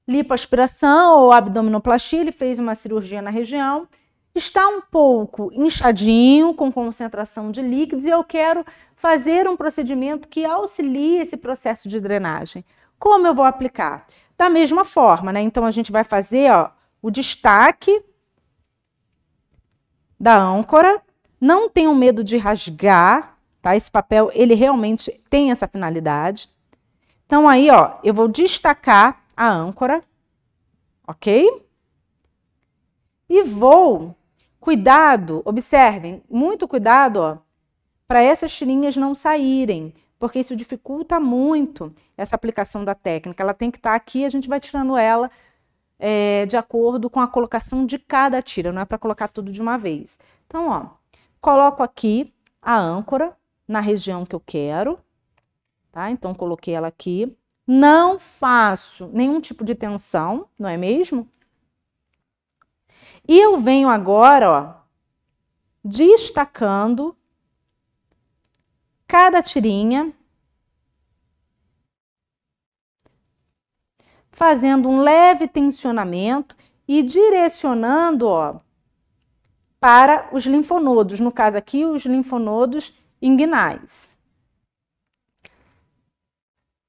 lipoaspiração 0.07 1.19
ou 1.19 1.31
abdominoplastia, 1.31 2.19
ele 2.19 2.31
fez 2.31 2.57
uma 2.57 2.73
cirurgia 2.73 3.21
na 3.21 3.29
região, 3.29 3.87
está 4.33 4.67
um 4.67 4.81
pouco 4.81 5.51
inchadinho, 5.53 6.55
com 6.55 6.71
concentração 6.71 7.51
de 7.51 7.61
líquidos, 7.61 8.03
e 8.03 8.09
eu 8.09 8.23
quero 8.23 8.65
fazer 8.95 9.47
um 9.47 9.55
procedimento 9.55 10.27
que 10.27 10.43
auxilie 10.43 11.19
esse 11.19 11.37
processo 11.37 11.87
de 11.87 11.99
drenagem. 11.99 12.65
Como 12.97 13.27
eu 13.27 13.35
vou 13.35 13.45
aplicar? 13.45 14.07
Da 14.35 14.49
mesma 14.49 14.83
forma, 14.83 15.31
né? 15.31 15.39
Então 15.39 15.65
a 15.65 15.71
gente 15.71 15.91
vai 15.91 16.03
fazer 16.03 16.51
ó, 16.51 16.71
o 16.99 17.11
destaque 17.11 18.03
da 20.19 20.35
âncora. 20.35 20.99
Não 21.39 21.69
tenham 21.69 21.93
medo 21.93 22.23
de 22.23 22.37
rasgar, 22.37 23.37
tá? 23.61 23.75
Esse 23.75 23.91
papel, 23.91 24.31
ele 24.33 24.55
realmente 24.55 25.11
tem 25.29 25.51
essa 25.51 25.67
finalidade. 25.67 26.54
Então 27.25 27.47
aí, 27.47 27.69
ó, 27.69 27.97
eu 28.03 28.13
vou 28.13 28.27
destacar 28.27 29.23
a 29.35 29.49
âncora, 29.49 30.01
ok? 31.07 31.65
E 33.27 33.43
vou, 33.43 34.15
cuidado, 34.59 35.41
observem, 35.45 36.23
muito 36.29 36.67
cuidado, 36.67 37.17
ó, 37.17 37.37
para 38.07 38.21
essas 38.21 38.53
tirinhas 38.55 38.95
não 38.95 39.15
saírem 39.15 39.93
porque 40.17 40.39
isso 40.39 40.55
dificulta 40.55 41.19
muito 41.19 41.93
essa 42.17 42.35
aplicação 42.35 42.83
da 42.83 42.95
técnica. 42.95 43.43
Ela 43.43 43.53
tem 43.53 43.69
que 43.69 43.77
estar 43.77 43.91
tá 43.91 43.95
aqui, 43.95 44.25
a 44.25 44.29
gente 44.29 44.47
vai 44.47 44.59
tirando 44.59 44.97
ela 44.97 45.29
é, 45.99 46.45
de 46.45 46.57
acordo 46.57 47.09
com 47.09 47.19
a 47.19 47.27
colocação 47.27 47.85
de 47.85 47.99
cada 47.99 48.41
tira, 48.41 48.71
não 48.71 48.81
é 48.81 48.85
para 48.85 48.97
colocar 48.97 49.29
tudo 49.29 49.51
de 49.51 49.61
uma 49.61 49.77
vez. 49.77 50.19
Então, 50.47 50.69
ó, 50.69 50.89
coloco 51.39 51.83
aqui 51.83 52.33
a 52.61 52.75
âncora 52.75 53.35
na 53.67 53.79
região 53.79 54.25
que 54.25 54.35
eu 54.35 54.39
quero, 54.39 54.97
tá? 55.95 56.11
Então, 56.11 56.35
coloquei 56.35 56.73
ela 56.73 56.89
aqui. 56.89 57.33
Não 57.65 58.19
faço 58.19 59.09
nenhum 59.13 59.39
tipo 59.39 59.63
de 59.63 59.73
tensão, 59.73 60.45
não 60.59 60.67
é 60.67 60.75
mesmo? 60.75 61.25
E 63.25 63.39
eu 63.39 63.57
venho 63.57 63.87
agora, 63.87 64.51
ó, 64.51 64.73
destacando 65.81 67.15
cada 69.07 69.41
tirinha, 69.41 70.13
fazendo 74.29 74.89
um 74.89 74.99
leve 74.99 75.47
tensionamento 75.47 76.57
e 76.85 77.01
direcionando 77.01 78.27
ó, 78.27 78.59
para 79.79 80.29
os 80.33 80.45
linfonodos, 80.45 81.21
no 81.21 81.31
caso 81.31 81.57
aqui, 81.57 81.85
os 81.85 82.05
linfonodos 82.05 82.93
inguinais. 83.21 84.14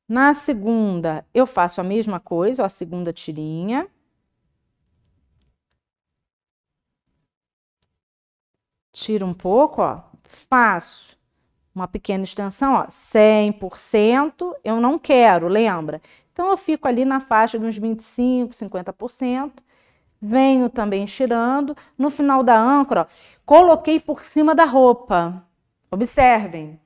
Na 0.08 0.32
segunda, 0.34 1.26
eu 1.34 1.46
faço 1.46 1.80
a 1.80 1.84
mesma 1.84 2.20
coisa, 2.20 2.64
a 2.64 2.68
segunda 2.68 3.12
tirinha. 3.12 3.88
Tiro 8.92 9.26
um 9.26 9.34
pouco, 9.34 9.82
ó, 9.82 10.00
faço 10.24 11.16
uma 11.74 11.86
pequena 11.88 12.24
extensão, 12.24 12.74
ó, 12.74 12.86
100%, 12.88 14.54
eu 14.64 14.80
não 14.80 14.98
quero, 14.98 15.48
lembra? 15.48 16.00
Então, 16.32 16.50
eu 16.50 16.56
fico 16.56 16.88
ali 16.88 17.04
na 17.04 17.20
faixa 17.20 17.58
de 17.58 17.66
uns 17.66 17.78
25%, 17.78 18.52
50%, 18.54 19.62
venho 20.20 20.70
também 20.70 21.04
tirando. 21.04 21.76
No 21.98 22.10
final 22.10 22.42
da 22.42 22.58
âncora, 22.58 23.02
ó, 23.02 23.06
coloquei 23.44 24.00
por 24.00 24.24
cima 24.24 24.54
da 24.54 24.64
roupa. 24.64 25.44
Observem, 25.90 26.80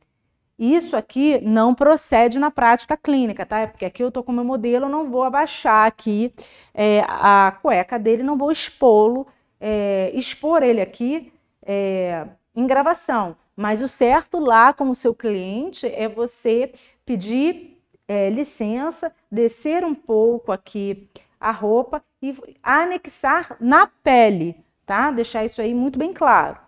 isso 0.61 0.95
aqui 0.95 1.41
não 1.41 1.75
procede 1.75 2.39
na 2.39 2.51
prática 2.51 2.95
clínica, 2.95 3.47
tá? 3.47 3.67
Porque 3.67 3.87
aqui 3.87 4.03
eu 4.03 4.09
estou 4.09 4.23
com 4.23 4.31
meu 4.31 4.45
modelo, 4.45 4.85
eu 4.85 4.91
não 4.91 5.11
vou 5.11 5.23
abaixar 5.23 5.87
aqui 5.87 6.35
é, 6.75 7.03
a 7.09 7.57
cueca 7.63 7.99
dele, 7.99 8.23
não 8.23 8.37
vou 8.37 8.53
expô-lo, 8.53 9.27
é, 9.59 10.11
expor 10.13 10.63
ele 10.63 10.83
aqui 10.83 11.33
é, 11.63 12.27
em 12.55 12.67
gravação. 12.67 13.35
Mas 13.57 13.81
o 13.81 13.89
certo 13.89 14.39
lá, 14.39 14.75
como 14.75 14.95
seu 14.95 15.15
cliente, 15.15 15.87
é 15.87 16.07
você 16.07 16.71
pedir 17.07 17.79
é, 18.07 18.29
licença, 18.29 19.11
descer 19.33 19.83
um 19.83 19.95
pouco 19.95 20.53
aqui 20.53 21.09
a 21.41 21.51
roupa 21.51 22.05
e 22.21 22.35
anexar 22.63 23.57
na 23.59 23.87
pele, 23.87 24.63
tá? 24.85 25.11
Deixar 25.11 25.43
isso 25.43 25.63
aí 25.63 25.73
muito 25.73 25.99
bem 25.99 26.13
claro. 26.13 26.59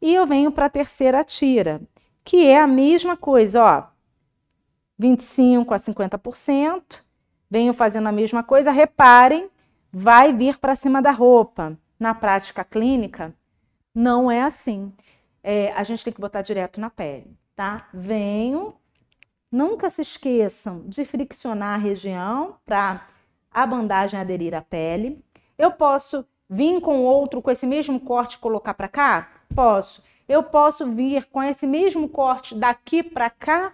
E 0.00 0.14
eu 0.14 0.26
venho 0.26 0.50
para 0.52 0.66
a 0.66 0.70
terceira 0.70 1.24
tira, 1.24 1.80
que 2.24 2.46
é 2.46 2.60
a 2.60 2.66
mesma 2.66 3.16
coisa, 3.16 3.62
ó. 3.62 3.84
25 4.98 5.74
a 5.74 5.76
50%. 5.76 7.02
Venho 7.50 7.72
fazendo 7.72 8.08
a 8.08 8.12
mesma 8.12 8.42
coisa. 8.42 8.70
Reparem, 8.70 9.50
vai 9.92 10.32
vir 10.32 10.58
para 10.58 10.76
cima 10.76 11.02
da 11.02 11.10
roupa. 11.10 11.76
Na 11.98 12.14
prática 12.14 12.64
clínica, 12.64 13.34
não 13.94 14.30
é 14.30 14.42
assim 14.42 14.92
é, 15.42 15.72
a 15.72 15.82
gente 15.82 16.04
tem 16.04 16.12
que 16.12 16.20
botar 16.20 16.42
direto 16.42 16.80
na 16.80 16.88
pele, 16.88 17.36
tá? 17.56 17.88
Venho, 17.92 18.74
nunca 19.50 19.90
se 19.90 20.02
esqueçam 20.02 20.82
de 20.86 21.04
friccionar 21.04 21.74
a 21.74 21.82
região 21.82 22.56
para 22.64 23.06
a 23.50 23.66
bandagem 23.66 24.20
aderir 24.20 24.54
à 24.54 24.62
pele. 24.62 25.22
Eu 25.58 25.72
posso 25.72 26.24
vir 26.48 26.80
com 26.80 27.02
outro, 27.02 27.42
com 27.42 27.50
esse 27.50 27.66
mesmo 27.66 27.98
corte, 27.98 28.38
colocar 28.38 28.74
para 28.74 28.88
cá? 28.88 29.28
Posso. 29.54 30.02
Eu 30.32 30.42
posso 30.42 30.90
vir 30.90 31.26
com 31.26 31.42
esse 31.42 31.66
mesmo 31.66 32.08
corte 32.08 32.54
daqui 32.54 33.02
para 33.02 33.28
cá? 33.28 33.70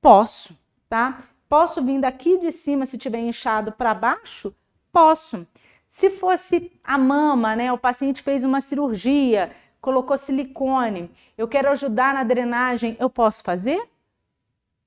Posso, 0.00 0.56
tá? 0.88 1.18
Posso 1.48 1.82
vir 1.82 2.00
daqui 2.00 2.38
de 2.38 2.52
cima, 2.52 2.86
se 2.86 2.96
tiver 2.96 3.18
inchado, 3.18 3.72
para 3.72 3.92
baixo? 3.92 4.54
Posso. 4.92 5.44
Se 5.88 6.08
fosse 6.08 6.70
a 6.84 6.96
mama, 6.96 7.56
né? 7.56 7.72
O 7.72 7.76
paciente 7.76 8.22
fez 8.22 8.44
uma 8.44 8.60
cirurgia, 8.60 9.50
colocou 9.80 10.16
silicone, 10.16 11.10
eu 11.36 11.48
quero 11.48 11.70
ajudar 11.70 12.14
na 12.14 12.22
drenagem, 12.22 12.96
eu 13.00 13.10
posso 13.10 13.42
fazer? 13.42 13.82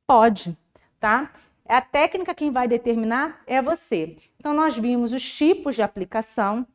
Pode, 0.07 0.57
tá? 1.01 1.33
É 1.65 1.75
a 1.75 1.81
técnica 1.81 2.33
quem 2.33 2.49
vai 2.49 2.65
determinar 2.65 3.41
é 3.45 3.61
você. 3.61 4.15
Então 4.39 4.53
nós 4.53 4.77
vimos 4.77 5.11
os 5.11 5.29
tipos 5.29 5.75
de 5.75 5.81
aplicação. 5.81 6.65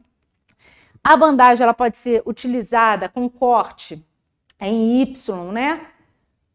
A 1.03 1.17
bandagem 1.17 1.65
ela 1.65 1.73
pode 1.73 1.97
ser 1.97 2.23
utilizada 2.27 3.09
com 3.09 3.27
corte 3.27 4.05
em 4.61 5.03
Y, 5.03 5.53
né? 5.53 5.87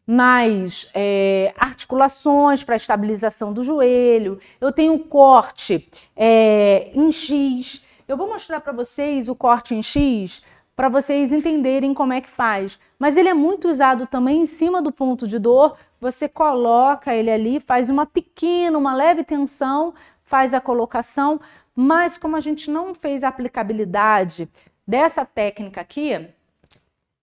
Nas 0.06 0.90
é, 0.94 1.54
articulações 1.58 2.64
para 2.64 2.76
estabilização 2.76 3.54
do 3.54 3.64
joelho. 3.64 4.40
Eu 4.60 4.72
tenho 4.72 4.98
corte 5.00 5.88
é, 6.16 6.92
em 6.94 7.12
X. 7.12 7.86
Eu 8.08 8.18
vou 8.18 8.28
mostrar 8.28 8.60
para 8.60 8.74
vocês 8.74 9.30
o 9.30 9.36
corte 9.36 9.76
em 9.76 9.84
X 9.84 10.42
para 10.80 10.88
vocês 10.88 11.34
entenderem 11.34 11.94
como 11.94 12.14
é 12.14 12.22
que 12.22 12.30
faz. 12.30 12.80
Mas 12.98 13.18
ele 13.18 13.28
é 13.28 13.34
muito 13.34 13.68
usado 13.68 14.08
também 14.08 14.44
em 14.44 14.46
cima 14.46 14.82
do 14.82 14.94
ponto 14.94 15.28
de 15.28 15.38
dor. 15.38 15.76
Você 16.00 16.30
coloca 16.30 17.14
ele 17.14 17.30
ali, 17.30 17.60
faz 17.60 17.90
uma 17.90 18.06
pequena, 18.06 18.78
uma 18.78 18.96
leve 18.96 19.26
tensão, 19.26 19.94
faz 20.24 20.54
a 20.54 20.62
colocação. 20.62 21.38
Mas 21.76 22.18
como 22.18 22.38
a 22.38 22.40
gente 22.40 22.72
não 22.72 22.94
fez 22.94 23.26
a 23.26 23.28
aplicabilidade 23.28 24.50
dessa 24.88 25.26
técnica 25.26 25.82
aqui, 25.82 26.30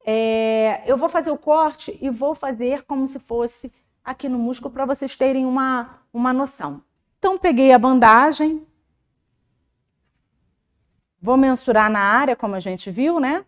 é, 0.09 0.85
eu 0.87 0.97
vou 0.97 1.09
fazer 1.09 1.33
o 1.33 1.37
corte 1.37 1.99
e 2.01 2.09
vou 2.09 2.33
fazer 2.33 2.85
como 2.85 3.09
se 3.09 3.19
fosse 3.19 3.73
aqui 4.05 4.29
no 4.29 4.39
músculo 4.39 4.73
para 4.73 4.87
vocês 4.87 5.17
terem 5.17 5.45
uma, 5.45 6.01
uma 6.13 6.33
noção. 6.33 6.81
Então, 7.19 7.37
peguei 7.37 7.73
a 7.73 7.79
bandagem, 7.79 8.65
vou 11.21 11.37
mensurar 11.37 11.91
na 11.91 11.99
área, 11.99 12.37
como 12.37 12.55
a 12.55 12.61
gente 12.61 12.89
viu, 12.89 13.19
né? 13.19 13.45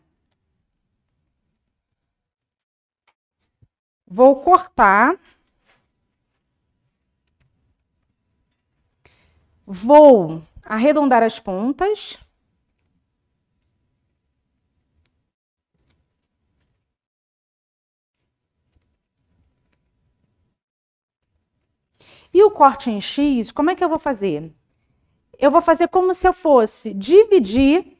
Vou 4.04 4.34
cortar. 4.40 5.16
Vou 9.64 10.42
arredondar 10.64 11.22
as 11.22 11.38
pontas. 11.38 12.18
E 22.32 22.42
o 22.42 22.50
corte 22.50 22.90
em 22.90 23.00
X, 23.00 23.50
como 23.50 23.70
é 23.70 23.74
que 23.74 23.82
eu 23.82 23.88
vou 23.88 23.98
fazer? 23.98 24.52
Eu 25.38 25.50
vou 25.50 25.62
fazer 25.62 25.88
como 25.88 26.12
se 26.12 26.26
eu 26.26 26.32
fosse 26.32 26.92
dividir, 26.92 27.96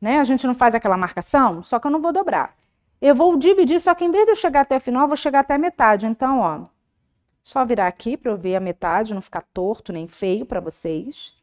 né? 0.00 0.20
A 0.20 0.24
gente 0.24 0.46
não 0.46 0.54
faz 0.54 0.74
aquela 0.74 0.96
marcação, 0.96 1.62
só 1.62 1.78
que 1.78 1.86
eu 1.86 1.90
não 1.90 2.00
vou 2.00 2.12
dobrar. 2.12 2.56
Eu 3.00 3.14
vou 3.14 3.36
dividir, 3.36 3.80
só 3.80 3.94
que 3.94 4.04
em 4.04 4.10
vez 4.10 4.24
de 4.26 4.32
eu 4.32 4.36
chegar 4.36 4.62
até 4.62 4.76
o 4.76 4.80
final, 4.80 5.02
eu 5.02 5.08
vou 5.08 5.16
chegar 5.16 5.40
até 5.40 5.54
a 5.54 5.58
metade. 5.58 6.06
Então, 6.06 6.40
ó, 6.40 6.66
só 7.42 7.64
virar 7.64 7.86
aqui 7.86 8.16
para 8.16 8.32
eu 8.32 8.36
ver 8.36 8.56
a 8.56 8.60
metade, 8.60 9.14
não 9.14 9.20
ficar 9.20 9.42
torto 9.42 9.92
nem 9.92 10.06
feio 10.06 10.46
para 10.46 10.60
vocês. 10.60 11.34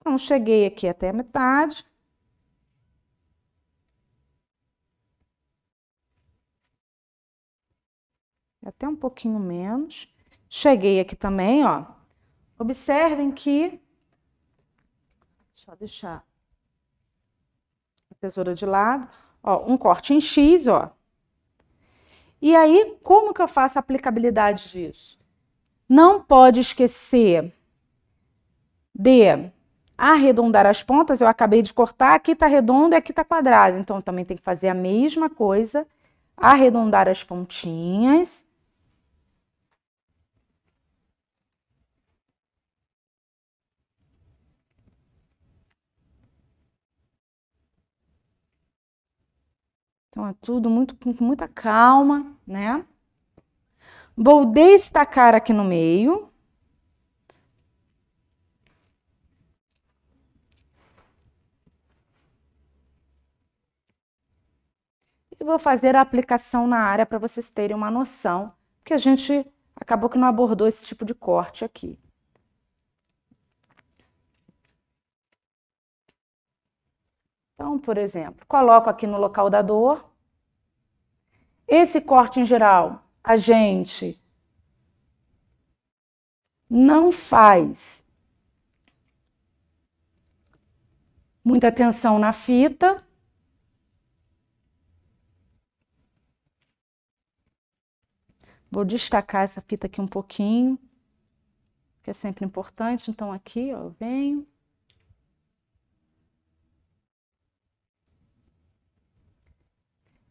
Então, 0.00 0.18
cheguei 0.18 0.66
aqui 0.66 0.88
até 0.88 1.10
a 1.10 1.12
metade. 1.12 1.84
Até 8.64 8.88
um 8.88 8.96
pouquinho 8.96 9.38
menos. 9.38 10.08
Cheguei 10.48 10.98
aqui 11.00 11.14
também, 11.14 11.64
ó. 11.64 11.84
Observem 12.58 13.30
que, 13.30 13.80
só 15.52 15.74
deixar 15.74 16.24
a 18.10 18.14
tesoura 18.14 18.54
de 18.54 18.64
lado, 18.64 19.08
ó, 19.42 19.64
um 19.70 19.76
corte 19.76 20.14
em 20.14 20.20
X, 20.20 20.66
ó. 20.66 20.90
E 22.40 22.54
aí, 22.54 22.96
como 23.02 23.34
que 23.34 23.42
eu 23.42 23.48
faço 23.48 23.78
a 23.78 23.80
aplicabilidade 23.80 24.68
disso? 24.68 25.18
Não 25.88 26.22
pode 26.22 26.60
esquecer 26.60 27.52
de 28.94 29.50
arredondar 29.96 30.66
as 30.66 30.82
pontas, 30.82 31.20
eu 31.20 31.28
acabei 31.28 31.62
de 31.62 31.72
cortar, 31.72 32.14
aqui 32.14 32.34
tá 32.34 32.46
redondo 32.46 32.94
e 32.94 32.98
aqui 32.98 33.12
tá 33.12 33.24
quadrado, 33.24 33.78
então 33.78 34.00
também 34.00 34.24
tem 34.24 34.36
que 34.36 34.42
fazer 34.42 34.68
a 34.68 34.74
mesma 34.74 35.30
coisa, 35.30 35.86
arredondar 36.36 37.08
as 37.08 37.22
pontinhas 37.22 38.46
Então, 50.14 50.28
é 50.28 50.34
tudo 50.40 50.70
muito, 50.70 50.94
com 50.94 51.12
muita 51.24 51.48
calma, 51.48 52.36
né? 52.46 52.86
Vou 54.16 54.46
destacar 54.46 55.34
aqui 55.34 55.52
no 55.52 55.64
meio. 55.64 56.30
E 65.40 65.44
vou 65.44 65.58
fazer 65.58 65.96
a 65.96 66.00
aplicação 66.00 66.68
na 66.68 66.78
área 66.78 67.04
para 67.04 67.18
vocês 67.18 67.50
terem 67.50 67.76
uma 67.76 67.90
noção, 67.90 68.54
que 68.84 68.94
a 68.94 68.96
gente 68.96 69.44
acabou 69.74 70.08
que 70.08 70.16
não 70.16 70.28
abordou 70.28 70.68
esse 70.68 70.86
tipo 70.86 71.04
de 71.04 71.12
corte 71.14 71.64
aqui. 71.64 71.98
Então, 77.54 77.78
por 77.78 77.96
exemplo, 77.96 78.44
coloco 78.46 78.90
aqui 78.90 79.06
no 79.06 79.18
local 79.18 79.48
da 79.48 79.62
dor. 79.62 80.10
Esse 81.66 82.00
corte 82.00 82.40
em 82.40 82.44
geral, 82.44 83.02
a 83.22 83.36
gente 83.36 84.20
não 86.68 87.12
faz 87.12 88.04
muita 91.44 91.68
atenção 91.68 92.18
na 92.18 92.32
fita. 92.32 92.96
Vou 98.70 98.84
destacar 98.84 99.44
essa 99.44 99.60
fita 99.60 99.86
aqui 99.86 100.00
um 100.00 100.08
pouquinho, 100.08 100.76
que 102.02 102.10
é 102.10 102.14
sempre 102.14 102.44
importante. 102.44 103.08
Então, 103.10 103.30
aqui, 103.30 103.72
ó, 103.72 103.84
eu 103.84 103.90
venho. 103.90 104.44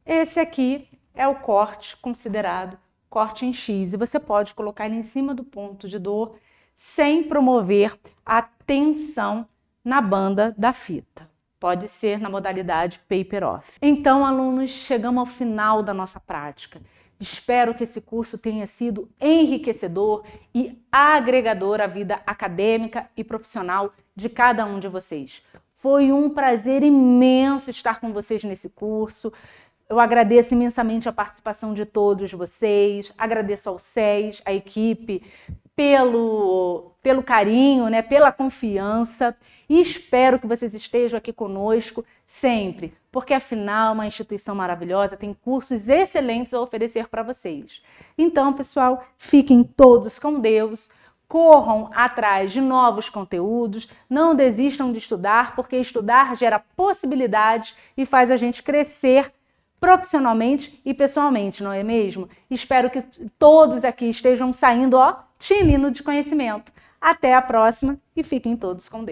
Esse 0.06 0.40
aqui 0.40 0.88
é 1.14 1.28
o 1.28 1.36
corte 1.36 1.98
considerado 1.98 2.78
corte 3.14 3.46
em 3.46 3.54
X 3.54 3.94
e 3.94 3.98
você 3.98 4.20
pode 4.20 4.56
colocar 4.56 4.88
ele 4.88 4.96
em 4.96 5.04
cima 5.04 5.36
do 5.36 5.44
ponto 5.44 5.88
de 5.88 6.00
dor 6.00 6.36
sem 6.74 7.22
promover 7.22 7.96
a 8.26 8.42
tensão 8.42 9.48
na 9.86 10.02
banda 10.02 10.52
da 10.58 10.74
fita. 10.74 11.30
Pode 11.60 11.88
ser 11.88 12.20
na 12.20 12.28
modalidade 12.28 13.00
paper 13.08 13.44
off. 13.44 13.78
Então, 13.80 14.26
alunos, 14.26 14.72
chegamos 14.72 15.20
ao 15.20 15.26
final 15.28 15.84
da 15.84 15.94
nossa 15.94 16.20
prática. 16.20 16.82
Espero 17.20 17.76
que 17.76 17.84
esse 17.84 18.02
curso 18.02 18.36
tenha 18.36 18.66
sido 18.66 19.08
enriquecedor 19.22 20.24
e 20.54 20.84
agregador 20.92 21.80
à 21.82 21.86
vida 21.86 22.20
acadêmica 22.26 23.08
e 23.16 23.24
profissional 23.24 23.94
de 24.16 24.28
cada 24.28 24.66
um 24.66 24.80
de 24.80 24.88
vocês. 24.88 25.44
Foi 25.84 26.12
um 26.12 26.30
prazer 26.30 26.82
imenso 26.82 27.70
estar 27.70 28.00
com 28.00 28.12
vocês 28.12 28.44
nesse 28.44 28.70
curso. 28.70 29.32
Eu 29.90 30.00
agradeço 30.00 30.54
imensamente 30.54 31.10
a 31.10 31.14
participação 31.14 31.74
de 31.74 31.86
todos 31.86 32.32
vocês, 32.32 33.14
agradeço 33.18 33.70
ao 33.70 33.78
SES, 33.78 34.42
a 34.46 34.54
equipe, 34.54 35.24
pelo, 35.76 36.92
pelo 37.02 37.24
carinho, 37.24 37.88
né, 37.90 38.02
pela 38.02 38.32
confiança 38.32 39.36
e 39.68 39.80
espero 39.80 40.40
que 40.40 40.48
vocês 40.48 40.74
estejam 40.74 41.18
aqui 41.18 41.34
conosco 41.34 42.06
sempre, 42.26 42.94
porque 43.12 43.34
afinal 43.34 43.94
uma 43.94 44.06
instituição 44.06 44.54
maravilhosa, 44.54 45.18
tem 45.18 45.34
cursos 45.34 45.90
excelentes 45.90 46.54
a 46.54 46.62
oferecer 46.62 47.08
para 47.08 47.24
vocês. 47.24 47.82
Então, 48.18 48.54
pessoal, 48.54 49.04
fiquem 49.18 49.64
todos 49.64 50.20
com 50.20 50.40
Deus, 50.40 50.90
corram 51.28 51.90
atrás 51.96 52.52
de 52.52 52.62
novos 52.62 53.10
conteúdos, 53.10 53.90
não 54.08 54.36
desistam 54.36 54.92
de 54.92 55.00
estudar, 55.00 55.56
porque 55.56 55.76
estudar 55.78 56.36
gera 56.36 56.60
possibilidades 56.76 57.76
e 57.98 58.06
faz 58.06 58.30
a 58.30 58.38
gente 58.38 58.62
crescer 58.62 59.34
profissionalmente 59.84 60.80
e 60.86 60.94
pessoalmente, 60.94 61.62
não 61.62 61.74
é 61.74 61.84
mesmo? 61.84 62.30
Espero 62.50 62.90
que 62.90 63.04
todos 63.38 63.84
aqui 63.84 64.06
estejam 64.06 64.54
saindo, 64.54 64.94
ó, 64.94 65.14
tinindo 65.38 65.92
de 65.92 66.02
conhecimento. 66.02 66.72
Até 67.02 67.36
a 67.36 67.42
próxima 67.42 68.00
e 68.16 68.24
fiquem 68.24 68.56
todos 68.56 68.88
com 68.88 69.04
Deus. 69.04 69.12